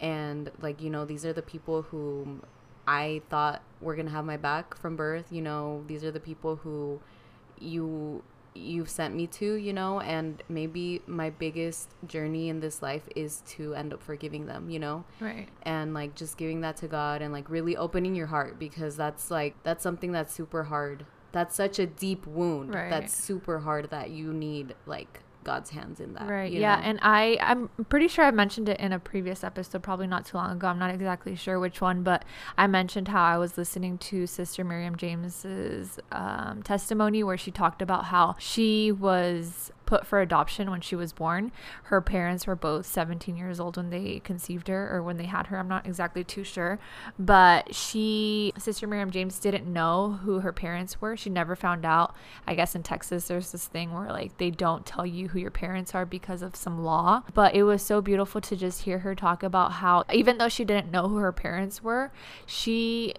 and 0.00 0.50
like 0.60 0.82
you 0.82 0.90
know, 0.90 1.04
these 1.04 1.24
are 1.24 1.32
the 1.32 1.42
people 1.42 1.82
who 1.82 2.40
I 2.86 3.22
thought 3.30 3.62
were 3.80 3.94
going 3.94 4.06
to 4.06 4.12
have 4.12 4.24
my 4.24 4.36
back 4.36 4.76
from 4.76 4.96
birth, 4.96 5.26
you 5.30 5.42
know, 5.42 5.84
these 5.86 6.04
are 6.04 6.10
the 6.10 6.20
people 6.20 6.56
who 6.56 7.00
you 7.58 8.22
you've 8.56 8.88
sent 8.88 9.14
me 9.14 9.26
to, 9.26 9.54
you 9.54 9.72
know, 9.72 10.00
and 10.00 10.42
maybe 10.48 11.02
my 11.06 11.30
biggest 11.30 11.90
journey 12.06 12.48
in 12.48 12.60
this 12.60 12.82
life 12.82 13.08
is 13.14 13.42
to 13.46 13.74
end 13.74 13.92
up 13.92 14.02
forgiving 14.02 14.46
them, 14.46 14.70
you 14.70 14.78
know? 14.78 15.04
Right. 15.20 15.48
And 15.62 15.94
like 15.94 16.14
just 16.14 16.36
giving 16.36 16.62
that 16.62 16.76
to 16.78 16.88
God 16.88 17.22
and 17.22 17.32
like 17.32 17.50
really 17.50 17.76
opening 17.76 18.14
your 18.14 18.26
heart 18.26 18.58
because 18.58 18.96
that's 18.96 19.30
like 19.30 19.54
that's 19.62 19.82
something 19.82 20.12
that's 20.12 20.32
super 20.32 20.64
hard. 20.64 21.04
That's 21.32 21.54
such 21.54 21.78
a 21.78 21.86
deep 21.86 22.26
wound. 22.26 22.74
Right. 22.74 22.88
That's 22.88 23.14
super 23.14 23.58
hard 23.58 23.90
that 23.90 24.10
you 24.10 24.32
need 24.32 24.74
like 24.86 25.20
God's 25.46 25.70
hands 25.70 26.00
in 26.00 26.12
that. 26.14 26.28
Right. 26.28 26.50
Yeah. 26.50 26.74
Know? 26.76 26.82
And 26.82 26.98
I, 27.02 27.38
I'm 27.40 27.68
pretty 27.88 28.08
sure 28.08 28.24
I 28.24 28.32
mentioned 28.32 28.68
it 28.68 28.80
in 28.80 28.92
a 28.92 28.98
previous 28.98 29.44
episode, 29.44 29.80
probably 29.80 30.08
not 30.08 30.26
too 30.26 30.36
long 30.36 30.50
ago. 30.50 30.66
I'm 30.66 30.78
not 30.78 30.92
exactly 30.92 31.36
sure 31.36 31.60
which 31.60 31.80
one, 31.80 32.02
but 32.02 32.24
I 32.58 32.66
mentioned 32.66 33.06
how 33.08 33.22
I 33.22 33.38
was 33.38 33.56
listening 33.56 33.96
to 33.98 34.26
Sister 34.26 34.64
Miriam 34.64 34.96
James's 34.96 36.00
um, 36.10 36.64
testimony 36.64 37.22
where 37.22 37.38
she 37.38 37.52
talked 37.52 37.80
about 37.80 38.06
how 38.06 38.34
she 38.40 38.90
was 38.90 39.70
put 39.86 40.06
for 40.06 40.20
adoption 40.20 40.70
when 40.70 40.80
she 40.80 40.96
was 40.96 41.12
born. 41.12 41.52
Her 41.84 42.00
parents 42.00 42.46
were 42.46 42.56
both 42.56 42.86
17 42.86 43.36
years 43.36 43.58
old 43.58 43.76
when 43.76 43.90
they 43.90 44.20
conceived 44.24 44.68
her 44.68 44.94
or 44.94 45.02
when 45.02 45.16
they 45.16 45.24
had 45.24 45.46
her. 45.46 45.58
I'm 45.58 45.68
not 45.68 45.86
exactly 45.86 46.24
too 46.24 46.44
sure. 46.44 46.78
But 47.18 47.74
she, 47.74 48.52
Sister 48.58 48.86
Miriam 48.86 49.10
James, 49.10 49.38
didn't 49.38 49.72
know 49.72 50.18
who 50.22 50.40
her 50.40 50.52
parents 50.52 51.00
were. 51.00 51.16
She 51.16 51.30
never 51.30 51.56
found 51.56 51.84
out. 51.84 52.14
I 52.46 52.54
guess 52.54 52.74
in 52.74 52.82
Texas, 52.82 53.28
there's 53.28 53.52
this 53.52 53.66
thing 53.66 53.94
where 53.94 54.08
like 54.08 54.36
they 54.38 54.50
don't 54.50 54.84
tell 54.84 55.06
you 55.06 55.28
who 55.28 55.38
your 55.38 55.50
parents 55.50 55.94
are 55.94 56.04
because 56.04 56.42
of 56.42 56.56
some 56.56 56.84
law. 56.84 57.22
But 57.32 57.54
it 57.54 57.62
was 57.62 57.82
so 57.82 58.00
beautiful 58.00 58.40
to 58.42 58.56
just 58.56 58.82
hear 58.82 58.98
her 58.98 59.14
talk 59.14 59.42
about 59.42 59.72
how, 59.72 60.04
even 60.12 60.38
though 60.38 60.48
she 60.48 60.64
didn't 60.64 60.90
know 60.90 61.08
who 61.08 61.16
her 61.16 61.32
parents 61.32 61.82
were, 61.82 62.10
she 62.44 63.14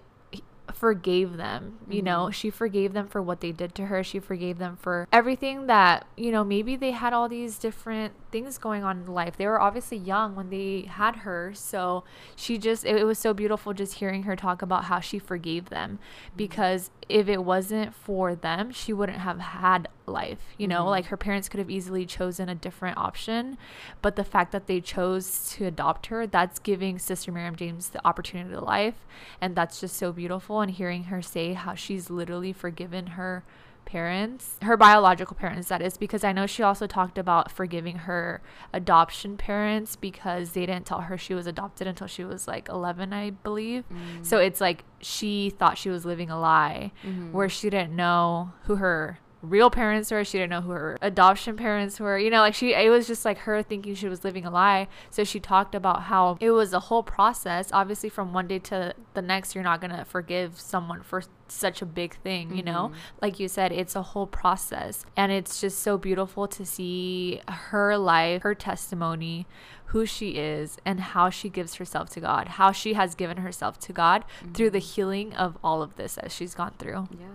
forgave 0.74 1.36
them. 1.36 1.78
You 1.88 1.98
mm-hmm. 1.98 2.04
know, 2.04 2.30
she 2.30 2.50
forgave 2.50 2.92
them 2.92 3.08
for 3.08 3.22
what 3.22 3.40
they 3.40 3.52
did 3.52 3.74
to 3.76 3.86
her. 3.86 4.02
She 4.04 4.18
forgave 4.18 4.58
them 4.58 4.76
for 4.76 5.06
everything 5.12 5.66
that, 5.66 6.06
you 6.16 6.30
know, 6.30 6.44
maybe 6.44 6.76
they 6.76 6.92
had 6.92 7.12
all 7.12 7.28
these 7.28 7.58
different 7.58 8.14
things 8.30 8.58
going 8.58 8.84
on 8.84 9.02
in 9.02 9.06
life. 9.06 9.36
They 9.36 9.46
were 9.46 9.60
obviously 9.60 9.98
young 9.98 10.34
when 10.34 10.50
they 10.50 10.82
had 10.82 11.16
her. 11.16 11.52
So 11.54 12.04
she 12.36 12.58
just, 12.58 12.84
it, 12.84 12.96
it 12.96 13.04
was 13.04 13.18
so 13.18 13.34
beautiful 13.34 13.72
just 13.72 13.94
hearing 13.94 14.24
her 14.24 14.36
talk 14.36 14.62
about 14.62 14.84
how 14.84 15.00
she 15.00 15.18
forgave 15.18 15.70
them 15.70 15.98
mm-hmm. 15.98 16.36
because 16.36 16.90
if 17.08 17.28
it 17.28 17.44
wasn't 17.44 17.94
for 17.94 18.34
them, 18.34 18.70
she 18.72 18.92
wouldn't 18.92 19.18
have 19.18 19.40
had 19.40 19.88
life. 20.08 20.54
You 20.56 20.68
know, 20.68 20.80
mm-hmm. 20.80 20.90
like 20.90 21.06
her 21.06 21.16
parents 21.16 21.48
could 21.48 21.58
have 21.58 21.70
easily 21.70 22.06
chosen 22.06 22.48
a 22.48 22.54
different 22.54 22.98
option, 22.98 23.58
but 24.02 24.16
the 24.16 24.24
fact 24.24 24.52
that 24.52 24.66
they 24.66 24.80
chose 24.80 25.50
to 25.52 25.66
adopt 25.66 26.06
her, 26.06 26.26
that's 26.26 26.58
giving 26.58 26.98
Sister 26.98 27.32
Miriam 27.32 27.56
James 27.56 27.90
the 27.90 28.06
opportunity 28.06 28.50
to 28.54 28.60
life. 28.60 29.06
And 29.40 29.54
that's 29.54 29.80
just 29.80 29.96
so 29.96 30.12
beautiful. 30.12 30.60
And 30.60 30.70
hearing 30.70 31.04
her 31.04 31.22
say 31.22 31.52
how 31.52 31.74
she's 31.74 32.10
literally 32.10 32.52
forgiven 32.52 33.08
her 33.08 33.44
parents, 33.88 34.58
her 34.60 34.76
biological 34.76 35.34
parents, 35.34 35.68
that 35.68 35.80
is, 35.80 35.96
because 35.96 36.22
I 36.22 36.32
know 36.32 36.46
she 36.46 36.62
also 36.62 36.86
talked 36.86 37.16
about 37.16 37.50
forgiving 37.50 37.96
her 38.00 38.42
adoption 38.70 39.38
parents 39.38 39.96
because 39.96 40.52
they 40.52 40.66
didn't 40.66 40.84
tell 40.84 41.00
her 41.00 41.16
she 41.16 41.32
was 41.32 41.46
adopted 41.46 41.86
until 41.86 42.06
she 42.06 42.22
was 42.22 42.46
like 42.46 42.68
11, 42.68 43.14
I 43.14 43.30
believe. 43.30 43.84
Mm. 43.90 44.26
So 44.26 44.38
it's 44.38 44.60
like 44.60 44.84
she 45.00 45.48
thought 45.48 45.78
she 45.78 45.88
was 45.88 46.04
living 46.04 46.28
a 46.28 46.38
lie 46.38 46.92
mm-hmm. 47.02 47.32
where 47.32 47.48
she 47.48 47.70
didn't 47.70 47.96
know 47.96 48.52
who 48.64 48.76
her 48.76 49.20
real 49.42 49.70
parents 49.70 50.10
were. 50.10 50.24
She 50.24 50.38
didn't 50.38 50.50
know 50.50 50.60
who 50.60 50.70
her 50.70 50.98
adoption 51.00 51.56
parents 51.56 52.00
were. 52.00 52.18
You 52.18 52.30
know, 52.30 52.40
like 52.40 52.54
she, 52.54 52.74
it 52.74 52.90
was 52.90 53.06
just 53.06 53.24
like 53.24 53.38
her 53.38 53.62
thinking 53.62 53.94
she 53.94 54.08
was 54.08 54.24
living 54.24 54.44
a 54.44 54.50
lie. 54.50 54.88
So 55.10 55.24
she 55.24 55.40
talked 55.40 55.74
about 55.74 56.04
how 56.04 56.36
it 56.40 56.50
was 56.50 56.72
a 56.72 56.80
whole 56.80 57.02
process. 57.02 57.70
Obviously, 57.72 58.08
from 58.08 58.32
one 58.32 58.48
day 58.48 58.58
to 58.60 58.94
the 59.14 59.22
next, 59.22 59.54
you're 59.54 59.64
not 59.64 59.80
going 59.80 59.94
to 59.94 60.04
forgive 60.04 60.58
someone 60.58 61.02
for 61.02 61.22
such 61.48 61.80
a 61.80 61.86
big 61.86 62.14
thing, 62.16 62.50
you 62.50 62.62
mm-hmm. 62.62 62.66
know? 62.66 62.92
Like 63.22 63.40
you 63.40 63.48
said, 63.48 63.72
it's 63.72 63.96
a 63.96 64.02
whole 64.02 64.26
process. 64.26 65.04
And 65.16 65.32
it's 65.32 65.60
just 65.60 65.80
so 65.80 65.96
beautiful 65.96 66.46
to 66.48 66.66
see 66.66 67.40
her 67.48 67.96
life, 67.96 68.42
her 68.42 68.54
testimony, 68.54 69.46
who 69.86 70.04
she 70.04 70.30
is, 70.32 70.78
and 70.84 71.00
how 71.00 71.30
she 71.30 71.48
gives 71.48 71.76
herself 71.76 72.10
to 72.10 72.20
God, 72.20 72.48
how 72.48 72.72
she 72.72 72.92
has 72.92 73.14
given 73.14 73.38
herself 73.38 73.78
to 73.80 73.92
God 73.92 74.24
mm-hmm. 74.40 74.52
through 74.52 74.70
the 74.70 74.78
healing 74.78 75.32
of 75.34 75.56
all 75.64 75.82
of 75.82 75.96
this 75.96 76.18
as 76.18 76.34
she's 76.34 76.54
gone 76.54 76.74
through. 76.78 77.08
Yeah. 77.18 77.26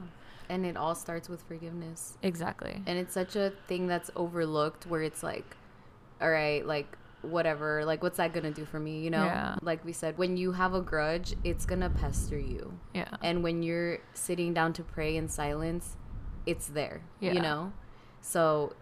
And 0.54 0.68
it 0.68 0.78
all 0.78 0.94
starts 0.94 1.28
with 1.28 1.42
forgiveness. 1.42 2.16
Exactly. 2.22 2.80
And 2.86 3.00
it's 3.00 3.12
such 3.12 3.36
a 3.36 3.54
thing 3.68 3.88
that's 3.88 4.12
overlooked 4.16 4.86
where 4.86 5.02
it's 5.02 5.24
like, 5.24 5.58
all 6.22 6.30
right, 6.30 6.63
like 6.63 6.96
whatever, 7.24 7.84
like 7.86 8.04
what's 8.04 8.18
that 8.18 8.34
gonna 8.34 8.52
do 8.52 8.63
for 8.63 8.80
me, 8.80 9.00
you 9.00 9.10
know? 9.10 9.26
Yeah. 9.26 9.56
Like 9.63 9.84
we 9.84 9.94
said, 9.94 10.16
when 10.20 10.38
you 10.38 10.52
have 10.52 10.76
a 10.76 10.82
grudge, 10.82 11.34
it's 11.44 11.66
gonna 11.66 11.89
pester 11.89 12.38
you. 12.38 12.78
Yeah. 12.94 13.10
And 13.24 13.44
when 13.44 13.63
you're 13.63 13.98
sitting 14.13 14.54
down 14.54 14.74
to 14.74 14.84
pray 14.84 15.16
in 15.16 15.28
silence, 15.28 15.98
it's 16.46 16.68
there. 16.68 17.02
Yeah. 17.20 17.34
You 17.34 17.42
know? 17.42 17.74
So 18.22 18.76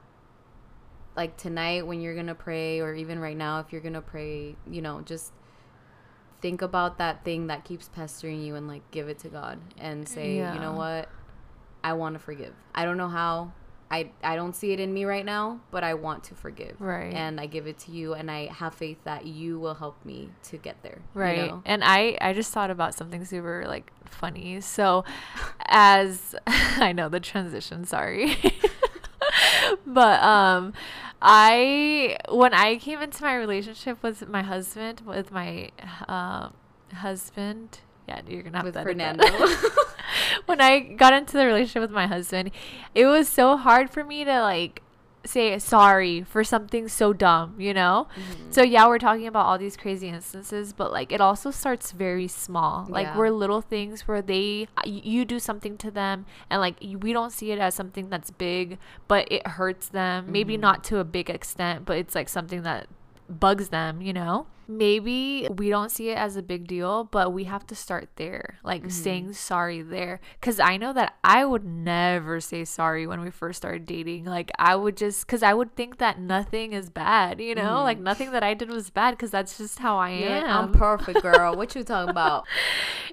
like 1.15 1.37
tonight 1.37 1.87
when 1.87 2.01
you're 2.01 2.15
gonna 2.15 2.35
pray 2.35 2.81
or 2.81 2.93
even 2.93 3.19
right 3.19 3.37
now 3.37 3.59
if 3.61 3.71
you're 3.71 3.81
gonna 3.81 4.01
pray, 4.01 4.57
you 4.69 4.81
know, 4.81 5.01
just 5.01 5.31
think 6.41 6.61
about 6.61 6.97
that 6.97 7.23
thing 7.23 7.47
that 7.47 7.63
keeps 7.63 7.87
pestering 7.87 8.41
you 8.41 8.55
and 8.55 8.67
like 8.67 8.81
give 8.91 9.07
it 9.07 9.19
to 9.19 9.29
God 9.29 9.59
and 9.77 10.05
say, 10.07 10.35
yeah. 10.35 10.53
you 10.53 10.59
know 10.59 10.73
what? 10.73 11.07
I 11.83 11.93
want 11.93 12.15
to 12.15 12.19
forgive. 12.19 12.53
I 12.75 12.85
don't 12.85 12.97
know 12.97 13.09
how. 13.09 13.53
I, 13.89 14.11
I 14.23 14.37
don't 14.37 14.55
see 14.55 14.71
it 14.71 14.79
in 14.79 14.93
me 14.93 15.03
right 15.03 15.25
now, 15.25 15.59
but 15.69 15.83
I 15.83 15.95
want 15.95 16.23
to 16.25 16.35
forgive. 16.35 16.79
Right. 16.79 17.13
And 17.13 17.41
I 17.41 17.45
give 17.45 17.67
it 17.67 17.77
to 17.79 17.91
you 17.91 18.13
and 18.13 18.31
I 18.31 18.45
have 18.45 18.73
faith 18.73 18.99
that 19.03 19.25
you 19.25 19.59
will 19.59 19.73
help 19.73 20.05
me 20.05 20.29
to 20.43 20.57
get 20.57 20.81
there. 20.81 20.99
Right. 21.13 21.39
You 21.39 21.47
know? 21.47 21.61
And 21.65 21.83
I, 21.83 22.17
I 22.21 22.31
just 22.31 22.53
thought 22.53 22.71
about 22.71 22.95
something 22.95 23.25
super 23.25 23.65
like 23.67 23.91
funny. 24.05 24.61
So 24.61 25.03
as 25.65 26.35
I 26.47 26.93
know 26.93 27.09
the 27.09 27.19
transition, 27.19 27.83
sorry. 27.83 28.37
but 29.85 30.23
um 30.23 30.73
I 31.21 32.17
when 32.29 32.53
I 32.53 32.77
came 32.77 33.01
into 33.01 33.23
my 33.23 33.35
relationship 33.35 34.01
with 34.01 34.27
my 34.27 34.41
husband, 34.41 35.01
with 35.05 35.31
my 35.31 35.69
um 36.07 36.53
husband, 36.93 37.79
yeah, 38.07 38.21
you're 38.27 38.41
gonna 38.41 38.57
have 38.57 38.71
to 38.71 38.79
with 38.79 38.83
Fernando. 38.83 39.25
when 40.45 40.61
I 40.61 40.79
got 40.79 41.13
into 41.13 41.37
the 41.37 41.45
relationship 41.45 41.81
with 41.81 41.91
my 41.91 42.07
husband, 42.07 42.51
it 42.95 43.05
was 43.05 43.27
so 43.27 43.57
hard 43.57 43.89
for 43.89 44.03
me 44.03 44.23
to 44.23 44.41
like 44.41 44.81
say 45.25 45.57
sorry 45.59 46.23
for 46.23 46.43
something 46.43 46.87
so 46.87 47.13
dumb, 47.13 47.55
you 47.59 47.73
know? 47.73 48.07
Mm-hmm. 48.15 48.51
So 48.51 48.63
yeah, 48.63 48.87
we're 48.87 48.97
talking 48.97 49.27
about 49.27 49.45
all 49.45 49.57
these 49.57 49.77
crazy 49.77 50.09
instances, 50.09 50.73
but 50.73 50.91
like 50.91 51.11
it 51.11 51.21
also 51.21 51.51
starts 51.51 51.91
very 51.91 52.27
small. 52.27 52.87
Like 52.89 53.07
yeah. 53.07 53.17
we're 53.17 53.29
little 53.29 53.61
things 53.61 54.07
where 54.07 54.21
they 54.21 54.67
you 54.85 55.25
do 55.25 55.39
something 55.39 55.77
to 55.77 55.91
them 55.91 56.25
and 56.49 56.59
like 56.59 56.77
we 56.81 57.13
don't 57.13 57.31
see 57.31 57.51
it 57.51 57.59
as 57.59 57.75
something 57.75 58.09
that's 58.09 58.31
big, 58.31 58.77
but 59.07 59.31
it 59.31 59.45
hurts 59.45 59.89
them. 59.89 60.23
Mm-hmm. 60.23 60.33
Maybe 60.33 60.57
not 60.57 60.83
to 60.85 60.97
a 60.97 61.03
big 61.03 61.29
extent, 61.29 61.85
but 61.85 61.97
it's 61.97 62.15
like 62.15 62.29
something 62.29 62.63
that 62.63 62.87
bugs 63.29 63.69
them, 63.69 64.01
you 64.01 64.13
know? 64.13 64.47
Maybe 64.77 65.47
we 65.49 65.69
don't 65.69 65.91
see 65.91 66.09
it 66.09 66.17
as 66.17 66.35
a 66.35 66.41
big 66.41 66.67
deal, 66.67 67.03
but 67.03 67.33
we 67.33 67.45
have 67.45 67.65
to 67.67 67.75
start 67.75 68.09
there, 68.15 68.57
like 68.63 68.81
mm-hmm. 68.81 68.89
saying 68.89 69.33
sorry 69.33 69.81
there. 69.81 70.19
Cause 70.41 70.59
I 70.59 70.77
know 70.77 70.93
that 70.93 71.15
I 71.23 71.45
would 71.45 71.65
never 71.65 72.39
say 72.39 72.65
sorry 72.65 73.05
when 73.07 73.21
we 73.21 73.31
first 73.31 73.57
started 73.57 73.85
dating. 73.85 74.25
Like, 74.25 74.51
I 74.57 74.75
would 74.75 74.97
just, 74.97 75.27
cause 75.27 75.43
I 75.43 75.53
would 75.53 75.75
think 75.75 75.97
that 75.97 76.19
nothing 76.19 76.73
is 76.73 76.89
bad, 76.89 77.39
you 77.39 77.55
know, 77.55 77.61
mm-hmm. 77.61 77.83
like 77.83 77.99
nothing 77.99 78.31
that 78.31 78.43
I 78.43 78.53
did 78.53 78.69
was 78.69 78.89
bad, 78.89 79.17
cause 79.17 79.31
that's 79.31 79.57
just 79.57 79.79
how 79.79 79.97
I 79.97 80.11
You're 80.11 80.29
am. 80.29 80.65
I'm 80.65 80.71
perfect, 80.71 81.21
girl. 81.21 81.55
what 81.55 81.75
you 81.75 81.83
talking 81.83 82.09
about? 82.11 82.45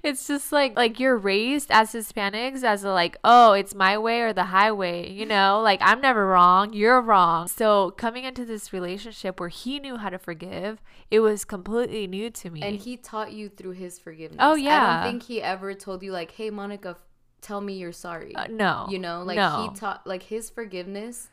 it's 0.03 0.27
just 0.27 0.53
like 0.53 0.77
like 0.77 1.01
you're 1.01 1.17
raised 1.17 1.71
as 1.71 1.93
Hispanics 1.93 2.63
as 2.63 2.85
a 2.85 2.91
like 2.91 3.17
oh 3.25 3.53
it's 3.53 3.75
my 3.75 3.99
way 3.99 4.21
or 4.21 4.33
the 4.33 4.45
highway 4.45 5.11
you 5.11 5.27
know 5.35 5.61
like 5.63 5.81
I'm 5.83 6.01
never 6.01 6.27
wrong 6.27 6.73
you're 6.73 7.01
wrong 7.01 7.49
so 7.49 7.91
coming 7.93 8.25
into 8.25 8.45
this 8.45 8.73
relationship 8.73 9.41
where 9.41 9.49
he 9.49 9.79
knew 9.79 9.97
how 9.97 10.11
to 10.11 10.19
forgive 10.19 10.81
it 11.11 11.21
was 11.21 11.45
completely 11.49 12.07
new 12.07 12.31
to 12.31 12.51
me 12.51 12.63
And 12.63 12.77
he 12.77 12.97
taught 12.97 13.33
you 13.33 13.49
through 13.49 13.73
his 13.73 13.99
forgiveness. 13.99 14.39
Oh, 14.41 14.55
yeah. 14.55 15.01
I 15.01 15.03
don't 15.03 15.13
think 15.13 15.23
he 15.25 15.43
ever 15.43 15.75
told 15.75 16.03
you 16.03 16.13
like, 16.13 16.31
"Hey, 16.33 16.51
Monica, 16.51 16.91
f- 16.91 17.05
tell 17.41 17.61
me 17.61 17.79
you're 17.79 17.93
sorry." 17.93 18.35
Uh, 18.35 18.47
no 18.49 18.87
you 18.91 18.99
know, 18.99 19.23
like 19.23 19.37
no. 19.37 19.69
he 19.69 19.79
taught 19.79 20.07
like 20.07 20.25
his 20.25 20.51
forgiveness 20.51 21.29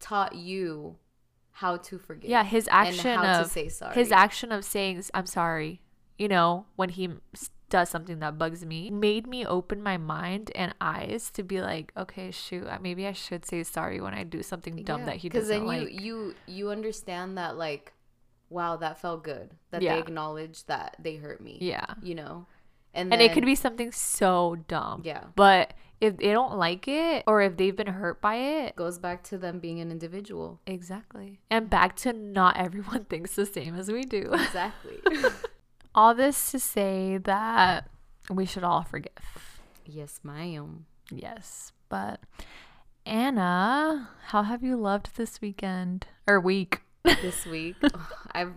taught 0.00 0.34
you 0.34 0.96
how 1.52 1.76
to 1.76 1.98
forgive. 1.98 2.30
yeah 2.30 2.42
his 2.42 2.66
action 2.70 3.06
and 3.06 3.20
how 3.20 3.40
of 3.40 3.46
to 3.46 3.52
say 3.52 3.68
sorry. 3.68 3.94
his 3.94 4.10
action 4.10 4.50
of 4.50 4.64
saying 4.64 5.04
I'm 5.12 5.26
sorry 5.26 5.82
you 6.18 6.26
know 6.26 6.64
when 6.76 6.88
he 6.88 7.10
does 7.68 7.90
something 7.90 8.18
that 8.20 8.38
bugs 8.38 8.64
me 8.64 8.90
made 8.90 9.26
me 9.26 9.44
open 9.44 9.82
my 9.82 9.96
mind 9.98 10.50
and 10.54 10.74
eyes 10.80 11.30
to 11.32 11.42
be 11.42 11.60
like 11.60 11.92
okay 11.96 12.30
shoot 12.30 12.66
maybe 12.80 13.06
I 13.06 13.12
should 13.12 13.44
say 13.44 13.62
sorry 13.62 14.00
when 14.00 14.14
I 14.14 14.24
do 14.24 14.42
something 14.42 14.82
dumb 14.82 15.04
that 15.04 15.16
he 15.16 15.28
doesn't 15.28 15.48
then 15.48 15.66
like 15.66 15.92
you 15.92 16.00
you 16.00 16.34
you 16.46 16.70
understand 16.70 17.36
that 17.36 17.56
like, 17.56 17.92
wow, 18.50 18.76
that 18.76 18.98
felt 19.00 19.24
good. 19.24 19.50
That 19.70 19.80
Yeah. 19.82 19.94
they 19.94 20.00
acknowledged 20.00 20.66
that 20.68 20.96
they 20.98 21.16
hurt 21.16 21.40
me. 21.40 21.56
yeah 21.60 21.86
You 22.02 22.14
know, 22.16 22.46
and 22.92 23.12
and 23.12 23.22
it 23.22 23.32
could 23.32 23.44
be 23.46 23.54
something 23.54 23.92
so 23.92 24.56
dumb. 24.68 25.02
yeah. 25.04 25.24
But 25.36 25.72
if 26.00 26.16
they 26.16 26.32
don't 26.32 26.56
like 26.56 26.88
it 26.88 27.24
or 27.26 27.42
if 27.42 27.56
they've 27.56 27.76
been 27.76 27.86
hurt 27.86 28.20
by 28.20 28.36
it, 28.36 28.74
Goes 28.76 28.98
back 28.98 29.22
to 29.24 29.38
them 29.38 29.58
being 29.60 29.80
an 29.80 29.90
individual. 29.90 30.60
exactly. 30.66 31.40
And 31.50 31.70
back 31.70 31.94
to 31.96 32.12
not 32.12 32.56
everyone 32.56 33.04
thinks 33.10 33.34
the 33.36 33.46
same 33.46 33.74
as 33.76 33.90
we 33.90 34.02
do. 34.02 34.30
Exactly. 34.32 34.98
all 35.94 36.14
this 36.14 36.50
to 36.52 36.58
say 36.58 37.18
that 37.18 37.88
we 38.30 38.44
should 38.46 38.64
all 38.64 38.82
forgive. 38.82 39.60
yes, 39.84 40.20
ma'am. 40.22 40.86
Yes. 41.10 41.72
But 41.88 42.20
Anna, 43.04 44.10
how 44.26 44.42
have 44.44 44.62
you 44.62 44.76
loved 44.76 45.16
this 45.16 45.40
weekend 45.40 46.06
or 46.26 46.38
week? 46.40 46.82
This 47.04 47.46
week, 47.46 47.76
I've 48.32 48.52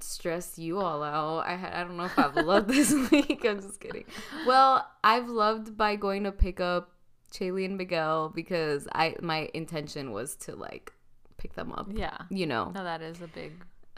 stressed 0.00 0.58
you 0.58 0.78
all 0.78 1.02
out. 1.02 1.40
I 1.46 1.80
I 1.80 1.84
don't 1.84 1.96
know 1.96 2.04
if 2.04 2.18
I've 2.18 2.36
loved 2.36 2.68
this 2.68 2.92
week. 3.10 3.44
I'm 3.44 3.60
just 3.60 3.80
kidding. 3.80 4.04
Well, 4.46 4.86
I've 5.02 5.28
loved 5.28 5.76
by 5.76 5.96
going 5.96 6.24
to 6.24 6.32
pick 6.32 6.60
up 6.60 6.92
Chaley 7.32 7.64
and 7.64 7.76
Miguel 7.76 8.30
because 8.34 8.86
I 8.92 9.16
my 9.20 9.50
intention 9.54 10.12
was 10.12 10.36
to 10.36 10.54
like 10.54 10.92
pick 11.38 11.54
them 11.54 11.72
up. 11.72 11.88
Yeah. 11.92 12.18
You 12.30 12.46
know. 12.46 12.70
No, 12.74 12.84
that 12.84 13.02
is 13.02 13.20
a 13.20 13.28
big, 13.28 13.52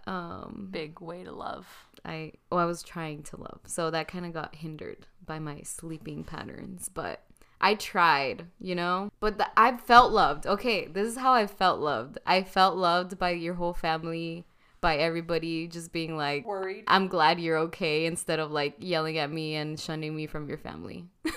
Um 0.06 0.68
big 0.70 1.00
way 1.00 1.24
to 1.24 1.32
love. 1.32 1.66
I 2.04 2.32
well, 2.50 2.60
I 2.60 2.64
was 2.64 2.82
trying 2.82 3.22
to 3.24 3.36
love. 3.36 3.60
So 3.66 3.90
that 3.90 4.08
kind 4.08 4.24
of 4.24 4.32
got 4.32 4.54
hindered 4.56 5.06
by 5.24 5.38
my 5.38 5.60
sleeping 5.62 6.24
patterns, 6.24 6.88
but 6.92 7.22
I 7.61 7.74
tried, 7.74 8.46
you 8.61 8.74
know? 8.74 9.11
But 9.20 9.38
the, 9.38 9.48
I 9.56 9.76
felt 9.76 10.12
loved. 10.12 10.46
Okay, 10.46 10.86
this 10.86 11.09
is 11.09 11.16
how 11.16 11.32
I 11.32 11.46
felt 11.46 11.80
loved. 11.80 12.18
I 12.26 12.42
felt 12.42 12.76
loved 12.76 13.18
by 13.18 13.30
your 13.30 13.54
whole 13.54 13.74
family, 13.74 14.44
by 14.80 14.96
everybody 14.96 15.66
just 15.66 15.92
being 15.92 16.16
like, 16.16 16.46
Worried. 16.46 16.84
I'm 16.86 17.09
glad 17.09 17.40
you're 17.40 17.59
okay 17.59 18.06
instead 18.06 18.38
of 18.38 18.50
like 18.50 18.74
yelling 18.78 19.18
at 19.18 19.30
me 19.30 19.56
and 19.56 19.78
shunning 19.78 20.14
me 20.14 20.26
from 20.26 20.48
your 20.48 20.59
family. 20.59 21.06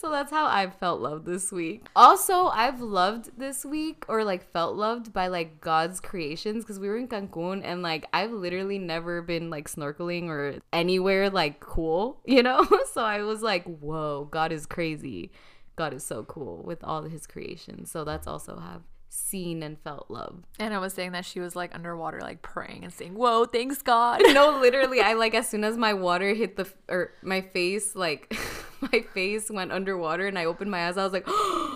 so 0.00 0.10
that's 0.10 0.30
how 0.30 0.46
I 0.46 0.70
felt 0.70 1.00
loved 1.00 1.26
this 1.26 1.52
week. 1.52 1.86
Also, 1.94 2.46
I've 2.46 2.80
loved 2.80 3.38
this 3.38 3.64
week 3.64 4.04
or 4.08 4.24
like 4.24 4.50
felt 4.50 4.76
loved 4.76 5.12
by 5.12 5.26
like 5.26 5.60
God's 5.60 6.00
creations 6.00 6.64
because 6.64 6.78
we 6.78 6.88
were 6.88 6.96
in 6.96 7.06
Cancun 7.06 7.60
and 7.62 7.82
like 7.82 8.06
I've 8.14 8.32
literally 8.32 8.78
never 8.78 9.20
been 9.20 9.50
like 9.50 9.70
snorkeling 9.70 10.28
or 10.28 10.60
anywhere 10.72 11.28
like 11.28 11.60
cool, 11.60 12.20
you 12.24 12.42
know? 12.42 12.66
so 12.92 13.02
I 13.04 13.22
was 13.22 13.42
like, 13.42 13.64
whoa, 13.64 14.26
God 14.30 14.52
is 14.52 14.64
crazy. 14.64 15.32
God 15.80 15.94
is 15.94 16.04
so 16.04 16.24
cool 16.24 16.62
with 16.62 16.84
all 16.84 17.04
his 17.04 17.26
creations. 17.26 17.90
So 17.90 18.04
that's 18.04 18.26
also 18.26 18.58
have 18.58 18.82
seen 19.08 19.62
and 19.62 19.78
felt 19.80 20.10
love. 20.10 20.42
And 20.58 20.74
I 20.74 20.78
was 20.78 20.92
saying 20.92 21.12
that 21.12 21.24
she 21.24 21.40
was 21.40 21.56
like 21.56 21.74
underwater, 21.74 22.20
like 22.20 22.42
praying 22.42 22.84
and 22.84 22.92
saying, 22.92 23.14
Whoa, 23.14 23.46
thanks 23.46 23.80
God. 23.80 24.20
no, 24.34 24.60
literally, 24.60 25.00
I 25.00 25.14
like 25.14 25.34
as 25.34 25.48
soon 25.48 25.64
as 25.64 25.78
my 25.78 25.94
water 25.94 26.34
hit 26.34 26.58
the 26.58 26.70
or 26.90 27.14
my 27.22 27.40
face, 27.40 27.96
like 27.96 28.36
my 28.92 29.00
face 29.14 29.50
went 29.50 29.72
underwater, 29.72 30.26
and 30.26 30.38
I 30.38 30.44
opened 30.44 30.70
my 30.70 30.86
eyes. 30.86 30.98
I 30.98 31.04
was 31.04 31.14
like, 31.14 31.26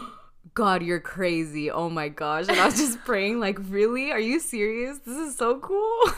"God, 0.54 0.82
you're 0.82 1.00
crazy! 1.00 1.70
Oh 1.70 1.88
my 1.88 2.10
gosh!" 2.10 2.48
And 2.48 2.60
I 2.60 2.66
was 2.66 2.76
just 2.76 2.98
praying, 3.06 3.40
like, 3.40 3.56
"Really? 3.70 4.12
Are 4.12 4.20
you 4.20 4.38
serious? 4.38 4.98
This 4.98 5.16
is 5.16 5.34
so 5.34 5.60
cool." 5.60 6.12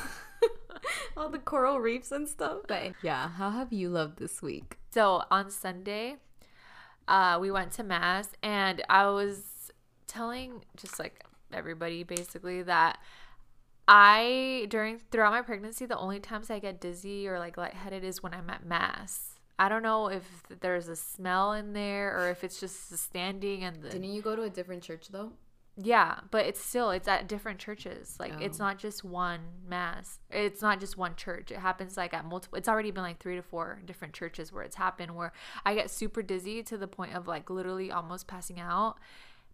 All 1.17 1.29
the 1.29 1.39
coral 1.39 1.79
reefs 1.79 2.11
and 2.11 2.29
stuff. 2.29 2.63
But 2.67 2.95
yeah, 3.01 3.29
how 3.29 3.51
have 3.51 3.73
you 3.73 3.91
loved 3.91 4.19
this 4.19 4.43
week? 4.43 4.77
So 4.91 5.23
on 5.31 5.51
Sunday, 5.53 6.17
uh, 7.09 7.39
we 7.41 7.51
went 7.51 7.73
to 7.73 7.83
mass, 7.83 8.29
and 8.43 8.83
I 8.89 9.07
was 9.07 9.71
telling 10.07 10.65
just 10.77 10.99
like 10.99 11.25
everybody 11.53 12.03
basically 12.03 12.63
that 12.63 12.99
I 13.89 14.67
during 14.69 15.01
throughout 15.11 15.33
my 15.33 15.43
pregnancy, 15.43 15.87
the 15.87 15.99
only 15.99 16.21
times 16.21 16.51
I 16.51 16.59
get 16.59 16.81
dizzy 16.81 17.29
or 17.29 17.39
like 17.39 17.57
lightheaded 17.57 18.05
is 18.05 18.23
when 18.23 18.35
I'm 18.35 18.51
at 18.51 18.65
mass. 18.65 19.35
I 19.59 19.69
don't 19.69 19.83
know 19.83 20.09
if 20.09 20.25
there's 20.61 20.89
a 20.89 20.97
smell 20.97 21.53
in 21.53 21.73
there 21.73 22.19
or 22.19 22.29
if 22.29 22.45
it's 22.45 22.61
just 22.61 22.91
the 22.91 22.97
standing 22.97 23.65
and 23.65 23.83
the 23.83 23.89
Didn't 23.89 24.13
you 24.13 24.21
go 24.21 24.37
to 24.37 24.43
a 24.43 24.51
different 24.51 24.83
church 24.83 25.09
though? 25.09 25.33
Yeah, 25.77 26.21
but 26.31 26.47
it's 26.47 26.61
still 26.63 26.91
it's 26.91 27.07
at 27.07 27.29
different 27.29 27.59
churches. 27.59 28.17
Like 28.19 28.41
it's 28.41 28.59
Oh. 28.61 28.65
not 28.65 28.79
just 28.79 29.05
one 29.05 29.41
mass. 29.69 30.19
It's 30.31 30.63
not 30.63 30.81
just 30.81 30.97
one 30.97 31.15
church. 31.17 31.51
It 31.51 31.59
happens 31.59 31.97
like 31.97 32.15
at 32.15 32.25
multiple. 32.25 32.57
It's 32.59 32.69
already 32.69 32.91
been 32.91 33.03
like 33.03 33.19
three 33.19 33.37
to 33.37 33.43
four 33.43 33.81
different 33.85 34.15
churches 34.15 34.53
where 34.53 34.63
it's 34.63 34.77
happened. 34.77 35.15
Where 35.15 35.33
I 35.67 35.75
get 35.75 35.91
super 35.91 36.23
dizzy 36.23 36.63
to 36.63 36.79
the 36.79 36.89
point 36.89 37.15
of 37.15 37.27
like 37.29 37.51
literally 37.51 37.91
almost 37.93 38.27
passing 38.27 38.59
out 38.59 38.97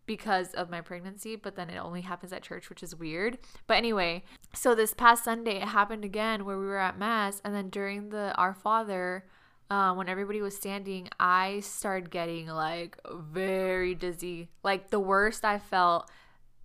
because 0.06 0.52
of 0.54 0.70
my 0.70 0.80
pregnancy. 0.80 1.34
But 1.34 1.56
then 1.56 1.68
it 1.70 1.78
only 1.78 2.02
happens 2.02 2.32
at 2.32 2.42
church, 2.42 2.68
which 2.68 2.82
is 2.84 2.94
weird. 2.94 3.38
But 3.66 3.78
anyway, 3.78 4.22
so 4.54 4.74
this 4.76 4.94
past 4.94 5.24
Sunday 5.24 5.56
it 5.56 5.68
happened 5.68 6.04
again 6.04 6.44
where 6.44 6.58
we 6.58 6.66
were 6.66 6.78
at 6.78 6.98
mass, 6.98 7.40
and 7.44 7.52
then 7.54 7.68
during 7.68 8.10
the 8.10 8.32
Our 8.36 8.54
Father. 8.54 9.24
Uh, 9.72 9.94
when 9.94 10.06
everybody 10.06 10.42
was 10.42 10.54
standing, 10.54 11.08
I 11.18 11.60
started 11.60 12.10
getting 12.10 12.46
like 12.46 12.98
very 13.10 13.94
dizzy. 13.94 14.50
Like 14.62 14.90
the 14.90 15.00
worst 15.00 15.46
I 15.46 15.58
felt, 15.58 16.10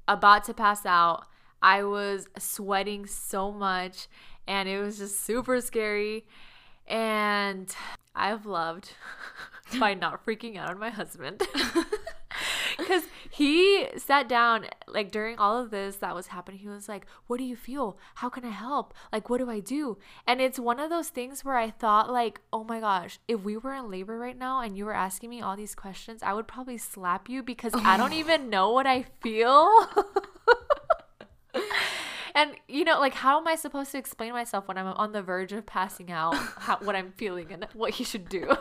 about 0.09 0.43
to 0.43 0.53
pass 0.53 0.85
out. 0.85 1.25
I 1.61 1.83
was 1.83 2.27
sweating 2.37 3.05
so 3.05 3.49
much 3.49 4.09
and 4.45 4.67
it 4.67 4.81
was 4.81 4.97
just 4.97 5.21
super 5.23 5.61
scary. 5.61 6.25
And 6.85 7.73
I've 8.13 8.45
loved 8.45 8.91
by 9.79 9.93
not 9.93 10.25
freaking 10.25 10.57
out 10.57 10.71
on 10.71 10.77
my 10.77 10.89
husband. 10.89 11.43
Because 12.87 13.03
he 13.31 13.87
sat 13.97 14.29
down, 14.29 14.67
like 14.87 15.11
during 15.11 15.39
all 15.39 15.57
of 15.57 15.71
this 15.71 15.97
that 15.97 16.13
was 16.13 16.27
happening, 16.27 16.59
he 16.59 16.67
was 16.67 16.87
like, 16.87 17.07
What 17.25 17.37
do 17.37 17.43
you 17.43 17.55
feel? 17.55 17.97
How 18.15 18.29
can 18.29 18.45
I 18.45 18.51
help? 18.51 18.93
Like, 19.11 19.29
what 19.29 19.39
do 19.39 19.49
I 19.49 19.59
do? 19.59 19.97
And 20.27 20.39
it's 20.39 20.59
one 20.59 20.79
of 20.79 20.91
those 20.91 21.09
things 21.09 21.43
where 21.43 21.57
I 21.57 21.71
thought, 21.71 22.11
like, 22.11 22.39
oh 22.53 22.63
my 22.63 22.79
gosh, 22.79 23.19
if 23.27 23.41
we 23.41 23.57
were 23.57 23.73
in 23.73 23.89
labor 23.89 24.19
right 24.19 24.37
now 24.37 24.61
and 24.61 24.77
you 24.77 24.85
were 24.85 24.93
asking 24.93 25.31
me 25.31 25.41
all 25.41 25.55
these 25.55 25.73
questions, 25.73 26.21
I 26.21 26.33
would 26.33 26.47
probably 26.47 26.77
slap 26.77 27.27
you 27.27 27.41
because 27.41 27.73
I 27.75 27.97
don't 27.97 28.13
even 28.21 28.49
know 28.49 28.71
what 28.71 28.85
I 28.85 29.05
feel. 29.21 29.87
and 32.35 32.51
you 32.67 32.83
know, 32.83 32.99
like, 32.99 33.15
how 33.15 33.39
am 33.39 33.47
I 33.47 33.55
supposed 33.55 33.91
to 33.93 33.97
explain 33.97 34.33
myself 34.33 34.67
when 34.67 34.77
I'm 34.77 34.85
on 34.87 35.13
the 35.13 35.23
verge 35.23 35.51
of 35.51 35.65
passing 35.65 36.11
out, 36.11 36.35
how, 36.35 36.77
what 36.77 36.95
I'm 36.95 37.11
feeling 37.17 37.51
and 37.51 37.67
what 37.73 37.95
he 37.95 38.03
should 38.03 38.29
do? 38.29 38.55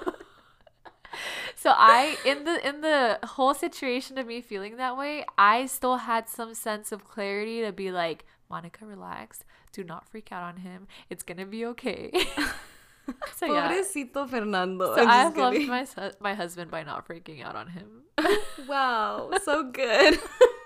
So 1.67 1.75
I, 1.77 2.17
in 2.25 2.45
the 2.45 2.69
in 2.69 2.81
the 2.81 3.19
whole 3.25 3.53
situation 3.53 4.19
of 4.19 4.27
me 4.29 4.41
feeling 4.41 4.77
that 4.77 4.97
way, 4.97 5.25
I 5.37 5.67
still 5.67 5.97
had 5.97 6.29
some 6.29 6.55
sense 6.55 6.93
of 6.93 7.03
clarity 7.05 7.61
to 7.63 7.73
be 7.73 7.91
like, 7.91 8.25
Monica, 8.49 8.87
relax. 8.87 9.43
Do 9.73 9.83
not 9.83 10.07
freak 10.07 10.31
out 10.31 10.45
on 10.45 10.59
him. 10.59 10.87
It's 11.11 11.25
gonna 11.25 11.45
be 11.45 11.67
okay. 11.67 12.13
so 13.35 13.47
yeah. 13.47 13.69
Pobrecito 13.69 14.31
Fernando. 14.31 14.95
So 14.95 15.03
just 15.03 15.09
I've 15.09 15.37
loved 15.37 15.67
my 15.67 15.87
my 16.21 16.35
husband 16.35 16.71
by 16.71 16.85
not 16.85 17.09
freaking 17.09 17.45
out 17.45 17.57
on 17.57 17.67
him. 17.67 18.03
wow, 18.69 19.33
so 19.43 19.65
good. 19.65 20.21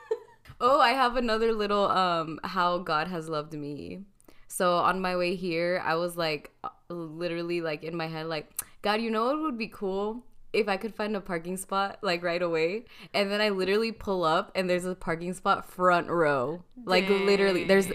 oh, 0.61 0.81
I 0.81 0.91
have 0.91 1.17
another 1.17 1.55
little 1.55 1.89
um 1.89 2.39
how 2.45 2.77
God 2.77 3.09
has 3.09 3.27
loved 3.27 3.55
me. 3.55 4.03
So 4.49 4.77
on 4.77 5.01
my 5.01 5.17
way 5.17 5.35
here, 5.35 5.81
I 5.83 5.95
was 5.95 6.19
like 6.19 6.51
uh, 6.63 6.69
literally 6.91 7.63
like 7.63 7.85
in 7.85 7.97
my 7.97 8.07
head 8.07 8.27
like, 8.27 8.53
God, 8.83 9.01
you 9.01 9.11
know 9.11 9.25
what 9.25 9.41
would 9.41 9.57
be 9.57 9.69
cool 9.69 10.27
if 10.53 10.69
I 10.69 10.77
could 10.77 10.95
find 10.95 11.15
a 11.17 11.21
parking 11.21 11.57
spot 11.57 11.99
like 12.03 12.23
right 12.23 12.43
away, 12.43 12.85
and 13.15 13.31
then 13.31 13.41
I 13.41 13.51
literally 13.51 13.93
pull 13.93 14.25
up 14.25 14.51
and 14.55 14.69
there's 14.69 14.85
a 14.85 14.95
parking 14.95 15.33
spot 15.35 15.69
front 15.69 16.09
row. 16.09 16.63
Like 16.85 17.09
literally, 17.09 17.65
there's. 17.65 17.89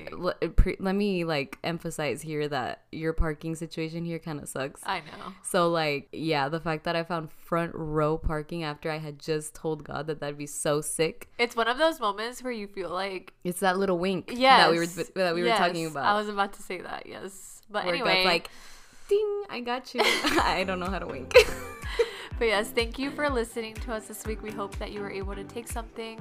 Let 0.79 0.95
me 0.95 1.23
like 1.23 1.57
emphasize 1.63 2.21
here 2.21 2.47
that 2.47 2.83
your 2.91 3.13
parking 3.13 3.55
situation 3.55 4.05
here 4.05 4.19
kind 4.19 4.39
of 4.39 4.47
sucks. 4.47 4.81
I 4.85 4.99
know. 4.99 5.33
So 5.43 5.69
like, 5.69 6.07
yeah, 6.11 6.49
the 6.49 6.59
fact 6.59 6.83
that 6.85 6.95
I 6.95 7.03
found 7.03 7.31
front 7.31 7.73
row 7.75 8.17
parking 8.17 8.63
after 8.63 8.89
I 8.89 8.97
had 8.97 9.19
just 9.19 9.53
told 9.53 9.83
God 9.83 10.07
that 10.07 10.19
that'd 10.19 10.37
be 10.37 10.47
so 10.47 10.81
sick. 10.81 11.29
It's 11.37 11.55
one 11.55 11.67
of 11.67 11.77
those 11.77 11.99
moments 11.99 12.43
where 12.43 12.53
you 12.53 12.67
feel 12.67 12.89
like 12.89 13.33
It's 13.43 13.59
that 13.59 13.77
little 13.77 13.97
wink 13.97 14.31
yes, 14.33 14.61
that 14.61 14.71
we 14.71 14.79
were 14.79 14.85
that 15.15 15.35
we 15.35 15.43
were 15.43 15.49
talking 15.49 15.85
about. 15.85 16.05
I 16.05 16.17
was 16.17 16.29
about 16.29 16.53
to 16.53 16.61
say 16.61 16.81
that. 16.81 17.05
Yes, 17.07 17.61
but 17.69 17.85
where 17.85 17.95
anyway, 17.95 18.15
God's 18.15 18.25
like, 18.25 18.49
ding, 19.09 19.43
I 19.49 19.59
got 19.61 19.93
you. 19.93 20.01
I 20.03 20.63
don't 20.65 20.79
know 20.79 20.89
how 20.89 20.99
to 20.99 21.07
wink. 21.07 21.33
But 22.37 22.49
yes, 22.49 22.69
thank 22.69 22.99
you 22.99 23.11
for 23.11 23.29
listening 23.29 23.75
to 23.75 23.93
us 23.93 24.07
this 24.09 24.25
week. 24.25 24.41
We 24.43 24.51
hope 24.51 24.77
that 24.77 24.91
you 24.91 24.99
were 24.99 25.09
able 25.09 25.33
to 25.35 25.45
take 25.45 25.69
something 25.69 26.19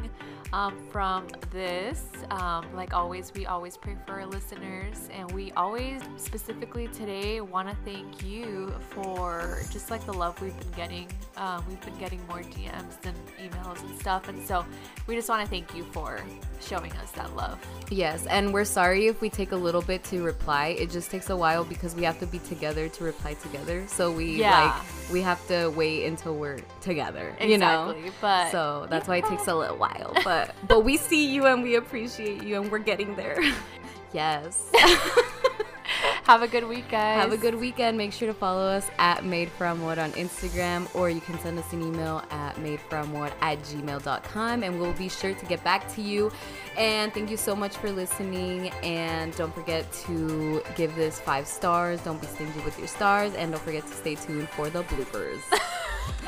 um, 0.52 0.78
from 0.92 1.26
this. 1.50 2.04
Um, 2.30 2.64
like 2.72 2.94
always, 2.94 3.32
we 3.34 3.46
always 3.46 3.76
pray 3.76 3.96
for 4.06 4.12
our 4.12 4.26
listeners, 4.26 5.08
and 5.12 5.28
we 5.32 5.50
always, 5.52 6.02
specifically 6.16 6.86
today, 6.88 7.40
want 7.40 7.68
to 7.68 7.74
thank 7.84 8.22
you 8.24 8.72
for 8.90 9.58
just 9.72 9.90
like 9.90 10.06
the 10.06 10.12
love 10.12 10.40
we've 10.40 10.56
been 10.60 10.70
getting. 10.76 11.08
Um, 11.36 11.64
we've 11.68 11.80
been 11.80 11.98
getting 11.98 12.24
more 12.28 12.42
DMs 12.42 12.94
and 13.02 13.16
emails 13.40 13.82
and 13.82 13.98
stuff, 13.98 14.28
and 14.28 14.40
so 14.46 14.64
we 15.08 15.16
just 15.16 15.28
want 15.28 15.42
to 15.42 15.50
thank 15.50 15.74
you 15.74 15.82
for 15.92 16.20
showing 16.60 16.92
us 16.92 17.10
that 17.12 17.34
love. 17.34 17.58
yes, 17.90 18.24
and 18.26 18.54
we're 18.54 18.64
sorry 18.64 19.08
if 19.08 19.20
we 19.20 19.28
take 19.28 19.50
a 19.50 19.56
little 19.56 19.82
bit 19.82 20.04
to 20.04 20.22
reply. 20.22 20.68
It 20.78 20.90
just 20.90 21.10
takes 21.10 21.28
a 21.30 21.36
while 21.36 21.64
because 21.64 21.96
we 21.96 22.04
have 22.04 22.20
to 22.20 22.26
be 22.26 22.38
together 22.38 22.88
to 22.88 23.04
reply 23.04 23.34
together. 23.34 23.84
So 23.88 24.12
we 24.12 24.36
Yeah. 24.36 24.66
like 24.66 25.10
we 25.12 25.20
have 25.20 25.44
to 25.48 25.68
wait 25.70 26.03
until 26.04 26.36
we're 26.36 26.58
together. 26.80 27.34
You 27.40 27.58
know. 27.58 27.94
But 28.20 28.50
So 28.50 28.86
that's 28.90 29.08
why 29.08 29.16
it 29.18 29.26
takes 29.26 29.46
a 29.46 29.54
little 29.62 29.76
while. 29.76 30.14
But 30.24 30.54
but 30.68 30.84
we 30.84 30.96
see 30.96 31.32
you 31.32 31.46
and 31.46 31.62
we 31.62 31.76
appreciate 31.76 32.42
you 32.42 32.60
and 32.60 32.70
we're 32.70 32.78
getting 32.78 33.14
there. 33.16 33.38
yes. 34.12 34.70
have 36.24 36.42
a 36.42 36.48
good 36.48 36.66
week, 36.66 36.88
guys. 36.90 37.22
Have 37.22 37.32
a 37.32 37.36
good 37.36 37.54
weekend. 37.54 37.98
Make 37.98 38.12
sure 38.12 38.28
to 38.28 38.34
follow 38.34 38.66
us 38.66 38.90
at 38.98 39.24
Made 39.24 39.50
From 39.50 39.82
What 39.82 39.98
on 39.98 40.12
Instagram, 40.12 40.92
or 40.94 41.10
you 41.10 41.20
can 41.20 41.38
send 41.40 41.58
us 41.58 41.72
an 41.72 41.82
email 41.82 42.24
at 42.30 42.56
madefromwhat 42.56 43.32
at 43.40 43.58
gmail.com, 43.60 44.62
and 44.62 44.80
we'll 44.80 44.92
be 44.94 45.08
sure 45.08 45.34
to 45.34 45.46
get 45.46 45.62
back 45.62 45.92
to 45.94 46.00
you. 46.02 46.32
And 46.78 47.12
thank 47.12 47.30
you 47.30 47.36
so 47.36 47.54
much 47.54 47.76
for 47.76 47.90
listening. 47.90 48.70
And 48.82 49.34
don't 49.36 49.54
forget 49.54 49.90
to 50.06 50.62
give 50.76 50.94
this 50.96 51.20
five 51.20 51.46
stars. 51.46 52.00
Don't 52.00 52.20
be 52.20 52.26
stingy 52.26 52.60
with 52.60 52.78
your 52.78 52.88
stars, 52.88 53.34
and 53.34 53.52
don't 53.52 53.62
forget 53.62 53.86
to 53.86 53.92
stay 53.92 54.14
tuned 54.14 54.48
for 54.50 54.70
the 54.70 54.82
bloopers. 54.84 55.40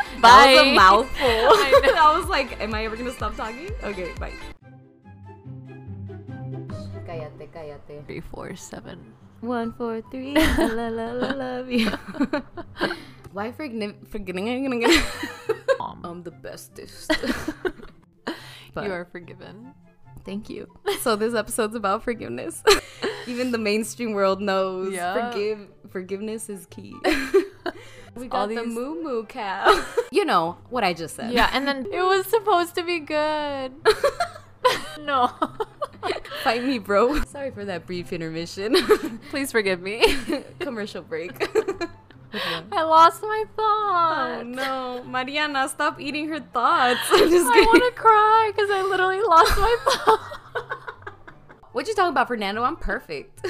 That 0.23 0.53
was 0.53 0.63
a 0.67 0.75
mouthful. 0.75 1.17
I. 1.27 1.95
I 1.99 2.19
was 2.19 2.29
like, 2.29 2.61
am 2.61 2.75
I 2.75 2.85
ever 2.85 2.97
gonna 2.97 3.13
stop 3.13 3.37
talking? 3.37 3.71
Okay, 3.85 4.13
bye. 4.19 4.33
Cállate, 7.07 7.47
cállate. 7.53 8.05
Three, 8.07 8.21
four, 8.21 8.57
seven. 8.57 9.15
One, 9.41 9.73
four, 9.75 10.01
three. 10.11 10.35
la, 10.59 10.89
la, 10.89 11.13
la, 11.13 11.31
love 11.33 11.71
you. 11.71 11.91
Why 13.33 13.53
forgiving? 13.53 13.95
Forgetting? 14.09 14.83
Mom. 15.79 16.01
I'm 16.05 16.23
the 16.23 16.31
bestest. 16.33 17.13
but 18.75 18.85
you 18.85 18.93
are 18.93 19.05
forgiven. 19.05 19.75
thank 20.25 20.49
you. 20.51 20.67
So 21.01 21.15
this 21.15 21.35
episode's 21.35 21.77
about 21.77 22.03
forgiveness. 22.03 22.63
Even 23.27 23.53
the 23.53 23.59
mainstream 23.59 24.13
world 24.13 24.41
knows 24.41 24.93
Yeah. 24.93 25.31
forgive 25.31 25.69
forgiveness 25.91 26.49
is 26.49 26.67
key. 26.67 26.97
We 28.17 28.29
All 28.31 28.47
got 28.47 28.55
the 28.55 28.65
moo 28.65 29.03
moo 29.03 29.25
cow. 29.25 29.85
you 30.11 30.25
know 30.25 30.57
what 30.71 30.85
I 30.85 30.95
just 30.95 31.17
said. 31.17 31.33
Yeah, 31.33 31.51
and 31.53 31.67
then 31.67 31.87
it 31.93 32.03
was 32.03 32.27
supposed 32.27 32.75
to 32.77 32.83
be 32.83 32.99
good. 33.01 33.73
no. 35.01 35.31
Fight 36.45 36.65
me, 36.65 36.79
bro. 36.79 37.21
Sorry 37.25 37.51
for 37.51 37.65
that 37.65 37.87
brief 37.87 38.13
intermission. 38.13 38.77
Please 39.31 39.51
forgive 39.53 39.81
me. 39.81 40.03
Commercial 40.61 41.03
break. 41.03 41.33
I 42.73 42.83
lost 42.83 43.23
my 43.23 43.45
thought. 43.57 44.39
Oh 44.41 44.43
no, 44.43 45.05
Mariana, 45.05 45.69
stop 45.69 46.01
eating 46.01 46.29
her 46.29 46.41
thoughts. 46.41 47.01
I'm 47.11 47.31
just 47.31 47.47
I 47.47 47.53
kidding. 47.55 47.67
want 47.67 47.95
to 47.95 48.01
cry 48.01 48.53
because 48.55 48.71
I 48.71 48.83
literally 48.83 49.21
lost 49.21 49.57
my 49.57 49.77
thought. 49.85 50.21
What 51.73 51.87
you 51.89 51.95
talking 51.95 52.11
about, 52.11 52.29
Fernando? 52.29 52.63
I'm 52.63 52.77
perfect. 52.77 53.47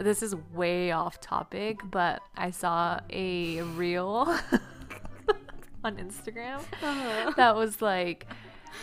This 0.00 0.22
is 0.22 0.34
way 0.52 0.92
off 0.92 1.20
topic, 1.20 1.80
but 1.90 2.22
I 2.36 2.50
saw 2.50 3.00
a 3.10 3.62
reel 3.62 4.36
on 5.84 5.96
Instagram 5.96 6.62
that 7.36 7.54
was 7.56 7.80
like 7.80 8.26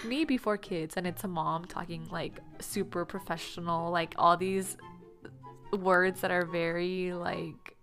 me 0.05 0.25
before 0.25 0.57
kids, 0.57 0.95
and 0.97 1.05
it's 1.05 1.23
a 1.23 1.27
mom 1.27 1.65
talking 1.65 2.07
like 2.09 2.39
super 2.59 3.05
professional, 3.05 3.91
like 3.91 4.15
all 4.17 4.37
these 4.37 4.77
words 5.73 6.21
that 6.21 6.31
are 6.31 6.45
very 6.45 7.13
like 7.13 7.75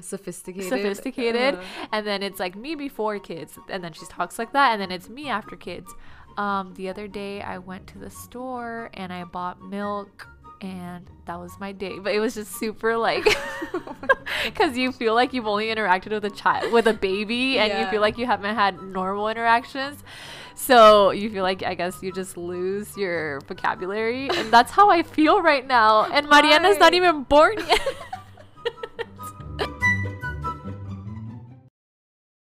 Sophisticated. 0.00 0.70
sophisticated. 0.70 1.54
Uh, 1.56 1.62
and 1.92 2.06
then 2.06 2.22
it's 2.22 2.40
like 2.40 2.56
me 2.56 2.74
before 2.74 3.18
kids 3.18 3.58
and 3.68 3.84
then 3.84 3.92
she 3.92 4.06
talks 4.06 4.38
like 4.38 4.52
that 4.54 4.72
and 4.72 4.80
then 4.80 4.90
it's 4.90 5.08
me 5.10 5.28
after 5.28 5.56
kids. 5.56 5.92
Um 6.38 6.72
the 6.74 6.88
other 6.88 7.06
day 7.08 7.42
i 7.42 7.58
went 7.58 7.86
to 7.88 7.98
the 7.98 8.08
store 8.10 8.90
and 8.94 9.12
i 9.12 9.24
bought 9.24 9.60
milk 9.60 10.26
and 10.60 11.06
that 11.26 11.38
was 11.38 11.58
my 11.58 11.72
day. 11.72 11.98
But 11.98 12.14
it 12.14 12.20
was 12.20 12.34
just 12.34 12.52
super 12.52 12.96
like 12.96 13.24
because 14.44 14.76
you 14.76 14.92
feel 14.92 15.14
like 15.14 15.32
you've 15.32 15.46
only 15.46 15.66
interacted 15.66 16.10
with 16.10 16.24
a 16.24 16.30
child 16.30 16.72
with 16.72 16.86
a 16.86 16.94
baby 16.94 17.58
and 17.58 17.78
you 17.78 17.86
feel 17.86 18.00
like 18.00 18.18
you 18.18 18.26
haven't 18.26 18.54
had 18.54 18.82
normal 18.82 19.28
interactions. 19.28 20.02
So 20.54 21.12
you 21.12 21.30
feel 21.30 21.44
like 21.44 21.62
i 21.62 21.74
guess 21.74 22.02
you 22.02 22.10
just 22.10 22.36
lose 22.36 22.96
your 22.96 23.40
vocabulary 23.42 24.28
and 24.28 24.50
that's 24.50 24.72
how 24.72 24.90
i 24.90 25.02
feel 25.02 25.40
right 25.40 25.66
now. 25.66 26.06
And 26.06 26.28
mariana's 26.28 26.78
not 26.78 26.94
even 26.94 27.22
born 27.22 27.58
yet 27.58 27.80